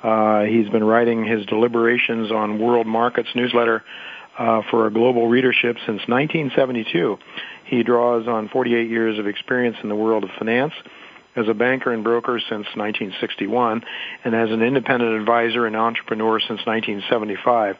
Uh, 0.01 0.43
he's 0.43 0.67
been 0.69 0.83
writing 0.83 1.23
his 1.23 1.45
Deliberations 1.45 2.31
on 2.31 2.59
World 2.59 2.87
Markets 2.87 3.29
newsletter 3.35 3.83
uh, 4.37 4.63
for 4.71 4.87
a 4.87 4.91
global 4.91 5.27
readership 5.27 5.77
since 5.85 6.01
1972. 6.07 7.17
He 7.65 7.83
draws 7.83 8.27
on 8.27 8.49
48 8.49 8.89
years 8.89 9.19
of 9.19 9.27
experience 9.27 9.77
in 9.83 9.89
the 9.89 9.95
world 9.95 10.23
of 10.23 10.31
finance 10.37 10.73
as 11.35 11.47
a 11.47 11.53
banker 11.53 11.91
and 11.91 12.03
broker 12.03 12.39
since 12.39 12.67
1961 12.75 13.83
and 14.23 14.35
as 14.35 14.51
an 14.51 14.61
independent 14.61 15.19
advisor 15.19 15.65
and 15.65 15.75
entrepreneur 15.75 16.39
since 16.39 16.61
1975. 16.65 17.77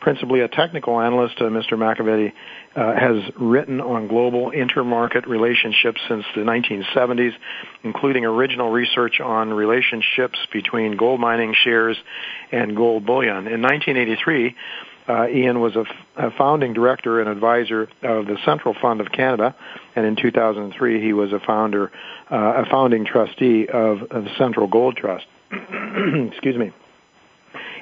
principally 0.00 0.40
a 0.40 0.48
technical 0.48 0.98
analyst. 1.00 1.34
Uh, 1.40 1.44
Mr. 1.44 1.72
McAvity 1.72 2.32
uh, 2.74 2.94
has 2.94 3.22
written 3.38 3.80
on 3.80 4.08
global 4.08 4.50
intermarket 4.50 5.26
relationships 5.26 6.00
since 6.08 6.24
the 6.34 6.40
1970s, 6.40 7.32
including 7.84 8.24
original 8.24 8.70
research 8.70 9.20
on 9.20 9.52
relationships 9.52 10.38
between 10.52 10.96
gold 10.96 11.20
mining 11.20 11.54
shares 11.54 11.98
and 12.50 12.74
gold 12.74 13.04
bullion. 13.04 13.46
In 13.46 13.60
1983, 13.60 14.56
uh, 15.08 15.28
Ian 15.28 15.60
was 15.60 15.74
a, 15.76 15.80
f- 15.80 15.86
a 16.16 16.30
founding 16.36 16.72
director 16.72 17.20
and 17.20 17.28
advisor 17.28 17.88
of 18.02 18.26
the 18.26 18.36
Central 18.44 18.74
Fund 18.80 19.00
of 19.00 19.10
Canada, 19.10 19.56
and 19.96 20.06
in 20.06 20.14
2003 20.14 21.02
he 21.02 21.12
was 21.12 21.32
a 21.32 21.40
founder, 21.40 21.90
a 22.30 22.64
founding 22.70 23.04
trustee 23.04 23.66
of, 23.66 24.02
of 24.10 24.24
Central 24.38 24.66
Gold 24.66 24.96
Trust. 24.96 25.26
Excuse 25.52 26.56
me. 26.56 26.72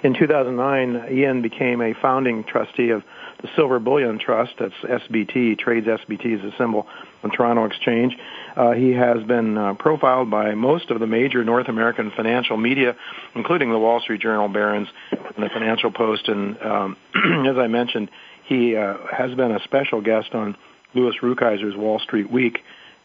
In 0.02 0.14
2009, 0.14 1.12
Ian 1.12 1.42
became 1.42 1.80
a 1.82 1.92
founding 2.00 2.44
trustee 2.44 2.90
of 2.90 3.02
the 3.42 3.48
Silver 3.56 3.80
Bullion 3.80 4.18
Trust. 4.18 4.52
That's 4.58 4.74
SBT, 4.82 5.58
trades 5.58 5.86
SBT 5.86 6.38
as 6.38 6.52
a 6.52 6.56
symbol 6.56 6.86
on 7.24 7.30
Toronto 7.30 7.64
Exchange. 7.64 8.16
Uh, 8.56 8.72
he 8.72 8.92
has 8.92 9.22
been 9.24 9.58
uh, 9.58 9.74
profiled 9.74 10.30
by 10.30 10.54
most 10.54 10.90
of 10.90 11.00
the 11.00 11.06
major 11.06 11.44
North 11.44 11.68
American 11.68 12.12
financial 12.16 12.56
media, 12.56 12.96
including 13.34 13.70
the 13.70 13.78
Wall 13.78 14.00
Street 14.00 14.20
Journal, 14.20 14.48
Barron's, 14.48 14.88
and 15.10 15.44
the 15.44 15.48
Financial 15.48 15.90
Post. 15.90 16.28
And 16.28 16.60
um, 16.62 16.96
as 17.48 17.56
I 17.58 17.66
mentioned, 17.66 18.10
he 18.44 18.76
uh, 18.76 18.94
has 19.12 19.34
been 19.34 19.50
a 19.50 19.62
special 19.64 20.00
guest 20.00 20.32
on 20.32 20.56
Louis 20.94 21.14
Rukeyser's 21.22 21.76
Wall 21.76 21.98
Street 21.98 22.30
Week. 22.30 22.58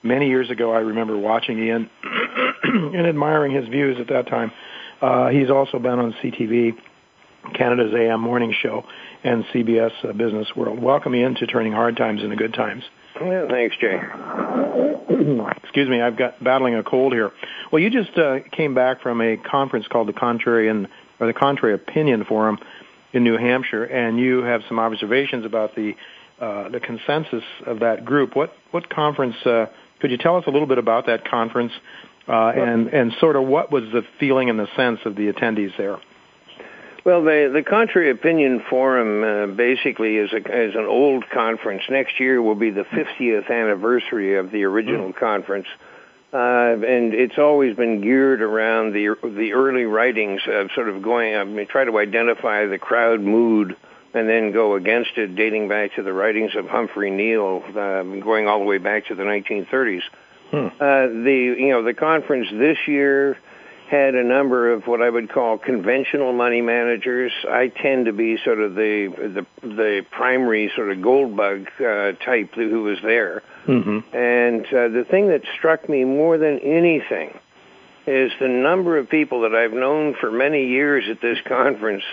Many 0.06 0.28
years 0.28 0.50
ago, 0.50 0.74
I 0.74 0.80
remember 0.80 1.18
watching 1.18 1.58
Ian 1.60 1.90
and 2.64 3.08
admiring 3.08 3.54
his 3.54 3.70
views 3.70 3.98
at 4.02 4.08
that 4.10 4.28
time. 4.28 4.52
Uh, 5.02 5.30
he's 5.30 5.50
also 5.50 5.80
been 5.80 5.98
on 5.98 6.14
CTV, 6.22 6.74
Canada's 7.56 7.94
AM 7.96 8.20
morning 8.20 8.54
show, 8.62 8.84
and 9.24 9.46
CBS 9.46 9.92
uh, 10.04 10.12
Business 10.12 10.50
World. 10.58 10.82
Welcome 10.82 11.16
Ian 11.16 11.36
to 11.36 11.48
Turning 11.48 11.72
Hard 11.72 11.96
Times 11.96 12.22
into 12.22 12.36
Good 12.36 12.54
Times. 12.54 12.84
Yeah, 13.16 13.48
thanks, 13.50 13.78
Jay. 13.80 13.98
Excuse 15.64 15.88
me, 15.88 16.02
I've 16.02 16.18
got 16.18 16.44
battling 16.44 16.76
a 16.76 16.84
cold 16.84 17.14
here. 17.14 17.32
Well, 17.72 17.82
you 17.82 17.90
just 17.90 18.18
uh, 18.18 18.40
came 18.52 18.76
back 18.76 19.02
from 19.02 19.22
a 19.22 19.38
conference 19.38 19.88
called 19.88 20.10
the 20.10 20.14
Contrarian 20.14 20.88
or 21.22 21.28
the 21.28 21.34
Contrary 21.34 21.76
Opinion 21.76 22.26
Forum 22.26 22.58
in 23.14 23.24
New 23.24 23.38
Hampshire, 23.38 23.86
and 23.86 24.20
you 24.20 24.44
have 24.44 24.64
some 24.68 24.80
observations 24.80 25.46
about 25.46 25.76
the 25.76 25.94
uh, 26.42 26.68
the 26.68 26.80
consensus 26.82 27.44
of 27.66 27.80
that 27.80 28.04
group. 28.04 28.36
What 28.36 28.52
what 28.72 28.90
conference? 28.90 29.36
Uh, 29.46 29.68
could 30.04 30.12
you 30.12 30.18
tell 30.18 30.36
us 30.36 30.44
a 30.48 30.50
little 30.50 30.68
bit 30.68 30.80
about 30.80 31.06
that 31.06 31.24
conference, 31.24 31.72
uh, 32.28 32.34
and 32.34 32.88
and 32.90 33.14
sort 33.22 33.38
of 33.38 33.48
what 33.48 33.72
was 33.72 33.84
the 33.94 34.02
feeling 34.20 34.50
and 34.50 34.60
the 34.60 34.68
sense 34.76 35.00
of 35.06 35.16
the 35.16 35.32
attendees 35.32 35.72
there? 35.78 35.98
Well, 37.06 37.24
the 37.24 37.50
the 37.54 37.64
Contrary 37.64 38.12
Opinion 38.12 38.62
Forum 38.70 39.24
uh, 39.24 39.56
basically 39.56 40.18
is 40.18 40.34
a 40.34 40.40
is 40.40 40.76
an 40.76 40.84
old 40.84 41.24
conference. 41.30 41.84
Next 41.90 42.20
year 42.20 42.42
will 42.42 42.56
be 42.56 42.70
the 42.70 42.84
50th 42.84 43.50
anniversary 43.50 44.36
of 44.36 44.52
the 44.52 44.66
original 44.66 45.14
mm. 45.14 45.18
conference, 45.18 45.68
uh, 46.34 46.38
and 46.38 47.14
it's 47.14 47.38
always 47.38 47.78
been 47.78 48.02
geared 48.02 48.42
around 48.42 48.92
the 48.92 49.16
the 49.24 49.54
early 49.54 49.86
writings 49.86 50.42
of 50.48 50.68
sort 50.76 50.90
of 50.90 51.02
going. 51.02 51.34
I 51.34 51.46
mean, 51.46 51.66
try 51.68 51.86
to 51.86 51.98
identify 51.98 52.66
the 52.66 52.78
crowd 52.78 53.22
mood 53.22 53.78
and 54.14 54.30
then 54.30 54.52
go 54.52 54.76
against 54.76 55.18
it, 55.18 55.36
dating 55.36 55.68
back 55.68 55.96
to 55.96 56.04
the 56.04 56.14
writings 56.14 56.56
of 56.56 56.68
Humphrey 56.68 57.10
Neill, 57.10 57.64
uh, 57.70 58.04
going 58.04 58.48
all 58.48 58.60
the 58.60 58.66
way 58.66 58.78
back 58.78 59.08
to 59.08 59.16
the 59.16 59.24
1930s. 59.24 60.02
Hmm. 60.52 60.68
Uh, 60.80 61.08
the 61.24 61.56
you 61.58 61.70
know 61.70 61.84
the 61.84 61.96
conference 61.96 62.48
this 62.52 62.78
year 62.88 63.38
had 63.90 64.16
a 64.16 64.24
number 64.24 64.72
of 64.72 64.88
what 64.88 65.02
I 65.02 65.10
would 65.10 65.32
call 65.32 65.58
conventional 65.58 66.34
money 66.34 66.62
managers. 66.62 67.32
I 67.50 67.68
tend 67.68 68.06
to 68.06 68.14
be 68.14 68.38
sort 68.44 68.60
of 68.60 68.76
the 68.76 69.46
the, 69.62 69.68
the 69.68 70.06
primary 70.12 70.72
sort 70.76 70.92
of 70.92 71.02
gold 71.02 71.36
bug 71.36 71.68
uh, 71.80 72.14
type 72.24 72.54
who 72.54 72.84
was 72.84 73.00
there. 73.04 73.42
Mm-hmm. 73.68 74.16
And 74.16 74.66
uh, 74.68 74.90
the 74.90 75.06
thing 75.10 75.30
that 75.30 75.42
struck 75.58 75.90
me 75.90 76.04
more 76.04 76.38
than 76.38 76.60
anything 76.60 77.38
is 78.06 78.32
the 78.40 78.48
number 78.48 78.98
of 78.98 79.10
people 79.10 79.42
that 79.42 79.56
I've 79.56 79.74
known 79.74 80.16
for 80.20 80.30
many 80.32 80.68
years 80.68 81.06
at 81.10 81.22
this 81.22 81.38
conference 81.48 82.04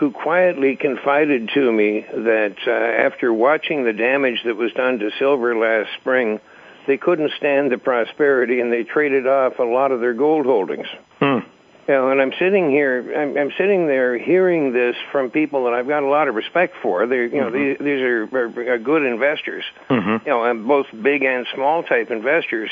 who 0.00 0.10
quietly 0.10 0.76
confided 0.76 1.50
to 1.52 1.70
me 1.70 2.00
that 2.00 2.56
uh, 2.66 2.70
after 2.70 3.32
watching 3.34 3.84
the 3.84 3.92
damage 3.92 4.42
that 4.46 4.56
was 4.56 4.72
done 4.72 4.98
to 4.98 5.10
silver 5.18 5.54
last 5.54 5.90
spring, 6.00 6.40
they 6.86 6.96
couldn't 6.96 7.30
stand 7.36 7.70
the 7.70 7.76
prosperity 7.76 8.60
and 8.60 8.72
they 8.72 8.82
traded 8.82 9.26
off 9.26 9.58
a 9.58 9.62
lot 9.62 9.92
of 9.92 10.00
their 10.00 10.14
gold 10.14 10.46
holdings. 10.46 10.86
Hmm. 11.18 11.40
You 11.86 11.94
know, 11.94 12.10
and 12.10 12.22
I'm 12.22 12.32
sitting 12.38 12.70
here, 12.70 13.12
I'm, 13.14 13.36
I'm 13.36 13.52
sitting 13.58 13.86
there 13.88 14.16
hearing 14.16 14.72
this 14.72 14.96
from 15.12 15.30
people 15.30 15.64
that 15.64 15.74
I've 15.74 15.88
got 15.88 16.02
a 16.02 16.08
lot 16.08 16.28
of 16.28 16.34
respect 16.34 16.76
for. 16.82 17.06
They're, 17.06 17.26
you 17.26 17.40
know, 17.40 17.50
mm-hmm. 17.50 17.84
these, 17.84 17.96
these 17.96 18.00
are, 18.00 18.22
are, 18.32 18.74
are 18.74 18.78
good 18.78 19.02
investors. 19.02 19.64
Mm-hmm. 19.90 20.26
You 20.26 20.32
know, 20.32 20.44
and 20.44 20.66
both 20.66 20.86
big 21.02 21.24
and 21.24 21.46
small 21.54 21.82
type 21.82 22.10
investors. 22.10 22.70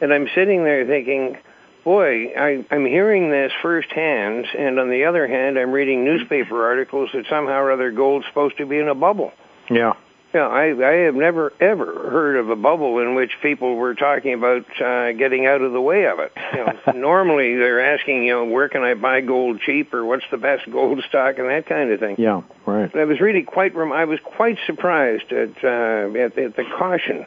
And 0.00 0.14
I'm 0.14 0.28
sitting 0.36 0.62
there 0.62 0.86
thinking, 0.86 1.36
boy, 1.84 2.32
I, 2.36 2.64
I'm 2.70 2.86
hearing 2.86 3.30
this 3.30 3.52
firsthand, 3.62 4.46
and 4.56 4.78
on 4.78 4.90
the 4.90 5.04
other 5.04 5.26
hand, 5.26 5.58
I'm 5.58 5.72
reading 5.72 6.04
newspaper 6.04 6.64
articles 6.64 7.10
that 7.14 7.26
somehow 7.28 7.60
or 7.60 7.72
other 7.72 7.90
gold's 7.90 8.26
supposed 8.26 8.58
to 8.58 8.66
be 8.66 8.78
in 8.78 8.88
a 8.88 8.94
bubble. 8.94 9.32
Yeah. 9.68 9.94
Yeah, 10.32 10.46
I, 10.46 10.66
I 10.66 10.92
have 11.06 11.16
never 11.16 11.52
ever 11.58 11.86
heard 12.08 12.36
of 12.36 12.50
a 12.50 12.56
bubble 12.56 13.00
in 13.00 13.16
which 13.16 13.32
people 13.42 13.74
were 13.74 13.96
talking 13.96 14.32
about 14.32 14.64
uh, 14.80 15.10
getting 15.12 15.46
out 15.46 15.60
of 15.60 15.72
the 15.72 15.80
way 15.80 16.06
of 16.06 16.20
it. 16.20 16.32
You 16.52 16.66
know, 16.66 16.92
normally 16.94 17.56
they're 17.56 17.94
asking, 17.94 18.22
you 18.22 18.34
know, 18.34 18.44
where 18.44 18.68
can 18.68 18.84
I 18.84 18.94
buy 18.94 19.22
gold 19.22 19.60
cheap, 19.60 19.92
or 19.92 20.04
what's 20.04 20.24
the 20.30 20.36
best 20.36 20.70
gold 20.70 21.02
stock, 21.08 21.38
and 21.38 21.48
that 21.48 21.66
kind 21.66 21.90
of 21.90 21.98
thing. 21.98 22.14
Yeah, 22.16 22.42
right. 22.64 22.92
But 22.92 23.00
I 23.00 23.04
was 23.06 23.20
really 23.20 23.42
quite, 23.42 23.74
I 23.76 24.04
was 24.04 24.20
quite 24.22 24.58
surprised 24.66 25.32
at, 25.32 25.64
uh, 25.64 26.16
at, 26.16 26.38
at 26.38 26.54
the 26.54 26.64
caution 26.78 27.26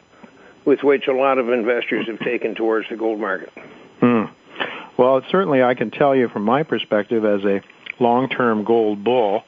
with 0.64 0.82
which 0.82 1.06
a 1.06 1.12
lot 1.12 1.36
of 1.36 1.50
investors 1.50 2.06
have 2.06 2.20
taken 2.20 2.54
towards 2.54 2.88
the 2.88 2.96
gold 2.96 3.20
market. 3.20 3.52
Hmm. 4.00 4.24
Well, 4.96 5.22
certainly 5.30 5.62
I 5.62 5.74
can 5.74 5.90
tell 5.90 6.14
you 6.14 6.28
from 6.28 6.44
my 6.44 6.62
perspective 6.62 7.24
as 7.24 7.44
a 7.44 7.60
long-term 8.00 8.64
gold 8.64 9.02
bull 9.02 9.42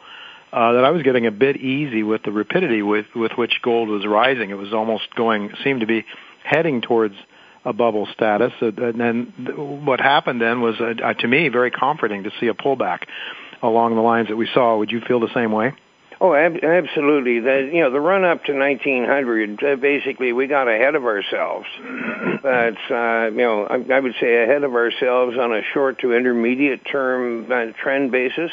uh, 0.53 0.73
that 0.73 0.85
I 0.85 0.91
was 0.91 1.03
getting 1.03 1.27
a 1.27 1.31
bit 1.31 1.57
easy 1.57 2.03
with 2.03 2.23
the 2.23 2.33
rapidity 2.33 2.83
with 2.83 3.07
with 3.15 3.33
which 3.33 3.61
gold 3.63 3.89
was 3.89 4.07
rising. 4.07 4.51
It 4.51 4.59
was 4.59 4.73
almost 4.73 5.15
going 5.15 5.51
seemed 5.63 5.81
to 5.81 5.87
be 5.87 6.05
heading 6.45 6.81
towards 6.81 7.15
a 7.65 7.73
bubble 7.73 8.07
status. 8.15 8.53
And 8.61 9.01
then 9.01 9.83
what 9.85 10.01
happened 10.01 10.41
then 10.41 10.61
was, 10.61 10.77
uh, 10.81 10.95
uh, 11.03 11.15
to 11.15 11.29
me, 11.29 11.49
very 11.49 11.71
comforting 11.71 12.23
to 12.23 12.31
see 12.41 12.47
a 12.47 12.55
pullback 12.55 13.01
along 13.63 13.97
the 13.97 14.01
lines 14.01 14.29
that 14.29 14.37
we 14.37 14.49
saw. 14.55 14.79
Would 14.79 14.93
you 14.93 15.01
feel 15.01 15.21
the 15.21 15.33
same 15.35 15.51
way? 15.53 15.75
Oh, 16.21 16.35
ab- 16.35 16.65
absolutely. 16.65 17.41
The 17.41 17.71
you 17.73 17.83
know 17.83 17.91
the 17.91 18.01
run 18.01 18.25
up 18.25 18.45
to 18.45 18.55
1900, 18.55 19.63
uh, 19.63 19.77
basically 19.77 20.33
we 20.33 20.47
got 20.47 20.67
ahead 20.67 20.95
of 20.95 21.05
ourselves. 21.05 21.67
But 22.43 22.79
uh, 22.91 23.31
you 23.31 23.37
know 23.37 23.67
I, 23.67 23.85
I 23.93 24.01
would 24.01 24.15
say 24.21 24.43
ahead 24.43 24.65
of 24.65 24.75
ourselves 24.75 25.37
on 25.37 25.55
a 25.55 25.63
short 25.75 26.01
to 26.01 26.15
intermediate 26.15 26.87
term 26.87 27.51
uh, 27.53 27.73
trend 27.83 28.13
basis. 28.13 28.51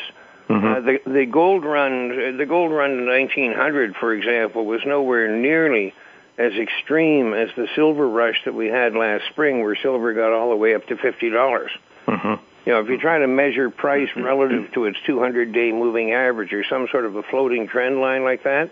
Mm-hmm. 0.49 0.65
Uh, 0.65 0.79
the 0.81 0.99
the 1.09 1.25
gold 1.25 1.63
run 1.63 2.37
the 2.37 2.45
gold 2.45 2.71
run 2.71 2.91
in 2.91 3.07
1900, 3.07 3.95
for 3.95 4.13
example, 4.13 4.65
was 4.65 4.81
nowhere 4.85 5.33
nearly 5.35 5.93
as 6.37 6.51
extreme 6.53 7.33
as 7.33 7.49
the 7.55 7.67
silver 7.75 8.09
rush 8.09 8.41
that 8.45 8.53
we 8.53 8.67
had 8.67 8.93
last 8.93 9.23
spring, 9.29 9.63
where 9.63 9.75
silver 9.81 10.13
got 10.13 10.33
all 10.33 10.49
the 10.49 10.57
way 10.57 10.75
up 10.75 10.85
to 10.87 10.97
fifty 10.97 11.29
dollars. 11.29 11.71
Mm-hmm. 12.07 12.43
You 12.65 12.73
know, 12.73 12.79
if 12.81 12.89
you 12.89 12.97
try 12.97 13.19
to 13.19 13.27
measure 13.27 13.69
price 13.69 14.09
relative 14.15 14.71
to 14.73 14.85
its 14.85 14.97
200-day 15.07 15.71
moving 15.71 16.11
average 16.11 16.53
or 16.53 16.63
some 16.63 16.87
sort 16.91 17.05
of 17.05 17.15
a 17.15 17.23
floating 17.23 17.67
trend 17.67 17.99
line 17.99 18.23
like 18.23 18.43
that, 18.43 18.71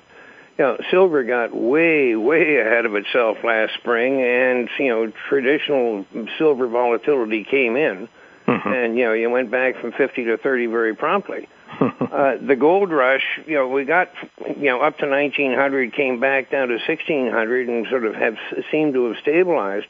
you 0.58 0.66
know, 0.66 0.78
silver 0.92 1.24
got 1.24 1.56
way, 1.56 2.16
way 2.16 2.58
ahead 2.58 2.86
of 2.86 2.96
itself 2.96 3.38
last 3.44 3.74
spring, 3.76 4.22
and 4.22 4.70
you 4.78 4.90
know, 4.90 5.12
traditional 5.30 6.06
silver 6.38 6.68
volatility 6.68 7.44
came 7.44 7.76
in, 7.76 8.08
mm-hmm. 8.48 8.70
and 8.70 8.98
you 8.98 9.06
know, 9.06 9.14
you 9.14 9.30
went 9.30 9.50
back 9.50 9.80
from 9.80 9.92
50 9.92 10.26
to 10.26 10.38
30 10.38 10.68
very 10.68 10.96
promptly. 10.96 11.48
uh, 11.80 12.36
the 12.46 12.56
gold 12.56 12.92
rush, 12.92 13.24
you 13.48 13.56
know, 13.56 13.70
we 13.70 13.86
got, 13.86 14.10
you 14.46 14.66
know, 14.66 14.82
up 14.82 14.98
to 15.00 15.08
1900, 15.08 15.94
came 15.94 16.20
back 16.20 16.52
down 16.52 16.68
to 16.68 16.76
1600, 16.76 17.70
and 17.70 17.88
sort 17.90 18.06
of 18.06 18.14
have 18.14 18.36
seemed 18.70 18.94
to 18.94 19.06
have 19.06 19.18
stabilized. 19.22 19.88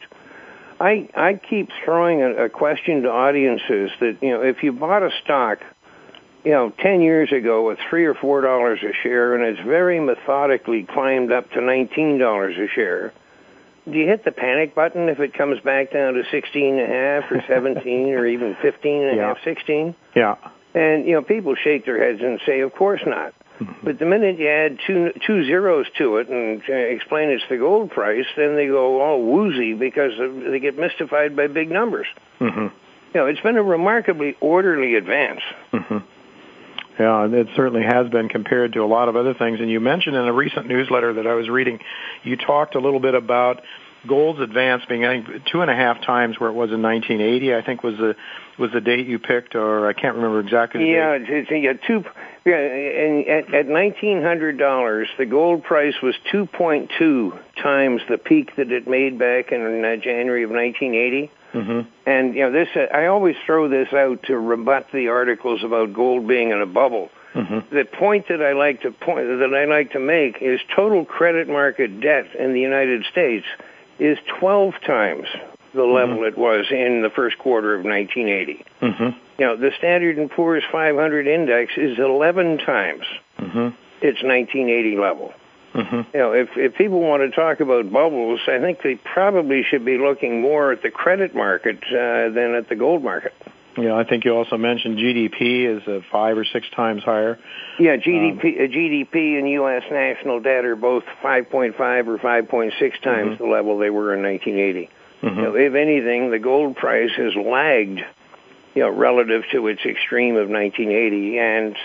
I 0.81 1.09
I 1.15 1.33
keep 1.35 1.69
throwing 1.85 2.23
a, 2.23 2.45
a 2.45 2.49
question 2.49 3.03
to 3.03 3.11
audiences 3.11 3.91
that 3.99 4.17
you 4.21 4.31
know, 4.31 4.41
if 4.41 4.63
you 4.63 4.71
bought 4.71 5.03
a 5.03 5.11
stock, 5.23 5.59
you 6.43 6.51
know, 6.51 6.73
10 6.79 7.01
years 7.01 7.31
ago 7.31 7.69
at 7.69 7.77
three 7.89 8.05
or 8.05 8.15
four 8.15 8.41
dollars 8.41 8.79
a 8.81 8.91
share, 9.03 9.35
and 9.35 9.43
it's 9.43 9.65
very 9.65 9.99
methodically 9.99 10.83
climbed 10.83 11.31
up 11.31 11.51
to 11.51 11.61
19 11.61 12.17
dollars 12.17 12.57
a 12.57 12.67
share. 12.67 13.13
Do 13.85 13.97
you 13.97 14.07
hit 14.07 14.25
the 14.25 14.31
panic 14.31 14.73
button 14.73 15.07
if 15.09 15.19
it 15.19 15.33
comes 15.35 15.59
back 15.61 15.91
down 15.91 16.13
to 16.13 16.23
16 16.29 16.79
and 16.79 16.81
a 16.81 16.85
half 16.85 17.31
or 17.31 17.43
17 17.47 18.13
or 18.13 18.27
even 18.27 18.55
15 18.61 19.01
and 19.03 19.19
a 19.19 19.23
half, 19.23 19.37
16? 19.43 19.95
Yeah. 20.15 20.35
And 20.73 21.05
you 21.05 21.13
know, 21.13 21.21
people 21.21 21.55
shake 21.55 21.85
their 21.85 22.03
heads 22.03 22.21
and 22.21 22.39
say, 22.45 22.61
"Of 22.61 22.73
course 22.73 23.01
not." 23.05 23.33
But 23.83 23.99
the 23.99 24.05
minute 24.05 24.39
you 24.39 24.47
add 24.47 24.79
two 24.85 25.11
two 25.25 25.45
zeros 25.45 25.85
to 25.97 26.17
it 26.17 26.29
and 26.29 26.61
uh, 26.67 26.73
explain 26.73 27.29
it's 27.29 27.43
the 27.49 27.57
gold 27.57 27.91
price, 27.91 28.25
then 28.37 28.55
they 28.55 28.67
go 28.67 29.01
all 29.01 29.21
woozy 29.23 29.73
because 29.73 30.11
they 30.17 30.59
get 30.59 30.77
mystified 30.77 31.35
by 31.35 31.47
big 31.47 31.69
numbers. 31.71 32.07
Mm-hmm. 32.39 32.67
You 33.13 33.19
know, 33.19 33.25
it's 33.25 33.41
been 33.41 33.57
a 33.57 33.63
remarkably 33.63 34.35
orderly 34.39 34.95
advance. 34.95 35.41
Mm-hmm. 35.73 35.97
Yeah, 36.99 37.27
it 37.31 37.47
certainly 37.55 37.83
has 37.83 38.09
been 38.09 38.29
compared 38.29 38.73
to 38.73 38.79
a 38.81 38.85
lot 38.85 39.09
of 39.09 39.15
other 39.15 39.33
things. 39.33 39.59
And 39.59 39.69
you 39.69 39.79
mentioned 39.79 40.15
in 40.15 40.27
a 40.27 40.33
recent 40.33 40.67
newsletter 40.67 41.13
that 41.13 41.27
I 41.27 41.33
was 41.33 41.49
reading, 41.49 41.79
you 42.23 42.37
talked 42.37 42.75
a 42.75 42.79
little 42.79 42.99
bit 42.99 43.15
about 43.15 43.61
gold's 44.07 44.39
advance 44.39 44.83
being 44.89 45.05
I 45.05 45.21
think 45.21 45.45
two 45.51 45.61
and 45.61 45.69
a 45.69 45.75
half 45.75 46.01
times 46.03 46.39
where 46.39 46.49
it 46.49 46.53
was 46.53 46.71
in 46.71 46.81
1980. 46.81 47.55
I 47.55 47.61
think 47.65 47.83
was 47.83 47.97
the 47.97 48.15
was 48.57 48.71
the 48.71 48.81
date 48.81 49.07
you 49.07 49.19
picked, 49.19 49.55
or 49.55 49.87
I 49.87 49.93
can't 49.93 50.15
remember 50.15 50.39
exactly. 50.39 50.81
The 50.81 50.91
yeah, 50.91 51.17
date. 51.17 51.27
it's, 51.29 51.51
yeah, 51.51 51.73
two. 51.87 52.03
Yeah, 52.43 52.55
and 52.55 53.27
at, 53.27 53.53
at 53.53 53.67
nineteen 53.67 54.21
hundred 54.23 54.57
dollars, 54.57 55.07
the 55.17 55.27
gold 55.27 55.63
price 55.63 55.93
was 56.01 56.15
two 56.31 56.47
point 56.47 56.91
two 56.97 57.37
times 57.61 58.01
the 58.09 58.17
peak 58.17 58.55
that 58.55 58.71
it 58.71 58.87
made 58.87 59.19
back 59.19 59.51
in 59.51 59.85
uh, 59.85 59.95
January 59.97 60.43
of 60.43 60.49
nineteen 60.49 60.95
eighty. 60.95 61.31
Mm-hmm. 61.53 61.81
And 62.05 62.33
you 62.33 62.41
know, 62.41 62.51
this 62.51 62.69
uh, 62.75 62.93
I 62.93 63.07
always 63.07 63.35
throw 63.45 63.67
this 63.67 63.93
out 63.93 64.23
to 64.23 64.37
rebut 64.37 64.87
the 64.91 65.09
articles 65.09 65.63
about 65.63 65.93
gold 65.93 66.27
being 66.27 66.49
in 66.49 66.61
a 66.61 66.65
bubble. 66.65 67.09
Mm-hmm. 67.35 67.75
The 67.75 67.85
point 67.85 68.27
that 68.29 68.41
I 68.41 68.53
like 68.53 68.81
to 68.81 68.91
point 68.91 69.27
that 69.27 69.53
I 69.53 69.65
like 69.65 69.91
to 69.91 69.99
make 69.99 70.41
is 70.41 70.59
total 70.75 71.05
credit 71.05 71.47
market 71.47 72.01
debt 72.01 72.35
in 72.35 72.53
the 72.53 72.59
United 72.59 73.05
States 73.05 73.45
is 73.99 74.17
12 74.39 74.73
times 74.85 75.27
the 75.73 75.83
level 75.83 76.17
Mm-hmm. 76.17 76.25
it 76.25 76.37
was 76.37 76.65
in 76.69 77.01
the 77.01 77.09
first 77.09 77.37
quarter 77.37 77.73
of 77.73 77.85
1980. 77.85 78.65
Mm-hmm. 79.41 79.59
You 79.61 79.65
know, 79.65 79.69
the 79.69 79.75
Standard 79.77 80.17
and 80.17 80.29
Poor's 80.29 80.63
500 80.71 81.27
index 81.27 81.73
is 81.77 81.97
11 81.97 82.59
times 82.59 83.05
Mm-hmm. 83.39 83.75
its 84.05 84.21
1980 84.21 84.97
level. 84.97 85.33
Mm-hmm. 85.73 85.95
You 86.13 86.19
know, 86.19 86.33
if 86.33 86.49
if 86.57 86.75
people 86.75 86.99
want 86.99 87.23
to 87.23 87.31
talk 87.31 87.59
about 87.59 87.91
bubbles, 87.91 88.39
I 88.47 88.59
think 88.59 88.83
they 88.83 88.95
probably 88.95 89.63
should 89.63 89.83
be 89.83 89.97
looking 89.97 90.41
more 90.41 90.71
at 90.71 90.83
the 90.83 90.91
credit 90.91 91.33
market 91.33 91.77
uh, 91.85 92.29
than 92.29 92.53
at 92.53 92.69
the 92.69 92.75
gold 92.75 93.03
market. 93.03 93.33
Yeah, 93.77 93.95
I 93.95 94.03
think 94.03 94.25
you 94.25 94.35
also 94.35 94.57
mentioned 94.57 94.97
GDP 94.97 95.65
is 95.65 95.87
uh, 95.87 96.01
five 96.11 96.37
or 96.37 96.45
six 96.45 96.69
times 96.75 97.03
higher. 97.03 97.39
Yeah, 97.79 97.95
GDP, 97.95 98.59
uh, 98.59 98.67
GDP 98.67 99.39
and 99.39 99.49
U.S. 99.49 99.83
national 99.89 100.41
debt 100.41 100.65
are 100.65 100.75
both 100.75 101.03
5.5 101.23 102.07
or 102.07 102.17
5.6 102.17 103.01
times 103.01 103.37
the 103.37 103.45
level 103.45 103.77
they 103.79 103.89
were 103.89 104.13
in 104.13 104.21
1980. 104.23 104.89
Mm-hmm. 105.23 105.35
You 105.35 105.41
know, 105.41 105.55
if 105.55 105.73
anything, 105.73 106.31
the 106.31 106.39
gold 106.39 106.75
price 106.75 107.11
has 107.15 107.33
lagged, 107.35 108.01
you 108.73 108.83
know, 108.83 108.89
relative 108.89 109.43
to 109.51 109.67
its 109.67 109.81
extreme 109.85 110.35
of 110.35 110.49
1980. 110.49 111.39
And 111.39 111.75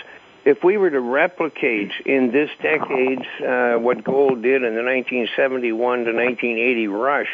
if 0.45 0.63
we 0.63 0.77
were 0.77 0.89
to 0.89 1.01
replicate 1.01 1.91
in 2.05 2.31
this 2.31 2.49
decade 2.61 3.19
uh, 3.45 3.77
what 3.79 4.03
gold 4.03 4.41
did 4.41 4.63
in 4.63 4.75
the 4.75 4.83
1971 4.83 6.05
to 6.05 6.13
1980 6.13 6.87
rush, 6.87 7.27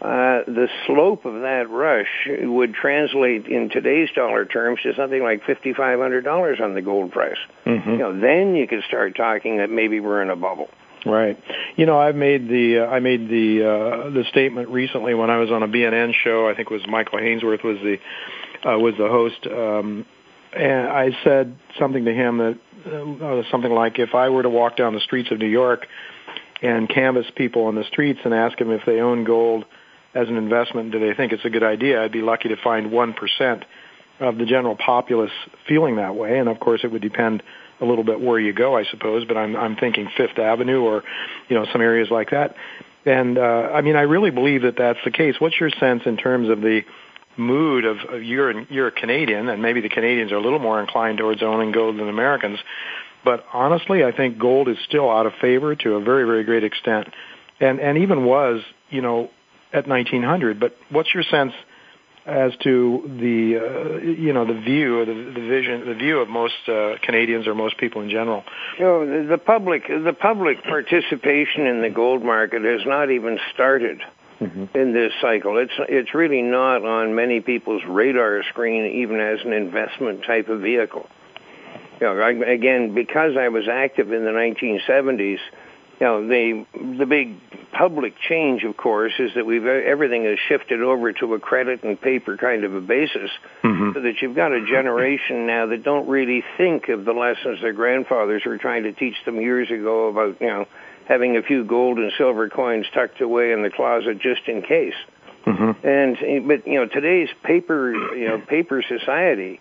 uh, 0.00 0.44
the 0.46 0.68
slope 0.86 1.24
of 1.24 1.40
that 1.42 1.68
rush 1.70 2.28
would 2.42 2.72
translate 2.72 3.46
in 3.46 3.68
today's 3.68 4.08
dollar 4.14 4.44
terms 4.44 4.78
to 4.82 4.94
something 4.94 5.22
like 5.22 5.42
$5,500 5.42 6.60
on 6.60 6.74
the 6.74 6.82
gold 6.82 7.10
price. 7.10 7.38
Mm-hmm. 7.66 7.90
You 7.90 7.98
know, 7.98 8.20
then 8.20 8.54
you 8.54 8.68
could 8.68 8.84
start 8.84 9.16
talking 9.16 9.56
that 9.56 9.70
maybe 9.70 9.98
we're 9.98 10.22
in 10.22 10.30
a 10.30 10.36
bubble. 10.36 10.68
Right. 11.04 11.42
You 11.76 11.86
know, 11.86 11.98
I've 11.98 12.14
made 12.14 12.48
the 12.48 12.80
uh, 12.80 12.86
I 12.86 13.00
made 13.00 13.28
the 13.28 13.64
uh, 13.64 14.10
the 14.10 14.24
statement 14.30 14.68
recently 14.68 15.14
when 15.14 15.30
I 15.30 15.38
was 15.38 15.50
on 15.50 15.62
a 15.62 15.68
BNN 15.68 16.12
show. 16.12 16.48
I 16.48 16.54
think 16.54 16.70
it 16.70 16.74
was 16.74 16.86
Michael 16.88 17.18
Hainsworth 17.18 17.62
was 17.62 17.78
the 17.78 17.98
uh, 18.64 18.78
was 18.78 18.94
the 18.98 19.08
host, 19.08 19.46
um, 19.46 20.06
and 20.56 20.88
I 20.88 21.10
said 21.24 21.56
something 21.78 22.04
to 22.04 22.12
him 22.12 22.38
that 22.38 22.58
uh, 22.86 23.42
something 23.50 23.70
like, 23.70 23.98
if 23.98 24.14
I 24.14 24.28
were 24.28 24.42
to 24.42 24.48
walk 24.48 24.76
down 24.76 24.94
the 24.94 25.00
streets 25.00 25.30
of 25.30 25.38
New 25.38 25.48
York 25.48 25.86
and 26.62 26.88
canvass 26.88 27.26
people 27.36 27.64
on 27.64 27.74
the 27.74 27.84
streets 27.84 28.20
and 28.24 28.34
ask 28.34 28.58
them 28.58 28.70
if 28.70 28.82
they 28.86 29.00
own 29.00 29.24
gold 29.24 29.64
as 30.14 30.28
an 30.28 30.36
investment, 30.36 30.92
do 30.92 30.98
they 30.98 31.14
think 31.14 31.32
it's 31.32 31.44
a 31.44 31.50
good 31.50 31.62
idea? 31.62 32.02
I'd 32.02 32.12
be 32.12 32.22
lucky 32.22 32.48
to 32.48 32.56
find 32.56 32.90
one 32.90 33.14
percent 33.14 33.64
of 34.20 34.36
the 34.36 34.46
general 34.46 34.76
populace 34.76 35.30
feeling 35.68 35.96
that 35.96 36.16
way, 36.16 36.38
and 36.38 36.48
of 36.48 36.58
course, 36.58 36.80
it 36.82 36.90
would 36.90 37.02
depend 37.02 37.42
a 37.80 37.84
little 37.84 38.04
bit 38.04 38.20
where 38.20 38.40
you 38.40 38.52
go, 38.52 38.76
I 38.76 38.84
suppose, 38.84 39.24
but 39.24 39.36
I'm 39.36 39.54
I'm 39.54 39.76
thinking 39.76 40.08
Fifth 40.16 40.38
Avenue 40.38 40.80
or 40.80 41.04
you 41.48 41.56
know 41.56 41.66
some 41.72 41.80
areas 41.80 42.08
like 42.10 42.30
that. 42.30 42.56
And 43.04 43.38
uh, 43.38 43.70
I 43.72 43.80
mean, 43.82 43.96
I 43.96 44.02
really 44.02 44.30
believe 44.30 44.62
that 44.62 44.76
that's 44.76 44.98
the 45.04 45.10
case. 45.10 45.36
What's 45.38 45.58
your 45.60 45.70
sense 45.70 46.02
in 46.04 46.16
terms 46.16 46.48
of 46.48 46.60
the 46.60 46.82
mood 47.38 47.84
of, 47.84 48.22
you're 48.22 48.62
you're 48.70 48.88
a 48.88 48.92
Canadian, 48.92 49.48
and 49.48 49.62
maybe 49.62 49.80
the 49.80 49.88
Canadians 49.88 50.32
are 50.32 50.36
a 50.36 50.40
little 50.40 50.58
more 50.58 50.80
inclined 50.80 51.18
towards 51.18 51.42
owning 51.42 51.72
gold 51.72 51.98
than 51.98 52.08
Americans. 52.08 52.58
But 53.24 53.44
honestly, 53.52 54.04
I 54.04 54.12
think 54.12 54.38
gold 54.38 54.68
is 54.68 54.76
still 54.86 55.10
out 55.10 55.26
of 55.26 55.32
favor 55.40 55.74
to 55.74 55.94
a 55.94 56.00
very 56.00 56.24
very 56.24 56.44
great 56.44 56.64
extent, 56.64 57.08
and 57.60 57.80
and 57.80 57.98
even 57.98 58.24
was 58.24 58.62
you 58.90 59.02
know 59.02 59.30
at 59.72 59.86
1900. 59.86 60.60
But 60.60 60.76
what's 60.90 61.12
your 61.14 61.24
sense? 61.24 61.52
as 62.28 62.52
to 62.62 63.02
the 63.06 63.56
uh, 63.56 63.98
you 64.04 64.34
know 64.34 64.44
the 64.44 64.60
view 64.60 65.02
the, 65.06 65.14
the 65.14 65.48
vision 65.48 65.86
the 65.86 65.94
view 65.94 66.18
of 66.18 66.28
most 66.28 66.68
uh, 66.68 66.96
Canadians 67.02 67.46
or 67.46 67.54
most 67.54 67.78
people 67.78 68.02
in 68.02 68.10
general. 68.10 68.44
You 68.78 68.84
know, 68.84 69.28
the 69.28 69.38
public 69.38 69.88
the 69.88 70.12
public 70.12 70.62
participation 70.62 71.66
in 71.66 71.80
the 71.80 71.88
gold 71.88 72.22
market 72.22 72.62
has 72.64 72.82
not 72.84 73.10
even 73.10 73.38
started 73.54 74.02
Mm-hmm. 74.40 74.78
in 74.78 74.92
this 74.92 75.12
cycle. 75.20 75.58
It's 75.58 75.72
it's 75.88 76.14
really 76.14 76.42
not 76.42 76.84
on 76.84 77.16
many 77.16 77.40
people's 77.40 77.82
radar 77.84 78.44
screen 78.44 78.84
even 79.02 79.18
as 79.18 79.40
an 79.44 79.52
investment 79.52 80.22
type 80.24 80.48
of 80.48 80.60
vehicle. 80.60 81.08
You 82.00 82.06
know, 82.06 82.20
I, 82.20 82.30
again, 82.30 82.94
because 82.94 83.36
I 83.36 83.48
was 83.48 83.66
active 83.66 84.12
in 84.12 84.24
the 84.24 84.30
1970s, 84.30 85.38
you 86.00 86.06
know, 86.06 86.28
the 86.28 86.64
the 86.98 87.06
big 87.06 87.34
public 87.72 88.14
change, 88.28 88.62
of 88.62 88.76
course, 88.76 89.12
is 89.18 89.32
that 89.34 89.44
we've 89.44 89.66
everything 89.66 90.24
has 90.24 90.38
shifted 90.48 90.80
over 90.80 91.12
to 91.14 91.34
a 91.34 91.40
credit 91.40 91.82
and 91.82 92.00
paper 92.00 92.36
kind 92.36 92.62
of 92.62 92.74
a 92.76 92.80
basis, 92.80 93.30
Mm-hmm. 93.64 93.90
so 93.94 94.00
that 94.02 94.22
you've 94.22 94.36
got 94.36 94.52
a 94.52 94.64
generation 94.64 95.46
now 95.48 95.66
that 95.66 95.82
don't 95.82 96.08
really 96.08 96.44
think 96.56 96.88
of 96.88 97.04
the 97.04 97.12
lessons 97.12 97.60
their 97.60 97.72
grandfathers 97.72 98.44
were 98.46 98.58
trying 98.58 98.84
to 98.84 98.92
teach 98.92 99.16
them 99.24 99.40
years 99.40 99.68
ago 99.68 100.06
about, 100.06 100.40
you 100.40 100.46
know, 100.46 100.66
having 101.08 101.36
a 101.36 101.42
few 101.42 101.64
gold 101.64 101.98
and 101.98 102.12
silver 102.18 102.48
coins 102.48 102.86
tucked 102.92 103.20
away 103.20 103.52
in 103.52 103.62
the 103.62 103.70
closet 103.70 104.20
just 104.20 104.42
in 104.46 104.62
case. 104.62 104.94
Mm-hmm. 105.46 105.86
And 105.86 106.46
but 106.46 106.66
you 106.66 106.74
know, 106.74 106.86
today's 106.86 107.30
paper, 107.42 108.14
you 108.14 108.28
know, 108.28 108.38
paper 108.38 108.82
society, 108.86 109.60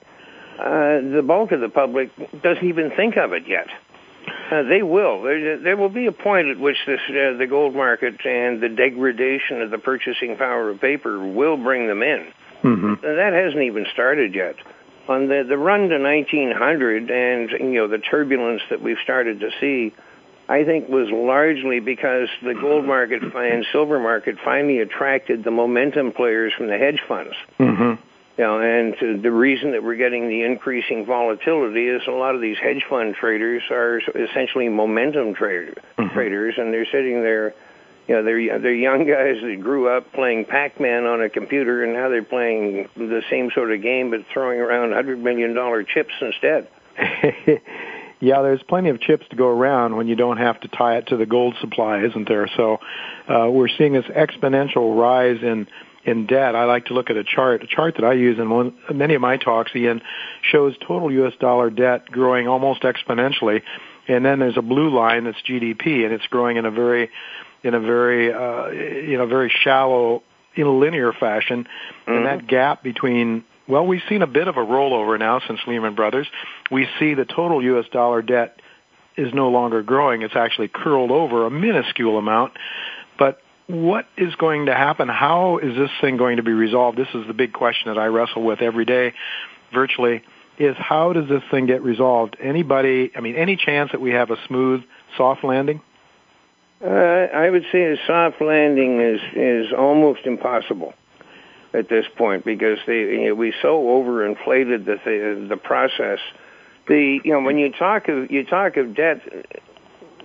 uh, 0.60 1.00
the 1.16 1.24
bulk 1.26 1.54
of 1.54 1.62
the 1.62 1.70
public 1.70 2.12
doesn't 2.44 2.66
even 2.66 2.92
think 2.92 3.16
of 3.16 3.32
it 3.32 3.48
yet. 3.48 3.68
Uh, 4.52 4.64
they 4.64 4.82
will. 4.82 5.24
There, 5.24 5.58
there 5.60 5.78
will 5.78 5.90
be 5.90 6.08
a 6.08 6.12
point 6.12 6.50
at 6.50 6.60
which 6.60 6.78
this, 6.86 7.00
uh, 7.10 7.38
the 7.38 7.48
gold 7.50 7.74
market 7.74 8.16
and 8.26 8.62
the 8.62 8.68
degradation 8.68 9.62
of 9.62 9.72
the 9.72 9.78
purchasing 9.78 10.36
power 10.36 10.70
of 10.70 10.82
paper 10.82 11.26
will 11.26 11.56
bring 11.56 11.88
them 11.88 12.02
in. 12.02 12.28
Mm-hmm. 12.64 13.06
And 13.06 13.18
that 13.18 13.34
hasn't 13.34 13.64
even 13.64 13.86
started 13.94 14.36
yet. 14.36 14.56
On 15.08 15.30
the 15.30 15.46
the 15.48 15.58
run 15.58 15.88
to 15.88 16.00
1900 16.00 17.10
and 17.10 17.52
you 17.52 17.80
know 17.80 17.88
the 17.88 18.00
turbulence 18.00 18.62
that 18.70 18.82
we've 18.82 18.98
started 19.02 19.40
to 19.40 19.52
see, 19.62 19.94
I 20.50 20.64
think 20.64 20.88
was 20.88 21.10
largely 21.12 21.80
because 21.80 22.30
the 22.42 22.54
gold 22.54 22.86
market 22.86 23.22
and 23.22 23.66
silver 23.72 24.00
market 24.00 24.38
finally 24.44 24.80
attracted 24.80 25.44
the 25.44 25.52
momentum 25.52 26.14
players 26.14 26.54
from 26.58 26.68
the 26.68 26.78
hedge 26.78 27.02
funds. 27.08 27.34
Mm-hmm. 27.60 28.02
You 28.38 28.44
know, 28.44 28.60
and 28.60 29.24
the 29.24 29.32
reason 29.32 29.72
that 29.72 29.84
we're 29.84 29.96
getting 29.96 30.30
the 30.30 30.44
increasing 30.44 31.06
volatility 31.06 31.88
is 31.88 32.04
a 32.08 32.12
lot 32.12 32.36
of 32.36 32.42
these 32.42 32.58
hedge 32.58 32.86
fund 32.88 33.16
traders 33.16 33.64
are 33.72 34.00
essentially 34.16 34.70
momentum 34.70 35.34
trader, 35.34 35.74
traders, 36.14 36.54
and 36.58 36.72
they're 36.72 36.86
sitting 36.86 37.24
there. 37.24 37.56
You 38.08 38.16
know, 38.16 38.24
they're 38.24 38.60
they're 38.60 38.74
young 38.74 39.08
guys 39.08 39.42
that 39.42 39.60
grew 39.62 39.90
up 39.90 40.14
playing 40.14 40.46
Pac-Man 40.46 41.06
on 41.06 41.22
a 41.22 41.30
computer, 41.30 41.84
and 41.84 41.94
now 41.94 42.10
they're 42.10 42.24
playing 42.24 42.88
the 42.96 43.24
same 43.30 43.50
sort 43.54 43.74
of 43.74 43.82
game, 43.82 44.12
but 44.12 44.22
throwing 44.32 44.60
around 44.60 44.94
hundred 44.94 45.18
million 45.18 45.56
dollar 45.56 45.84
chips 45.84 46.14
instead. 46.22 46.70
yeah, 48.20 48.42
there's 48.42 48.64
plenty 48.64 48.90
of 48.90 49.00
chips 49.00 49.26
to 49.30 49.36
go 49.36 49.48
around 49.48 49.96
when 49.96 50.08
you 50.08 50.16
don't 50.16 50.38
have 50.38 50.60
to 50.62 50.68
tie 50.68 50.98
it 50.98 51.08
to 51.08 51.18
the 51.18 51.26
gold 51.26 51.56
supply, 51.62 52.04
isn't 52.04 52.28
there? 52.28 52.50
So 52.56 52.80
uh, 53.28 53.50
we're 53.50 53.68
seeing 53.68 53.94
this 53.94 54.06
exponential 54.06 55.00
rise 55.00 55.42
in 55.42 55.68
in 56.04 56.26
debt. 56.26 56.56
I 56.56 56.64
like 56.64 56.86
to 56.86 56.94
look 56.94 57.10
at 57.10 57.18
a 57.18 57.24
chart. 57.24 57.64
A 57.64 57.68
chart 57.68 57.96
that 57.96 58.06
I 58.06 58.14
use 58.14 58.40
in 58.40 58.50
one, 58.50 58.76
many 58.94 59.14
of 59.14 59.22
my 59.22 59.38
talks, 59.38 59.76
Ian, 59.76 60.02
shows 60.42 60.76
total 60.80 61.12
U.S. 61.12 61.34
dollar 61.40 61.70
debt 61.70 62.10
growing 62.10 62.48
almost 62.48 62.84
exponentially, 62.84 63.62
and 64.08 64.26
then 64.26 64.40
there's 64.40 64.58
a 64.58 64.62
blue 64.62 64.90
line 64.90 65.26
that's 65.26 65.42
GDP, 65.42 66.06
and 66.06 66.14
it's 66.14 66.26
growing 66.28 66.58
in 66.58 66.66
a 66.66 66.72
very 66.72 67.12
in 67.64 67.74
a 67.74 67.80
very 67.80 68.34
uh, 68.34 68.70
you 68.70 69.18
know 69.18 69.28
very 69.28 69.50
shallow 69.64 70.24
in 70.56 70.66
a 70.66 70.72
linear 70.72 71.14
fashion, 71.14 71.68
and 72.08 72.26
that 72.26 72.48
gap 72.48 72.82
between 72.82 73.44
well, 73.68 73.86
we've 73.86 74.02
seen 74.08 74.22
a 74.22 74.28
bit 74.28 74.48
of 74.48 74.58
a 74.58 74.62
rollover 74.62 75.20
now 75.20 75.42
since 75.46 75.60
Lehman 75.68 75.96
Brothers. 75.96 76.28
We 76.72 76.88
see 77.00 77.14
the 77.14 77.26
total 77.26 77.62
U.S. 77.64 77.86
dollar 77.92 78.22
debt 78.22 78.62
is 79.18 79.34
no 79.34 79.50
longer 79.50 79.82
growing. 79.84 80.22
It's 80.22 80.36
actually 80.36 80.70
curled 80.70 81.12
over 81.12 81.46
a 81.46 81.50
minuscule 81.50 82.18
amount. 82.18 82.54
But 83.20 83.42
what 83.68 84.08
is 84.18 84.34
going 84.36 84.68
to 84.68 84.74
happen? 84.74 85.10
How 85.10 85.58
is 85.58 85.76
this 85.76 85.90
thing 86.00 86.18
going 86.18 86.38
to 86.38 86.44
be 86.44 86.54
resolved? 86.54 86.98
This 86.98 87.10
is 87.14 87.28
the 87.28 87.34
big 87.34 87.52
question 87.52 87.94
that 87.94 88.00
I 88.00 88.06
wrestle 88.06 88.44
with 88.44 88.62
every 88.62 88.86
day, 88.86 89.14
virtually, 89.74 90.24
is 90.58 90.76
how 90.78 91.14
does 91.14 91.28
this 91.28 91.44
thing 91.52 91.66
get 91.66 91.84
resolved? 91.84 92.38
Anybody, 92.42 93.12
I 93.16 93.22
mean, 93.22 93.36
any 93.36 93.58
chance 93.58 93.92
that 93.92 94.00
we 94.00 94.12
have 94.12 94.32
a 94.32 94.38
smooth, 94.48 94.84
soft 95.18 95.44
landing? 95.44 95.82
Uh, 96.82 96.88
I 96.88 97.50
would 97.50 97.66
say 97.72 97.84
a 97.92 97.98
soft 98.06 98.40
landing 98.40 99.02
is 99.02 99.20
is 99.36 99.74
almost 99.74 100.22
impossible 100.26 100.94
at 101.74 101.90
this 101.90 102.06
point 102.18 102.46
because 102.46 102.80
they 102.88 103.00
you 103.00 103.28
know, 103.28 103.36
we 103.36 103.54
so 103.62 103.82
overinflated 103.82 104.86
the 104.86 105.00
the, 105.04 105.48
the 105.50 105.58
process 105.58 106.20
the 106.88 107.20
you 107.24 107.32
know 107.32 107.42
when 107.42 107.58
you 107.58 107.72
talk 107.72 108.08
of 108.08 108.32
you 108.32 108.46
talk 108.46 108.78
of 108.78 108.96
debt, 108.96 109.22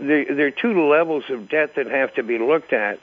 there 0.01 0.25
there 0.25 0.47
are 0.47 0.51
two 0.51 0.89
levels 0.89 1.25
of 1.29 1.49
debt 1.49 1.75
that 1.77 1.87
have 1.87 2.15
to 2.15 2.23
be 2.23 2.39
looked 2.39 2.73
at. 2.73 2.99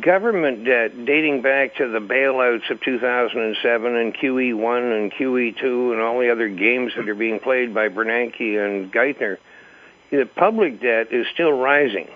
Government 0.00 0.64
debt 0.64 1.04
dating 1.04 1.42
back 1.42 1.76
to 1.76 1.88
the 1.88 1.98
bailouts 1.98 2.70
of 2.70 2.80
2007 2.80 3.94
and 3.94 4.14
QE1 4.14 4.98
and 4.98 5.12
QE2 5.12 5.92
and 5.92 6.00
all 6.00 6.18
the 6.18 6.32
other 6.32 6.48
games 6.48 6.92
that 6.96 7.06
are 7.06 7.14
being 7.14 7.38
played 7.38 7.74
by 7.74 7.88
Bernanke 7.88 8.58
and 8.58 8.90
Geithner, 8.90 9.36
the 10.10 10.24
public 10.24 10.80
debt 10.80 11.12
is 11.12 11.26
still 11.34 11.52
rising. 11.52 12.08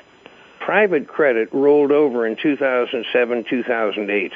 Private 0.59 1.07
credit 1.07 1.53
rolled 1.53 1.93
over 1.93 2.27
in 2.27 2.37
2007, 2.43 3.45
2008 3.51 4.33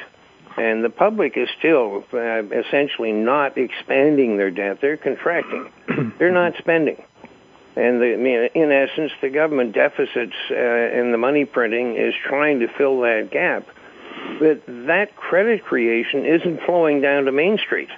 and 0.57 0.83
the 0.83 0.89
public 0.89 1.37
is 1.37 1.47
still 1.57 2.03
uh, 2.13 2.43
essentially 2.43 3.11
not 3.11 3.57
expanding 3.57 4.37
their 4.37 4.51
debt; 4.51 4.79
they're 4.81 4.97
contracting. 4.97 5.71
they're 6.19 6.31
not 6.31 6.53
spending, 6.57 7.01
and 7.75 8.01
the, 8.01 8.13
I 8.13 8.17
mean, 8.17 8.49
in 8.53 8.71
essence, 8.71 9.11
the 9.21 9.29
government 9.29 9.73
deficits 9.73 10.35
uh, 10.49 10.55
and 10.55 11.13
the 11.13 11.17
money 11.17 11.45
printing 11.45 11.95
is 11.95 12.13
trying 12.27 12.59
to 12.59 12.67
fill 12.77 13.01
that 13.01 13.29
gap. 13.31 13.67
But 14.39 14.63
that 14.87 15.15
credit 15.15 15.63
creation 15.63 16.25
isn't 16.25 16.61
flowing 16.65 17.01
down 17.01 17.25
to 17.25 17.31
Main 17.31 17.57
Street. 17.57 17.89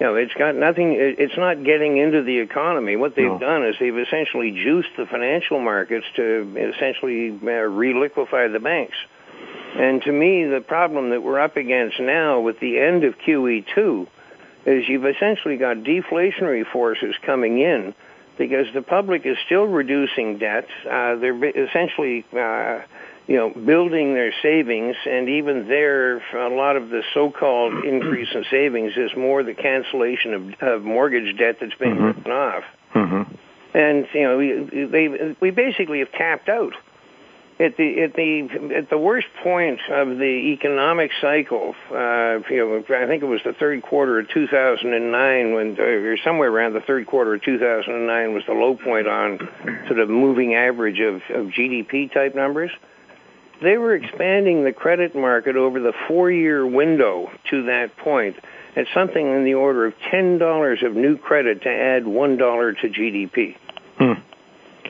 You 0.00 0.06
know, 0.06 0.14
it's 0.16 0.34
got 0.34 0.54
nothing. 0.56 0.96
It's 0.98 1.36
not 1.36 1.64
getting 1.64 1.98
into 1.98 2.22
the 2.22 2.38
economy. 2.40 2.96
What 2.96 3.14
they've 3.14 3.26
no. 3.26 3.38
done 3.38 3.64
is 3.64 3.76
they've 3.78 3.96
essentially 3.96 4.50
juiced 4.50 4.90
the 4.98 5.06
financial 5.06 5.60
markets 5.60 6.04
to 6.16 6.72
essentially 6.74 7.30
uh, 7.30 7.70
reliquefy 7.70 8.52
the 8.52 8.60
banks. 8.60 8.96
And 9.74 10.02
to 10.02 10.12
me, 10.12 10.44
the 10.44 10.60
problem 10.60 11.10
that 11.10 11.22
we're 11.22 11.40
up 11.40 11.56
against 11.56 11.98
now 11.98 12.40
with 12.40 12.60
the 12.60 12.78
end 12.78 13.04
of 13.04 13.18
QE2 13.18 14.06
is 14.66 14.88
you've 14.88 15.04
essentially 15.04 15.56
got 15.56 15.78
deflationary 15.78 16.64
forces 16.70 17.14
coming 17.22 17.58
in 17.58 17.94
because 18.38 18.66
the 18.72 18.82
public 18.82 19.26
is 19.26 19.36
still 19.44 19.64
reducing 19.64 20.38
debt. 20.38 20.66
Uh, 20.88 21.16
they're 21.16 21.44
essentially, 21.44 22.24
uh, 22.32 22.80
you 23.26 23.36
know, 23.36 23.50
building 23.50 24.14
their 24.14 24.32
savings, 24.42 24.96
and 25.06 25.28
even 25.28 25.68
there, 25.68 26.18
a 26.36 26.48
lot 26.48 26.76
of 26.76 26.90
the 26.90 27.02
so-called 27.12 27.84
increase 27.84 28.28
in 28.34 28.44
savings 28.50 28.92
is 28.96 29.10
more 29.16 29.42
the 29.42 29.54
cancellation 29.54 30.34
of, 30.34 30.54
of 30.60 30.82
mortgage 30.82 31.36
debt 31.36 31.58
that's 31.60 31.74
being 31.74 31.94
mm-hmm. 31.94 32.04
written 32.04 32.32
off. 32.32 32.64
Mm-hmm. 32.94 33.34
And 33.76 34.06
you 34.14 34.22
know, 34.22 34.38
we, 34.38 34.84
they, 34.86 35.36
we 35.40 35.50
basically 35.50 35.98
have 35.98 36.12
tapped 36.12 36.48
out 36.48 36.74
at 37.64 37.76
the 37.76 38.02
at 38.02 38.14
the 38.14 38.48
at 38.76 38.90
the 38.90 38.98
worst 38.98 39.26
point 39.42 39.80
of 39.90 40.18
the 40.18 40.52
economic 40.52 41.10
cycle, 41.20 41.74
uh, 41.90 42.38
you 42.50 42.58
know, 42.58 42.84
I 42.96 43.06
think 43.06 43.22
it 43.22 43.26
was 43.26 43.40
the 43.44 43.54
third 43.54 43.82
quarter 43.82 44.18
of 44.20 44.28
2009 44.28 45.54
when, 45.54 45.80
or 45.80 46.16
somewhere 46.18 46.50
around 46.50 46.74
the 46.74 46.80
third 46.80 47.06
quarter 47.06 47.34
of 47.34 47.42
2009 47.42 48.34
was 48.34 48.44
the 48.46 48.52
low 48.52 48.76
point 48.76 49.08
on 49.08 49.38
sort 49.88 49.98
of 49.98 50.08
moving 50.08 50.54
average 50.54 51.00
of, 51.00 51.16
of 51.30 51.46
GDP 51.52 52.12
type 52.12 52.34
numbers. 52.34 52.70
They 53.62 53.78
were 53.78 53.94
expanding 53.94 54.64
the 54.64 54.72
credit 54.72 55.14
market 55.14 55.56
over 55.56 55.80
the 55.80 55.92
four-year 56.06 56.66
window 56.66 57.30
to 57.50 57.64
that 57.66 57.96
point 57.96 58.36
at 58.76 58.86
something 58.92 59.26
in 59.26 59.44
the 59.44 59.54
order 59.54 59.86
of 59.86 59.94
ten 60.10 60.38
dollars 60.38 60.82
of 60.82 60.94
new 60.94 61.16
credit 61.16 61.62
to 61.62 61.70
add 61.70 62.06
one 62.06 62.36
dollar 62.36 62.72
to 62.72 62.88
GDP. 62.88 63.56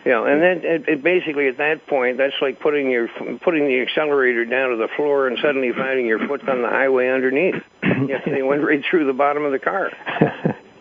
Yeah, 0.05 0.23
and 0.27 0.43
then 0.43 0.61
it, 0.65 0.89
it 0.89 1.03
basically 1.03 1.49
at 1.49 1.57
that 1.57 1.87
point, 1.87 2.19
that's 2.19 2.35
like 2.43 2.61
putting 2.61 2.91
your 2.91 3.09
putting 3.43 3.67
the 3.67 3.81
accelerator 3.81 4.45
down 4.45 4.71
to 4.71 4.77
the 4.77 4.89
floor 4.97 5.27
and 5.27 5.39
suddenly 5.39 5.73
finding 5.73 6.05
your 6.05 6.27
foot 6.27 6.47
on 6.47 6.61
the 6.61 6.69
highway 6.69 7.09
underneath. 7.09 7.63
yeah, 7.83 8.21
they 8.27 8.43
went 8.43 8.63
right 8.63 8.85
through 8.91 9.07
the 9.07 9.15
bottom 9.15 9.45
of 9.45 9.53
the 9.53 9.59
car. 9.59 9.91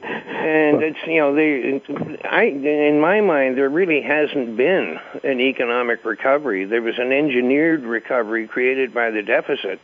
and 0.03 0.83
it's 0.83 0.99
you 1.07 1.19
know 1.19 1.33
they 1.33 1.81
I 2.29 2.43
in 2.43 2.99
my 2.99 3.21
mind 3.21 3.57
there 3.57 3.69
really 3.69 4.01
hasn't 4.01 4.57
been 4.57 4.99
an 5.23 5.39
economic 5.39 6.03
recovery. 6.03 6.65
There 6.65 6.81
was 6.81 6.99
an 6.99 7.13
engineered 7.13 7.83
recovery 7.83 8.47
created 8.47 8.93
by 8.93 9.11
the 9.11 9.21
deficit. 9.21 9.79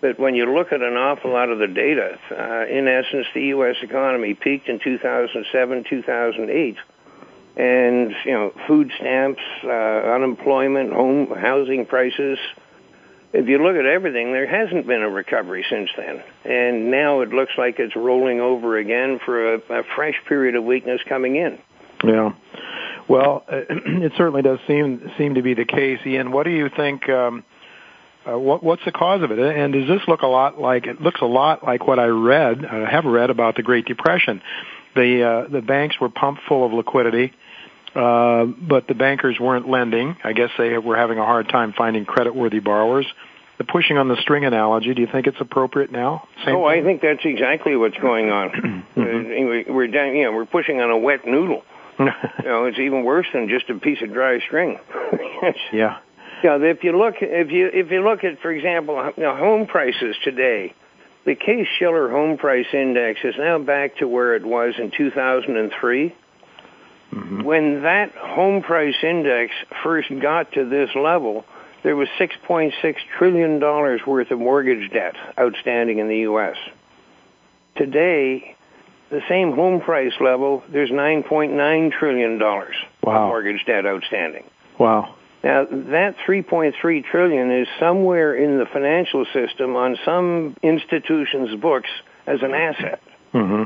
But 0.00 0.18
when 0.18 0.34
you 0.34 0.50
look 0.50 0.72
at 0.72 0.80
an 0.80 0.96
awful 0.96 1.30
lot 1.30 1.50
of 1.50 1.58
the 1.58 1.66
data, 1.66 2.18
uh, 2.30 2.64
in 2.72 2.88
essence, 2.88 3.26
the 3.34 3.42
U.S. 3.48 3.76
economy 3.82 4.32
peaked 4.32 4.68
in 4.68 4.78
2007, 4.78 5.84
2008 5.90 6.76
and 7.56 8.14
you 8.24 8.32
know 8.32 8.52
food 8.66 8.90
stamps, 8.96 9.42
uh, 9.64 9.68
unemployment, 9.68 10.92
home 10.92 11.28
housing 11.36 11.86
prices. 11.86 12.38
If 13.32 13.48
you 13.48 13.62
look 13.62 13.76
at 13.76 13.86
everything, 13.86 14.32
there 14.32 14.48
hasn't 14.48 14.88
been 14.88 15.02
a 15.02 15.08
recovery 15.08 15.64
since 15.70 15.90
then, 15.96 16.22
and 16.44 16.90
now 16.90 17.20
it 17.20 17.30
looks 17.30 17.52
like 17.56 17.78
it's 17.78 17.94
rolling 17.94 18.40
over 18.40 18.76
again 18.76 19.20
for 19.24 19.54
a, 19.54 19.58
a 19.70 19.82
fresh 19.94 20.16
period 20.26 20.56
of 20.56 20.64
weakness 20.64 21.00
coming 21.08 21.36
in. 21.36 21.58
Yeah. 22.02 22.32
Well, 23.08 23.44
it 23.48 24.12
certainly 24.16 24.42
does 24.42 24.58
seem 24.66 25.10
seem 25.16 25.34
to 25.34 25.42
be 25.42 25.54
the 25.54 25.64
case, 25.64 26.00
Ian. 26.06 26.32
What 26.32 26.44
do 26.44 26.50
you 26.50 26.68
think? 26.76 27.08
Um, 27.08 27.44
uh, 28.28 28.38
what, 28.38 28.62
what's 28.62 28.84
the 28.84 28.92
cause 28.92 29.22
of 29.22 29.30
it? 29.30 29.38
And 29.38 29.72
does 29.72 29.88
this 29.88 30.02
look 30.06 30.22
a 30.22 30.26
lot 30.26 30.60
like 30.60 30.86
it 30.86 31.00
looks 31.00 31.20
a 31.22 31.26
lot 31.26 31.64
like 31.64 31.86
what 31.86 31.98
I 31.98 32.06
read, 32.06 32.64
I 32.66 32.90
have 32.90 33.04
read 33.04 33.30
about 33.30 33.56
the 33.56 33.62
Great 33.62 33.86
Depression? 33.86 34.42
The 34.94 35.22
uh, 35.22 35.48
the 35.48 35.62
banks 35.62 35.96
were 36.00 36.08
pumped 36.08 36.42
full 36.48 36.66
of 36.66 36.72
liquidity, 36.72 37.32
uh, 37.94 38.44
but 38.44 38.88
the 38.88 38.94
bankers 38.94 39.38
weren't 39.38 39.68
lending. 39.68 40.16
I 40.24 40.32
guess 40.32 40.50
they 40.58 40.78
were 40.78 40.96
having 40.96 41.18
a 41.18 41.24
hard 41.24 41.48
time 41.48 41.72
finding 41.76 42.04
credit-worthy 42.04 42.60
borrowers. 42.60 43.06
The 43.58 43.64
pushing 43.64 43.98
on 43.98 44.08
the 44.08 44.16
string 44.22 44.46
analogy, 44.46 44.94
do 44.94 45.02
you 45.02 45.08
think 45.10 45.26
it's 45.26 45.40
appropriate 45.40 45.92
now? 45.92 46.26
Same 46.46 46.56
oh, 46.56 46.70
thing? 46.70 46.80
I 46.80 46.82
think 46.82 47.02
that's 47.02 47.20
exactly 47.24 47.76
what's 47.76 47.98
going 47.98 48.30
on. 48.30 48.50
mm-hmm. 48.96 49.72
We're 49.72 49.86
down, 49.86 50.16
you 50.16 50.24
know, 50.24 50.32
we're 50.32 50.46
pushing 50.46 50.80
on 50.80 50.90
a 50.90 50.96
wet 50.96 51.26
noodle. 51.26 51.62
you 51.98 52.06
know, 52.44 52.64
it's 52.64 52.78
even 52.78 53.04
worse 53.04 53.26
than 53.34 53.50
just 53.50 53.68
a 53.68 53.74
piece 53.74 54.00
of 54.00 54.14
dry 54.14 54.40
string. 54.40 54.78
yeah. 55.72 55.98
Yeah, 56.42 56.56
if 56.56 56.82
you 56.82 56.96
look, 56.96 57.16
if 57.20 57.50
you 57.50 57.68
if 57.70 57.90
you 57.90 58.02
look 58.02 58.24
at, 58.24 58.40
for 58.40 58.50
example, 58.50 59.12
you 59.16 59.24
know, 59.24 59.36
home 59.36 59.66
prices 59.66 60.16
today, 60.24 60.74
the 61.24 61.34
Case 61.34 61.68
Shiller 61.78 62.08
Home 62.10 62.38
Price 62.38 62.66
Index 62.72 63.20
is 63.24 63.34
now 63.38 63.58
back 63.58 63.96
to 63.96 64.08
where 64.08 64.34
it 64.34 64.44
was 64.44 64.74
in 64.78 64.90
2003. 64.90 66.14
Mm-hmm. 67.12 67.42
When 67.42 67.82
that 67.82 68.12
home 68.12 68.62
price 68.62 68.94
index 69.02 69.52
first 69.82 70.08
got 70.20 70.52
to 70.52 70.68
this 70.68 70.90
level, 70.94 71.44
there 71.82 71.96
was 71.96 72.08
$6.6 72.18 72.72
trillion 73.18 73.60
worth 73.60 74.30
of 74.30 74.38
mortgage 74.38 74.92
debt 74.92 75.16
outstanding 75.38 75.98
in 75.98 76.08
the 76.08 76.18
U.S. 76.18 76.56
Today, 77.76 78.56
the 79.10 79.22
same 79.28 79.52
home 79.52 79.80
price 79.80 80.12
level, 80.20 80.62
there's 80.70 80.90
$9.9 80.90 81.92
trillion 81.92 82.38
wow. 82.38 82.74
of 83.02 83.28
mortgage 83.28 83.64
debt 83.66 83.86
outstanding. 83.86 84.44
Wow. 84.78 85.16
Now, 85.42 85.64
that 85.64 86.16
3.3 86.26 87.04
trillion 87.04 87.50
is 87.50 87.68
somewhere 87.78 88.34
in 88.34 88.58
the 88.58 88.66
financial 88.66 89.24
system 89.32 89.74
on 89.74 89.96
some 90.04 90.54
institution's 90.62 91.58
books 91.60 91.88
as 92.26 92.42
an 92.42 92.52
asset. 92.52 93.00
Mm-hmm. 93.32 93.62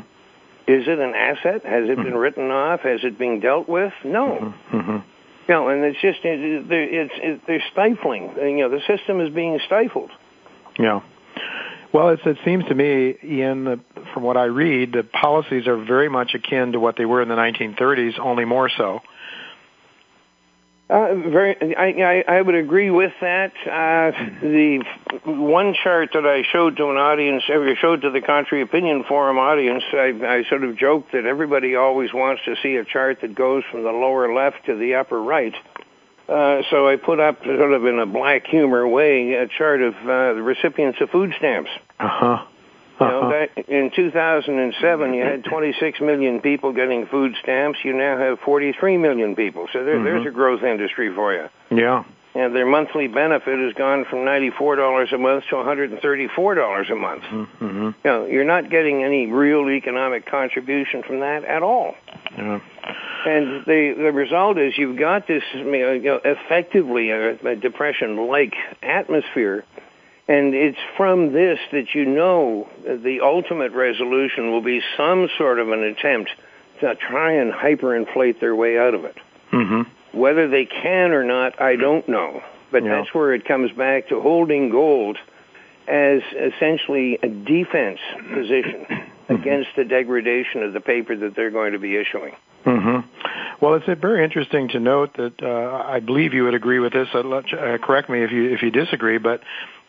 Is 0.66 0.86
it 0.86 0.98
an 0.98 1.14
asset? 1.14 1.64
Has 1.64 1.84
it 1.88 1.96
been 1.96 2.06
mm-hmm. 2.06 2.16
written 2.16 2.50
off? 2.50 2.80
Has 2.80 3.00
it 3.02 3.18
been 3.18 3.40
dealt 3.40 3.68
with? 3.68 3.92
No. 4.04 4.54
Mm-hmm. 4.72 4.98
You 5.48 5.68
and 5.68 5.84
it's 5.84 6.00
just 6.00 6.20
it, 6.24 6.66
it's 6.70 7.12
it, 7.16 7.40
they're 7.46 7.62
stifling. 7.72 8.32
You 8.38 8.60
know, 8.60 8.70
the 8.70 8.80
system 8.86 9.20
is 9.20 9.34
being 9.34 9.58
stifled. 9.66 10.10
Yeah. 10.78 11.00
Well, 11.92 12.08
it's, 12.08 12.22
it 12.24 12.38
seems 12.44 12.64
to 12.66 12.74
me, 12.74 13.16
Ian, 13.22 13.84
from 14.12 14.22
what 14.22 14.36
I 14.36 14.44
read, 14.44 14.92
the 14.92 15.04
policies 15.04 15.68
are 15.68 15.76
very 15.76 16.08
much 16.08 16.34
akin 16.34 16.72
to 16.72 16.80
what 16.80 16.96
they 16.96 17.04
were 17.04 17.22
in 17.22 17.28
the 17.28 17.36
1930s, 17.36 18.18
only 18.18 18.44
more 18.44 18.68
so. 18.68 19.00
Uh, 20.94 21.12
very, 21.16 21.74
I, 21.76 21.86
I, 21.86 22.36
I 22.36 22.40
would 22.40 22.54
agree 22.54 22.88
with 22.88 23.10
that. 23.20 23.50
Uh, 23.66 24.12
the 24.40 24.84
one 25.24 25.74
chart 25.82 26.10
that 26.14 26.24
I 26.24 26.44
showed 26.52 26.76
to 26.76 26.88
an 26.90 26.96
audience, 26.98 27.42
I 27.48 27.74
showed 27.80 28.02
to 28.02 28.10
the 28.10 28.20
Contrary 28.20 28.62
Opinion 28.62 29.02
Forum 29.08 29.36
audience, 29.36 29.82
I, 29.92 30.14
I 30.24 30.48
sort 30.48 30.62
of 30.62 30.78
joked 30.78 31.10
that 31.10 31.26
everybody 31.26 31.74
always 31.74 32.14
wants 32.14 32.42
to 32.44 32.54
see 32.62 32.76
a 32.76 32.84
chart 32.84 33.22
that 33.22 33.34
goes 33.34 33.64
from 33.72 33.82
the 33.82 33.90
lower 33.90 34.32
left 34.32 34.66
to 34.66 34.76
the 34.76 34.94
upper 34.94 35.20
right. 35.20 35.54
Uh, 36.28 36.62
so 36.70 36.88
I 36.88 36.94
put 36.94 37.18
up, 37.18 37.42
sort 37.42 37.72
of 37.72 37.84
in 37.86 37.98
a 37.98 38.06
black 38.06 38.46
humor 38.46 38.86
way, 38.86 39.32
a 39.32 39.48
chart 39.48 39.82
of 39.82 39.94
uh, 39.94 40.34
the 40.34 40.42
recipients 40.44 41.00
of 41.00 41.10
food 41.10 41.34
stamps. 41.36 41.70
Uh 41.98 42.08
huh. 42.08 42.46
You 43.00 43.06
know, 43.06 43.22
uh-huh. 43.22 43.46
that 43.56 43.68
in 43.68 43.90
2007, 43.94 45.14
you 45.14 45.24
had 45.24 45.44
26 45.44 46.00
million 46.00 46.40
people 46.40 46.72
getting 46.72 47.06
food 47.06 47.34
stamps. 47.42 47.80
You 47.84 47.92
now 47.92 48.18
have 48.18 48.38
43 48.40 48.98
million 48.98 49.34
people. 49.34 49.66
So 49.72 49.84
there, 49.84 49.96
mm-hmm. 49.96 50.04
there's 50.04 50.26
a 50.26 50.30
growth 50.30 50.62
industry 50.62 51.12
for 51.12 51.34
you. 51.34 51.48
Yeah. 51.70 52.04
And 52.36 52.54
their 52.54 52.66
monthly 52.66 53.06
benefit 53.06 53.60
has 53.60 53.74
gone 53.74 54.06
from 54.10 54.20
$94 54.20 55.12
a 55.12 55.18
month 55.18 55.44
to 55.50 55.54
$134 55.54 56.90
a 56.90 56.94
month. 56.96 57.22
Mm-hmm. 57.22 57.84
You 57.84 57.94
know, 58.04 58.26
you're 58.26 58.44
not 58.44 58.70
getting 58.70 59.04
any 59.04 59.26
real 59.26 59.70
economic 59.70 60.26
contribution 60.26 61.04
from 61.04 61.20
that 61.20 61.44
at 61.44 61.62
all. 61.62 61.94
Yeah. 62.36 62.60
And 63.26 63.64
the 63.64 63.94
the 63.96 64.12
result 64.12 64.58
is 64.58 64.76
you've 64.76 64.98
got 64.98 65.26
this 65.26 65.42
you 65.54 65.64
know, 65.64 66.20
effectively 66.24 67.10
a, 67.10 67.36
a 67.46 67.56
depression-like 67.56 68.54
atmosphere 68.82 69.64
and 70.28 70.54
it's 70.54 70.78
from 70.96 71.32
this 71.32 71.58
that 71.72 71.94
you 71.94 72.04
know 72.06 72.68
the 72.84 73.20
ultimate 73.22 73.72
resolution 73.72 74.50
will 74.50 74.62
be 74.62 74.80
some 74.96 75.28
sort 75.36 75.58
of 75.58 75.70
an 75.70 75.82
attempt 75.82 76.30
to 76.80 76.94
try 76.96 77.32
and 77.32 77.52
hyperinflate 77.52 78.40
their 78.40 78.54
way 78.54 78.78
out 78.78 78.94
of 78.94 79.04
it. 79.04 79.16
Mm-hmm. 79.52 80.18
Whether 80.18 80.48
they 80.48 80.64
can 80.66 81.12
or 81.12 81.24
not, 81.24 81.60
I 81.60 81.76
don't 81.76 82.08
know. 82.08 82.42
But 82.72 82.84
Yeah. 82.84 82.96
that's 82.96 83.14
where 83.14 83.34
it 83.34 83.44
comes 83.44 83.70
back 83.72 84.08
to 84.08 84.20
holding 84.20 84.70
gold 84.70 85.18
as 85.86 86.22
essentially 86.34 87.18
a 87.22 87.28
defense 87.28 88.00
position 88.32 88.86
against 89.28 89.68
the 89.76 89.84
degradation 89.84 90.62
of 90.62 90.72
the 90.72 90.80
paper 90.80 91.14
that 91.16 91.36
they're 91.36 91.50
going 91.50 91.72
to 91.72 91.78
be 91.78 91.96
issuing. 91.96 92.34
hmm 92.64 93.00
Well, 93.64 93.76
it's 93.76 93.86
very 93.98 94.22
interesting 94.22 94.68
to 94.68 94.78
note 94.78 95.16
that 95.16 95.42
uh, 95.42 95.86
I 95.88 96.00
believe 96.00 96.34
you 96.34 96.44
would 96.44 96.52
agree 96.52 96.80
with 96.80 96.92
this. 96.92 97.08
Let- 97.14 97.50
uh, 97.50 97.78
correct 97.78 98.10
me 98.10 98.22
if 98.22 98.30
you 98.30 98.52
if 98.52 98.60
you 98.60 98.70
disagree, 98.70 99.16
but 99.16 99.40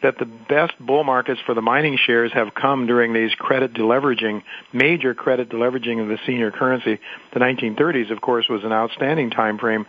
that 0.02 0.18
the 0.18 0.24
best 0.24 0.80
bull 0.80 1.04
markets 1.04 1.42
for 1.46 1.54
the 1.54 1.62
mining 1.62 1.98
shares 1.98 2.32
have 2.32 2.54
come 2.54 2.88
during 2.88 3.12
these 3.12 3.32
credit 3.36 3.74
deleveraging, 3.74 4.44
major 4.72 5.14
credit 5.14 5.50
deleveraging 5.50 6.02
of 6.02 6.08
the 6.08 6.18
senior 6.26 6.52
currency. 6.52 7.02
The 7.34 7.40
1930s, 7.42 8.14
of 8.14 8.22
course, 8.22 8.46
was 8.48 8.64
an 8.64 8.72
outstanding 8.72 9.32
time 9.32 9.58
frame 9.58 9.86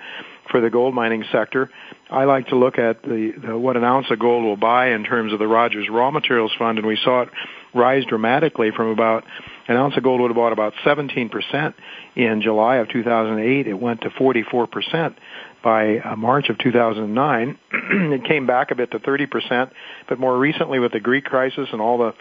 for 0.51 0.61
the 0.61 0.69
gold 0.69 0.93
mining 0.93 1.25
sector. 1.31 1.71
I 2.11 2.25
like 2.25 2.49
to 2.49 2.57
look 2.57 2.79
at 2.79 3.03
the, 3.03 3.35
the 3.47 3.57
what 3.57 3.77
an 3.77 3.85
ounce 3.85 4.07
of 4.11 4.19
gold 4.19 4.43
will 4.43 4.57
buy 4.57 4.91
in 4.95 5.05
terms 5.05 5.33
of 5.33 5.39
the 5.39 5.47
Rogers 5.47 5.89
Raw 5.89 6.11
Materials 6.11 6.53
Fund, 6.59 6.79
and 6.79 6.87
we 6.89 6.99
saw 7.05 7.23
it 7.23 7.29
rise 7.77 8.05
dramatically 8.05 8.71
from 8.71 8.89
about 8.89 9.25
an 9.69 9.77
ounce 9.77 9.97
of 9.97 10.03
gold 10.03 10.21
would 10.21 10.29
have 10.29 10.37
bought 10.37 10.53
about 10.53 10.73
17% 10.85 11.75
in 12.15 12.43
July 12.43 12.77
of 12.77 12.89
2008. 12.89 13.67
It 13.67 13.75
went 13.75 14.03
to 14.03 14.11
44% 14.11 15.15
by 15.63 15.99
uh, 15.99 16.17
March 16.17 16.49
of 16.49 16.59
2009. 16.59 17.59
it 17.73 18.25
came 18.25 18.47
back 18.47 18.71
a 18.71 18.75
bit 18.75 18.93
to 18.93 18.99
30%, 18.99 19.71
but 20.09 20.19
more 20.19 20.39
recently 20.39 20.79
with 20.79 20.93
the 20.93 21.01
Greek 21.01 21.25
crisis 21.25 21.69
and 21.73 21.81
all 21.81 21.99
the 21.99 22.15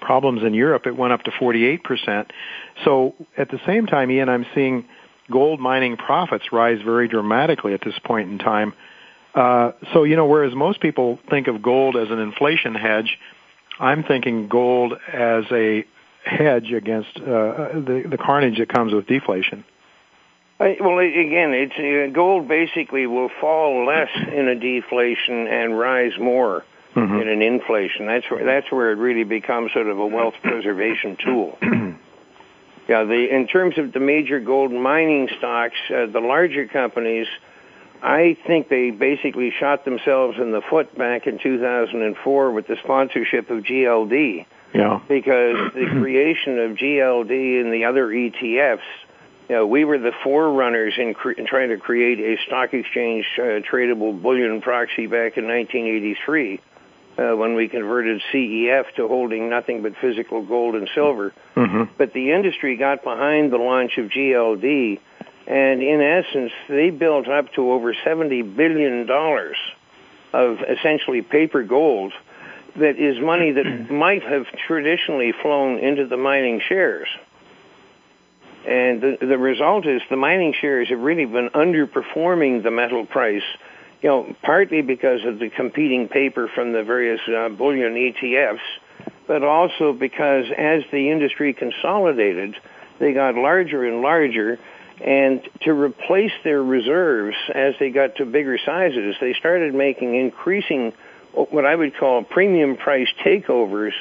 problems 0.00 0.42
in 0.42 0.54
Europe, 0.54 0.86
it 0.86 0.96
went 0.96 1.12
up 1.12 1.22
to 1.24 1.30
48%. 1.30 2.30
So 2.84 3.14
at 3.36 3.50
the 3.50 3.60
same 3.66 3.86
time, 3.86 4.10
Ian, 4.10 4.28
I'm 4.28 4.46
seeing 4.54 4.86
gold 5.30 5.60
mining 5.60 5.96
profits 5.96 6.52
rise 6.52 6.80
very 6.82 7.08
dramatically 7.08 7.74
at 7.74 7.80
this 7.84 7.98
point 8.04 8.30
in 8.30 8.38
time. 8.38 8.74
Uh, 9.34 9.72
so, 9.92 10.04
you 10.04 10.16
know, 10.16 10.26
whereas 10.26 10.54
most 10.54 10.80
people 10.80 11.18
think 11.30 11.48
of 11.48 11.62
gold 11.62 11.96
as 11.96 12.10
an 12.10 12.18
inflation 12.18 12.74
hedge, 12.74 13.18
I'm 13.78 14.04
thinking 14.04 14.48
gold 14.48 14.94
as 15.12 15.44
a 15.50 15.84
hedge 16.24 16.72
against 16.72 17.16
uh, 17.16 17.22
the, 17.74 18.04
the 18.10 18.18
carnage 18.18 18.58
that 18.58 18.68
comes 18.68 18.92
with 18.92 19.06
deflation. 19.06 19.64
I, 20.60 20.76
well, 20.80 20.98
again, 20.98 21.54
it's 21.54 21.74
uh, 21.78 22.12
gold 22.12 22.48
basically 22.48 23.06
will 23.06 23.30
fall 23.40 23.86
less 23.86 24.10
in 24.14 24.48
a 24.48 24.56
deflation 24.56 25.46
and 25.46 25.78
rise 25.78 26.18
more 26.18 26.64
Mm-hmm. 26.94 27.20
in 27.20 27.28
an 27.28 27.42
inflation. 27.42 28.06
That's 28.06 28.28
where 28.30 28.44
that's 28.44 28.72
where 28.72 28.90
it 28.90 28.96
really 28.96 29.22
becomes 29.22 29.72
sort 29.72 29.88
of 29.88 29.98
a 29.98 30.06
wealth 30.06 30.34
preservation 30.42 31.16
tool. 31.22 31.58
yeah, 32.88 33.04
the 33.04 33.28
in 33.30 33.46
terms 33.46 33.76
of 33.78 33.92
the 33.92 34.00
major 34.00 34.40
gold 34.40 34.72
mining 34.72 35.28
stocks, 35.38 35.76
uh, 35.90 36.06
the 36.06 36.20
larger 36.20 36.66
companies, 36.66 37.26
I 38.02 38.36
think 38.46 38.68
they 38.68 38.90
basically 38.90 39.50
shot 39.58 39.84
themselves 39.84 40.38
in 40.38 40.52
the 40.52 40.60
foot 40.60 40.96
back 40.96 41.26
in 41.26 41.38
2004 41.38 42.50
with 42.52 42.66
the 42.66 42.76
sponsorship 42.82 43.50
of 43.50 43.64
GLD 43.64 44.46
Yeah. 44.74 45.00
because 45.08 45.72
the 45.74 45.86
creation 46.00 46.58
of 46.58 46.76
GLD 46.76 47.60
and 47.60 47.72
the 47.72 47.84
other 47.86 48.08
ETFs, 48.08 48.80
you 49.48 49.56
know, 49.56 49.66
we 49.66 49.84
were 49.84 49.98
the 49.98 50.12
forerunners 50.22 50.94
in, 50.98 51.14
cre- 51.14 51.32
in 51.32 51.46
trying 51.46 51.70
to 51.70 51.78
create 51.78 52.20
a 52.20 52.42
stock 52.46 52.74
exchange 52.74 53.26
uh, 53.38 53.60
tradable 53.60 54.20
bullion 54.20 54.60
proxy 54.60 55.06
back 55.06 55.36
in 55.36 55.46
1983 55.48 56.60
uh, 57.18 57.34
when 57.34 57.54
we 57.54 57.66
converted 57.68 58.22
CEF 58.32 58.94
to 58.96 59.08
holding 59.08 59.48
nothing 59.50 59.82
but 59.82 59.96
physical 60.00 60.42
gold 60.42 60.76
and 60.76 60.88
silver. 60.94 61.32
Mm-hmm. 61.56 61.84
But 61.96 62.12
the 62.12 62.30
industry 62.30 62.76
got 62.76 63.02
behind 63.02 63.52
the 63.52 63.56
launch 63.56 63.98
of 63.98 64.10
GLD, 64.10 65.00
and 65.48 65.82
in 65.82 66.02
essence, 66.02 66.52
they 66.68 66.90
built 66.90 67.26
up 67.26 67.54
to 67.54 67.72
over 67.72 67.94
$70 67.94 68.54
billion 68.54 69.08
of 70.34 70.58
essentially 70.68 71.22
paper 71.22 71.62
gold 71.62 72.12
that 72.76 72.98
is 72.98 73.18
money 73.18 73.52
that 73.52 73.90
might 73.90 74.22
have 74.22 74.44
traditionally 74.66 75.32
flown 75.40 75.78
into 75.78 76.06
the 76.06 76.18
mining 76.18 76.60
shares. 76.68 77.08
And 78.66 79.00
the, 79.00 79.16
the 79.26 79.38
result 79.38 79.86
is 79.86 80.02
the 80.10 80.16
mining 80.18 80.52
shares 80.60 80.90
have 80.90 80.98
really 80.98 81.24
been 81.24 81.48
underperforming 81.54 82.62
the 82.62 82.70
metal 82.70 83.06
price, 83.06 83.42
you 84.02 84.10
know, 84.10 84.36
partly 84.42 84.82
because 84.82 85.24
of 85.24 85.38
the 85.38 85.48
competing 85.48 86.08
paper 86.08 86.50
from 86.54 86.74
the 86.74 86.82
various 86.82 87.20
uh, 87.26 87.48
bullion 87.48 87.94
ETFs, 87.94 88.58
but 89.26 89.42
also 89.42 89.94
because 89.94 90.44
as 90.58 90.82
the 90.92 91.10
industry 91.10 91.54
consolidated, 91.54 92.54
they 92.98 93.14
got 93.14 93.34
larger 93.34 93.84
and 93.84 94.02
larger, 94.02 94.58
and 95.00 95.42
to 95.62 95.72
replace 95.72 96.32
their 96.44 96.62
reserves 96.62 97.36
as 97.54 97.74
they 97.78 97.90
got 97.90 98.16
to 98.16 98.24
bigger 98.24 98.58
sizes, 98.64 99.16
they 99.20 99.34
started 99.34 99.74
making 99.74 100.14
increasing 100.14 100.92
what 101.32 101.64
I 101.64 101.74
would 101.74 101.96
call 101.96 102.24
premium 102.24 102.76
price 102.76 103.08
takeovers 103.24 103.92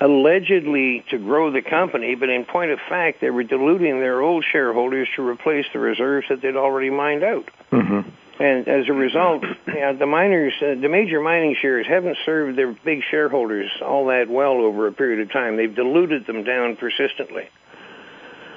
allegedly 0.00 1.04
to 1.10 1.18
grow 1.18 1.50
the 1.50 1.62
company, 1.62 2.14
but 2.14 2.28
in 2.28 2.44
point 2.44 2.70
of 2.70 2.78
fact, 2.88 3.20
they 3.20 3.30
were 3.30 3.42
diluting 3.42 4.00
their 4.00 4.20
old 4.20 4.44
shareholders 4.52 5.08
to 5.16 5.26
replace 5.26 5.66
the 5.72 5.78
reserves 5.78 6.26
that 6.28 6.40
they'd 6.40 6.56
already 6.56 6.90
mined 6.90 7.24
out. 7.24 7.48
Mm-hmm. 7.72 8.08
And 8.40 8.68
as 8.68 8.88
a 8.88 8.92
result, 8.92 9.42
yeah, 9.66 9.92
the 9.92 10.06
miners, 10.06 10.52
uh, 10.62 10.80
the 10.80 10.88
major 10.88 11.20
mining 11.20 11.56
shares 11.60 11.86
haven't 11.88 12.16
served 12.24 12.56
their 12.56 12.72
big 12.72 13.00
shareholders 13.10 13.70
all 13.82 14.06
that 14.06 14.28
well 14.28 14.58
over 14.58 14.86
a 14.86 14.92
period 14.92 15.20
of 15.20 15.32
time. 15.32 15.56
They've 15.56 15.74
diluted 15.74 16.26
them 16.26 16.44
down 16.44 16.76
persistently. 16.76 17.48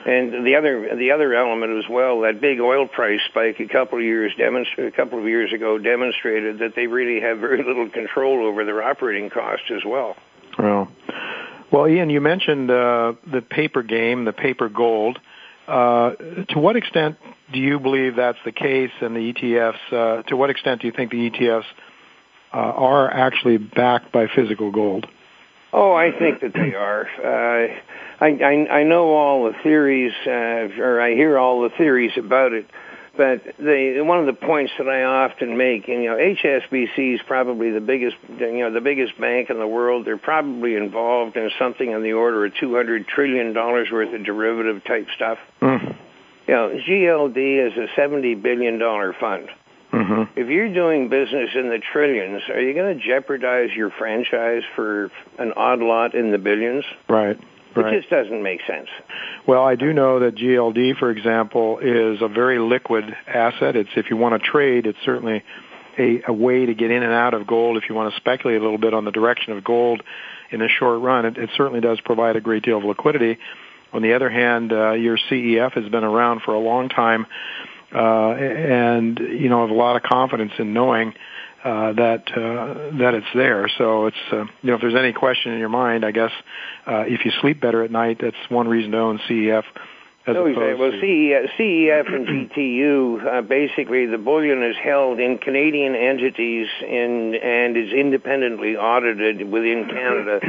And 0.06 0.46
the 0.46 0.56
other, 0.56 0.96
the 0.96 1.12
other 1.12 1.34
element 1.36 1.84
as 1.84 1.90
well, 1.90 2.22
that 2.22 2.42
big 2.42 2.60
oil 2.60 2.88
price 2.88 3.20
spike 3.30 3.60
a 3.60 3.68
couple 3.68 4.00
of 4.00 4.04
years 4.04 4.32
demonstra- 4.38 4.88
a 4.88 4.92
couple 4.92 5.20
of 5.20 5.26
years 5.26 5.54
ago 5.54 5.78
demonstrated 5.78 6.60
that 6.60 6.76
they 6.76 6.88
really 6.88 7.22
have 7.22 7.40
very 7.40 7.64
little 7.64 7.90
control 7.90 8.46
over 8.46 8.66
their 8.66 8.82
operating 8.82 9.30
costs 9.30 9.70
as 9.70 9.84
well. 9.86 10.16
Well, 10.58 10.92
well, 11.72 11.88
Ian, 11.88 12.10
you 12.10 12.20
mentioned 12.20 12.70
uh, 12.70 13.14
the 13.32 13.42
paper 13.42 13.84
game, 13.84 14.26
the 14.26 14.34
paper 14.34 14.70
gold. 14.70 15.20
Uh, 15.68 16.12
to 16.50 16.60
what 16.60 16.76
extent 16.76 17.18
do 17.54 17.60
you 17.60 17.80
believe 17.80 18.16
that's 18.16 18.40
the 18.44 18.52
case 18.52 18.92
in 19.02 19.14
the 19.14 19.34
ETFs? 19.34 19.78
Uh, 19.92 20.24
to 20.24 20.36
what 20.36 20.50
extent 20.50 20.82
do 20.82 20.88
you 20.88 20.94
think 20.94 21.12
the 21.12 21.30
ETFs 21.30 21.64
uh, 22.54 22.58
are 22.58 23.10
actually 23.10 23.58
backed 23.58 24.12
by 24.12 24.28
physical 24.28 24.72
gold? 24.72 25.08
Oh, 25.74 25.94
I 25.94 26.12
think 26.12 26.42
that 26.42 26.54
they 26.54 26.76
are. 26.76 27.08
Uh, 27.24 27.68
I, 28.20 28.28
I 28.28 28.80
I 28.80 28.84
know 28.84 29.12
all 29.12 29.46
the 29.46 29.58
theories, 29.64 30.14
uh, 30.28 30.82
or 30.82 31.00
I 31.02 31.14
hear 31.14 31.38
all 31.38 31.62
the 31.62 31.70
theories 31.70 32.12
about 32.18 32.54
it. 32.54 32.66
But 33.16 33.44
the 33.58 34.02
one 34.02 34.20
of 34.20 34.26
the 34.26 34.34
points 34.34 34.72
that 34.78 34.88
I 34.88 35.04
often 35.04 35.58
make, 35.58 35.90
and 35.90 36.02
you 36.02 36.10
know, 36.10 36.18
HSBC 36.18 37.16
is 37.16 37.22
probably 37.28 37.72
the 37.72 37.82
biggest, 37.82 38.16
you 38.40 38.60
know, 38.60 38.72
the 38.72 38.82
biggest 38.82 39.20
bank 39.20 39.50
in 39.50 39.60
the 39.60 39.68
world. 39.68 40.06
They're 40.06 40.18
probably 40.18 40.76
involved 40.76 41.36
in 41.36 41.52
something 41.60 41.92
in 41.92 42.04
the 42.04 42.14
order 42.14 42.46
of 42.46 42.54
two 42.56 42.74
hundred 42.74 43.08
trillion 43.08 43.54
dollars 43.54 43.90
worth 43.92 44.14
of 44.14 44.24
derivative 44.24 44.84
type 44.86 45.08
stuff. 45.16 45.40
Mm. 45.62 45.96
You 46.48 46.54
know, 46.54 46.80
GLD 46.88 47.68
is 47.68 47.78
a 47.78 47.88
seventy 47.96 48.34
billion 48.34 48.80
dollar 48.80 49.14
fund. 49.20 49.50
Mm-hmm. 49.92 50.40
If 50.40 50.48
you're 50.48 50.74
doing 50.74 51.10
business 51.10 51.50
in 51.54 51.70
the 51.70 51.80
trillions, 51.92 52.42
are 52.50 52.62
you 52.62 52.74
going 52.74 52.98
to 52.98 53.06
jeopardize 53.06 53.70
your 53.76 53.92
franchise 53.92 54.64
for 54.76 55.12
an 55.38 55.54
odd 55.56 55.80
lot 55.80 56.16
in 56.16 56.32
the 56.32 56.38
billions? 56.38 56.86
Right. 57.10 57.38
Right. 57.76 57.94
It 57.94 58.00
just 58.00 58.10
doesn't 58.10 58.44
make 58.44 58.60
sense. 58.68 58.90
Well, 59.48 59.64
I 59.64 59.76
do 59.76 59.94
know 59.94 60.20
that 60.20 60.36
GLD, 60.36 60.98
for 60.98 61.10
example, 61.10 61.80
is 61.80 62.22
a 62.22 62.28
very 62.28 62.60
liquid 62.60 63.06
asset. 63.26 63.78
It's 63.78 63.90
if 63.96 64.10
you 64.10 64.18
want 64.18 64.42
to 64.42 64.50
trade, 64.50 64.86
it's 64.86 64.98
certainly 65.06 65.44
a, 65.98 66.22
a 66.28 66.34
way 66.34 66.66
to 66.66 66.74
get 66.74 66.92
in 66.92 67.02
and 67.04 67.14
out 67.14 67.34
of 67.34 67.48
gold. 67.48 67.78
If 67.78 67.84
you 67.88 67.96
want 67.96 68.14
to 68.14 68.20
speculate 68.20 68.60
a 68.60 68.64
little 68.64 68.78
bit 68.78 68.94
on 68.94 69.06
the 69.06 69.12
direction 69.12 69.54
of 69.54 69.64
gold 69.64 70.04
in 70.52 70.60
the 70.60 70.68
short 70.68 71.02
run, 71.02 71.26
it, 71.26 71.38
it 71.38 71.50
certainly 71.56 71.80
does 71.80 72.00
provide 72.02 72.36
a 72.36 72.42
great 72.42 72.64
deal 72.64 72.78
of 72.78 72.84
liquidity. 72.84 73.38
On 73.94 74.02
the 74.02 74.14
other 74.14 74.30
hand, 74.30 74.72
uh, 74.72 74.92
your 74.92 75.18
CEF 75.18 75.74
has 75.74 75.90
been 75.90 76.04
around 76.04 76.42
for 76.44 76.54
a 76.54 76.60
long 76.60 76.90
time, 76.90 77.26
and 77.98 79.20
you 79.20 79.50
know, 79.50 79.62
have 79.62 79.70
a 79.70 79.78
lot 79.78 79.96
of 79.96 80.04
confidence 80.04 80.54
in 80.58 80.74
knowing 80.74 81.14
uh, 81.64 81.94
that 81.94 82.24
uh, 82.32 82.98
that 82.98 83.14
it's 83.14 83.28
there. 83.36 83.70
So 83.78 84.08
it's 84.08 84.18
uh, 84.32 84.46
you 84.62 84.70
know 84.70 84.76
if 84.76 84.82
there's 84.82 84.96
any 84.96 85.14
question 85.14 85.54
in 85.54 85.60
your 85.60 85.70
mind, 85.70 86.06
I 86.06 86.12
guess 86.12 86.32
uh, 86.88 87.04
if 87.08 87.26
you 87.26 87.32
sleep 87.42 87.62
better 87.62 87.84
at 87.84 87.92
night, 87.92 88.18
that's 88.22 88.36
one 88.50 88.68
reason 88.68 88.92
to 88.92 88.98
own 88.98 89.20
CEF. 89.30 89.64
As 90.26 90.36
No, 90.36 90.46
exactly. 90.46 90.76
Well, 90.76 90.92
CEF, 90.92 91.50
CEF 91.58 92.14
and 92.14 92.52
GTU, 92.52 93.26
uh, 93.26 93.42
basically 93.42 94.06
the 94.06 94.20
bullion 94.20 94.62
is 94.62 94.76
held 94.78 95.20
in 95.20 95.40
Canadian 95.40 95.96
entities 95.96 96.68
in, 96.82 97.34
and 97.36 97.76
is 97.76 97.92
independently 97.92 98.76
audited 98.76 99.50
within 99.52 99.88
Canada 99.88 100.40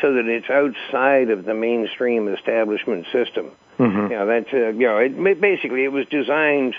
so 0.00 0.14
that 0.14 0.26
it's 0.26 0.50
outside 0.50 1.30
of 1.30 1.44
the 1.44 1.54
mainstream 1.54 2.26
establishment 2.26 3.06
system. 3.12 3.52
Mhm. 3.78 4.10
You 4.10 4.16
know, 4.16 4.26
that's, 4.26 4.52
uh, 4.52 4.68
you 4.70 4.86
know, 4.86 4.98
it, 4.98 5.40
basically 5.40 5.84
it 5.84 5.92
was 5.92 6.06
designed 6.06 6.74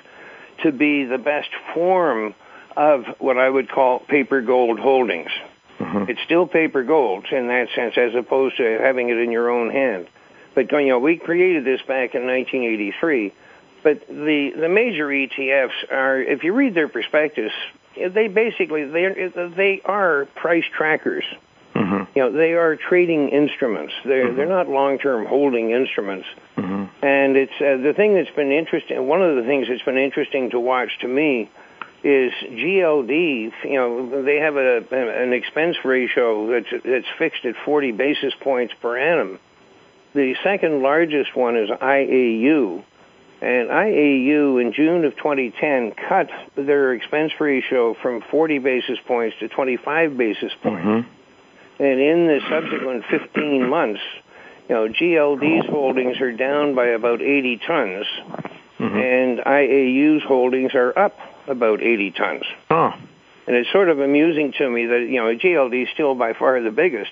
to 0.63 0.71
be 0.71 1.05
the 1.05 1.17
best 1.17 1.49
form 1.73 2.33
of 2.75 3.05
what 3.19 3.37
I 3.37 3.49
would 3.49 3.69
call 3.69 3.99
paper 3.99 4.41
gold 4.41 4.79
holdings. 4.79 5.31
Mhm. 5.79 6.09
It's 6.09 6.21
still 6.21 6.47
paper 6.47 6.83
gold 6.83 7.25
in 7.31 7.47
that 7.47 7.69
sense, 7.75 7.97
as 7.97 8.15
opposed 8.15 8.57
to 8.57 8.77
having 8.79 9.09
it 9.09 9.17
in 9.17 9.31
your 9.31 9.49
own 9.49 9.69
hand. 9.71 10.07
But 10.53 10.71
you 10.71 10.87
know, 10.87 10.99
we 10.99 11.17
created 11.17 11.63
this 11.65 11.81
back 11.81 12.15
in 12.15 12.25
1983. 12.25 13.31
But 13.83 14.07
the 14.07 14.51
the 14.51 14.69
major 14.69 15.07
ETFs 15.07 15.91
are, 15.91 16.21
if 16.21 16.43
you 16.43 16.53
read 16.53 16.75
their 16.75 16.87
prospectus, 16.87 17.51
they 17.95 18.27
basically 18.27 18.85
they 18.85 19.31
they 19.55 19.81
are 19.85 20.25
price 20.35 20.65
trackers. 20.65 21.25
Mm-hmm. 21.75 22.17
You 22.17 22.23
know, 22.23 22.31
they 22.31 22.53
are 22.53 22.75
trading 22.75 23.29
instruments. 23.29 23.93
They're 24.03 24.27
mm-hmm. 24.27 24.35
they're 24.35 24.49
not 24.49 24.67
long 24.67 24.97
term 24.97 25.25
holding 25.25 25.71
instruments. 25.71 26.27
Mm-hmm. 26.57 27.05
And 27.05 27.37
it's 27.37 27.53
uh, 27.55 27.77
the 27.81 27.93
thing 27.95 28.15
that's 28.15 28.35
been 28.35 28.51
interesting. 28.51 29.07
One 29.07 29.21
of 29.21 29.35
the 29.35 29.43
things 29.43 29.67
that's 29.69 29.83
been 29.83 29.97
interesting 29.97 30.49
to 30.51 30.59
watch 30.59 30.89
to 31.01 31.07
me 31.07 31.49
is 32.03 32.33
GLD. 32.43 33.51
You 33.63 33.73
know, 33.73 34.23
they 34.23 34.37
have 34.37 34.57
a 34.57 34.83
an 34.91 35.33
expense 35.33 35.77
ratio 35.85 36.51
that's 36.51 36.83
that's 36.83 37.07
fixed 37.17 37.45
at 37.45 37.55
40 37.63 37.91
basis 37.93 38.33
points 38.41 38.73
per 38.81 38.97
annum. 38.97 39.39
The 40.13 40.35
second 40.43 40.81
largest 40.81 41.35
one 41.37 41.55
is 41.55 41.69
IAU, 41.69 42.83
and 43.41 43.69
IAU 43.69 44.61
in 44.61 44.73
June 44.73 45.05
of 45.05 45.15
2010 45.15 45.93
cut 45.93 46.29
their 46.55 46.93
expense 46.93 47.31
ratio 47.39 47.93
from 47.93 48.21
40 48.29 48.59
basis 48.59 48.99
points 49.07 49.37
to 49.39 49.47
25 49.47 50.17
basis 50.17 50.51
points. 50.61 50.85
Mm-hmm. 50.85 51.20
And 51.81 51.99
in 51.99 52.27
the 52.27 52.39
subsequent 52.47 53.05
15 53.09 53.67
months, 53.67 54.01
you 54.69 54.75
know, 54.75 54.87
GLD's 54.87 55.67
holdings 55.67 56.21
are 56.21 56.31
down 56.31 56.75
by 56.75 56.89
about 56.89 57.23
80 57.23 57.57
tons, 57.57 58.05
mm-hmm. 58.77 58.97
and 58.97 59.39
IAU's 59.39 60.21
holdings 60.21 60.75
are 60.75 60.97
up 60.97 61.17
about 61.47 61.81
80 61.81 62.11
tons. 62.11 62.43
Oh. 62.69 62.93
And 63.47 63.55
it's 63.55 63.71
sort 63.71 63.89
of 63.89 63.99
amusing 63.99 64.53
to 64.59 64.69
me 64.69 64.85
that, 64.85 65.07
you 65.09 65.15
know, 65.15 65.35
GLD 65.35 65.85
is 65.85 65.89
still 65.91 66.13
by 66.13 66.33
far 66.33 66.61
the 66.61 66.69
biggest, 66.69 67.11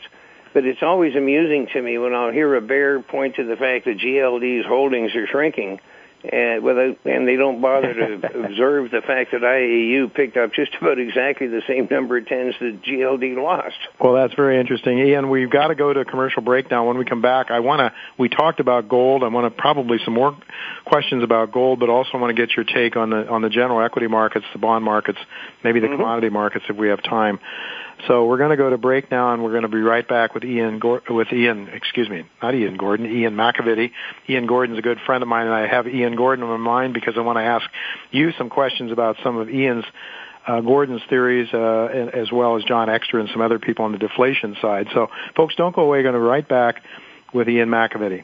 but 0.54 0.66
it's 0.66 0.84
always 0.84 1.16
amusing 1.16 1.66
to 1.74 1.82
me 1.82 1.98
when 1.98 2.14
I'll 2.14 2.32
hear 2.32 2.54
a 2.54 2.62
bear 2.62 3.00
point 3.02 3.38
to 3.38 3.46
the 3.46 3.56
fact 3.56 3.86
that 3.86 3.98
GLD's 3.98 4.68
holdings 4.68 5.16
are 5.16 5.26
shrinking 5.26 5.80
and 6.24 6.64
without 6.64 6.98
and 7.06 7.28
they 7.28 7.36
don't 7.36 7.62
bother 7.62 7.94
to 7.94 8.14
observe 8.46 8.92
the 8.92 9.02
fact 9.02 9.32
that 9.32 9.42
IAU 9.42 10.14
picked 10.14 10.38
up 10.38 10.54
just 10.54 10.76
about 10.80 11.00
exactly 11.00 11.48
the 11.48 11.62
same 11.68 11.88
number 11.90 12.18
of 12.18 12.28
tens 12.28 12.56
that 12.60 12.82
GLD 12.84 13.42
lost. 13.42 13.78
Well, 14.00 14.14
that's 14.14 14.34
very 14.34 14.60
interesting, 14.60 15.00
Ian. 15.00 15.30
We've 15.30 15.50
got 15.50 15.68
to 15.68 15.76
go 15.76 15.94
to 15.94 16.02
a 16.02 16.06
commercial 16.06 16.42
breakdown. 16.42 16.88
When 16.88 16.98
we 16.98 17.06
come 17.06 17.22
back, 17.22 17.52
I 17.52 17.60
want 17.60 17.80
to. 17.80 17.94
We 18.18 18.30
talked 18.30 18.60
about 18.60 18.90
gold. 18.90 19.24
I 19.24 19.28
want 19.28 19.54
to 19.54 19.62
probably 19.62 19.98
some 20.04 20.14
more 20.14 20.38
questions 20.86 21.24
about 21.24 21.52
gold, 21.52 21.80
but 21.80 21.90
also 21.90 22.18
want 22.18 22.36
to 22.36 22.40
get 22.42 22.56
your 22.56 22.66
take 22.66 22.96
on 22.96 23.10
the 23.12 23.28
on 23.30 23.42
the 23.42 23.50
general 23.50 23.82
equity 23.82 24.08
markets, 24.08 24.46
the 24.54 24.60
bond 24.60 24.84
markets, 24.84 25.20
maybe 25.64 25.80
the 25.80 25.88
mm-hmm. 25.88 25.98
commodity 25.98 26.30
markets 26.30 26.66
if 26.70 26.76
we 26.76 26.90
have 26.90 27.02
time. 27.02 27.40
So 28.08 28.26
we're 28.26 28.38
going 28.38 28.52
to 28.52 28.58
go 28.58 28.70
to 28.70 28.78
break 28.78 29.12
now, 29.12 29.34
and 29.34 29.44
we're 29.44 29.52
going 29.52 29.64
to 29.64 29.68
be 29.68 29.82
right 29.82 30.08
back 30.08 30.34
with 30.34 30.44
Ian 30.44 30.80
with 31.10 31.34
Ian. 31.34 31.68
Excuse 31.68 32.10
me, 32.10 32.24
not 32.42 32.56
Ian 32.56 32.78
Gordon, 32.78 33.06
Ian 33.06 33.36
McAvity. 33.36 33.92
Ian 34.30 34.48
Gordon's 34.48 34.80
a 34.80 34.82
good 34.82 35.00
friend 35.06 35.22
of 35.22 35.28
mine, 35.28 35.48
and 35.48 35.54
I 35.54 35.68
have 35.68 35.88
Ian 35.88 36.16
Gordon 36.16 36.46
on 36.46 36.62
my 36.62 36.66
mind 36.66 36.94
because 36.94 37.16
I 37.18 37.22
want 37.22 37.38
to 37.38 37.44
ask 37.44 37.66
you 38.12 38.32
some 38.38 38.50
questions 38.50 38.92
about 38.92 39.18
some 39.24 39.38
of 39.38 39.50
Ian's 39.50 39.86
uh, 40.48 40.62
Gordon's 40.62 41.02
theories, 41.10 41.50
uh, 41.54 41.86
as 42.14 42.32
well 42.32 42.58
as 42.58 42.64
John 42.64 42.90
Exter 42.90 43.20
and 43.20 43.30
some 43.30 43.42
other 43.42 43.60
people 43.60 43.86
on 43.86 43.92
the 43.92 43.98
deflation 43.98 44.56
side. 44.62 44.88
So, 44.94 45.08
folks, 45.36 45.56
don't 45.56 45.76
go 45.76 45.84
away. 45.84 46.00
We're 46.00 46.04
going 46.04 46.14
to 46.14 46.20
be 46.20 46.26
right 46.26 46.48
back 46.48 46.82
with 47.34 47.50
Ian 47.50 47.70
McAvity. 47.70 48.24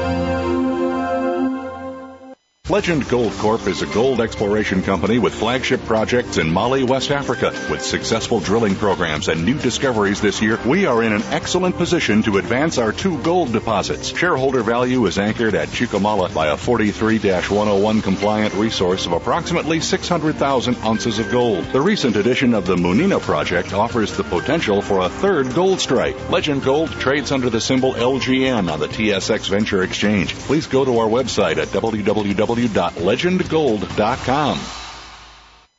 Legend 2.71 3.05
Gold 3.09 3.33
Corp 3.33 3.67
is 3.67 3.81
a 3.81 3.85
gold 3.87 4.21
exploration 4.21 4.81
company 4.81 5.19
with 5.19 5.33
flagship 5.33 5.83
projects 5.83 6.37
in 6.37 6.49
Mali, 6.49 6.83
West 6.83 7.11
Africa. 7.11 7.51
With 7.69 7.81
successful 7.81 8.39
drilling 8.39 8.75
programs 8.75 9.27
and 9.27 9.43
new 9.43 9.57
discoveries 9.57 10.21
this 10.21 10.41
year, 10.41 10.57
we 10.65 10.85
are 10.85 11.03
in 11.03 11.11
an 11.11 11.21
excellent 11.23 11.75
position 11.75 12.23
to 12.23 12.37
advance 12.37 12.77
our 12.77 12.93
two 12.93 13.21
gold 13.23 13.51
deposits. 13.51 14.17
Shareholder 14.17 14.63
value 14.63 15.05
is 15.05 15.19
anchored 15.19 15.53
at 15.53 15.67
Chuquemala 15.67 16.33
by 16.33 16.47
a 16.47 16.55
43-101 16.55 18.03
compliant 18.03 18.53
resource 18.53 19.05
of 19.05 19.11
approximately 19.11 19.81
600,000 19.81 20.77
ounces 20.77 21.19
of 21.19 21.29
gold. 21.29 21.65
The 21.73 21.81
recent 21.81 22.15
addition 22.15 22.53
of 22.53 22.65
the 22.65 22.77
Munina 22.77 23.19
project 23.19 23.73
offers 23.73 24.15
the 24.15 24.23
potential 24.23 24.81
for 24.81 25.01
a 25.01 25.09
third 25.09 25.53
gold 25.53 25.81
strike. 25.81 26.29
Legend 26.29 26.63
Gold 26.63 26.89
trades 26.91 27.33
under 27.33 27.49
the 27.49 27.59
symbol 27.59 27.95
LGN 27.95 28.71
on 28.71 28.79
the 28.79 28.87
TSX 28.87 29.49
Venture 29.49 29.83
Exchange. 29.83 30.35
Please 30.35 30.67
go 30.67 30.85
to 30.85 30.99
our 30.99 31.09
website 31.09 31.57
at 31.57 31.67
www 31.67 32.60
www.legendgold.com. 32.67 34.80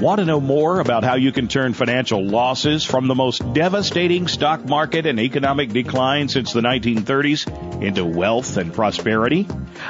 Want 0.00 0.18
to 0.18 0.24
know 0.24 0.40
more 0.40 0.80
about 0.80 1.04
how 1.04 1.14
you 1.14 1.30
can 1.30 1.46
turn 1.46 1.74
financial 1.74 2.24
losses 2.24 2.84
from 2.84 3.06
the 3.06 3.14
most 3.14 3.52
devastating 3.52 4.26
stock 4.26 4.64
market 4.64 5.06
and 5.06 5.20
economic 5.20 5.70
decline 5.70 6.28
since 6.28 6.52
the 6.52 6.60
1930s 6.60 7.82
into 7.82 8.04
wealth 8.04 8.56
and 8.56 8.72
prosperity? 8.72 9.46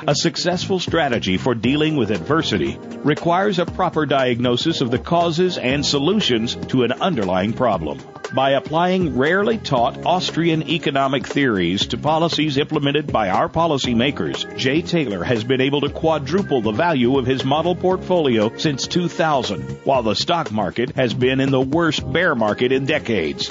A 0.06 0.14
successful 0.14 0.78
strategy 0.80 1.38
for 1.38 1.54
dealing 1.54 1.96
with 1.96 2.10
adversity 2.10 2.78
requires 3.04 3.58
a 3.58 3.64
proper 3.64 4.04
diagnosis 4.04 4.80
of 4.80 4.90
the 4.90 4.98
causes 4.98 5.56
and 5.56 5.84
solutions 5.84 6.56
to 6.68 6.84
an 6.84 6.92
underlying 6.92 7.52
problem. 7.52 7.98
By 8.34 8.52
applying 8.52 9.18
rarely 9.18 9.58
taught 9.58 10.06
Austrian 10.06 10.62
economic 10.70 11.26
theories 11.26 11.86
to 11.88 11.98
policies 11.98 12.56
implemented 12.56 13.12
by 13.12 13.28
our 13.28 13.46
policymakers, 13.46 14.56
Jay 14.56 14.80
Taylor 14.80 15.22
has 15.22 15.44
been 15.44 15.60
able 15.60 15.82
to 15.82 15.90
quadruple 15.90 16.62
the 16.62 16.72
value 16.72 17.18
of 17.18 17.26
his 17.26 17.44
model 17.44 17.76
portfolio 17.76 18.50
since 18.56 18.86
2000 18.86 19.84
while 19.92 20.02
the 20.02 20.14
stock 20.14 20.50
market 20.50 20.96
has 20.96 21.12
been 21.12 21.38
in 21.38 21.50
the 21.50 21.60
worst 21.60 22.10
bear 22.14 22.34
market 22.34 22.72
in 22.72 22.86
decades. 22.86 23.50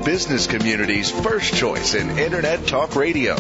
Business 0.04 0.47
community's 0.47 1.12
first 1.12 1.54
choice 1.54 1.93
in 1.93 2.18
Internet 2.18 2.66
Talk 2.68 2.95
Radio. 2.95 3.36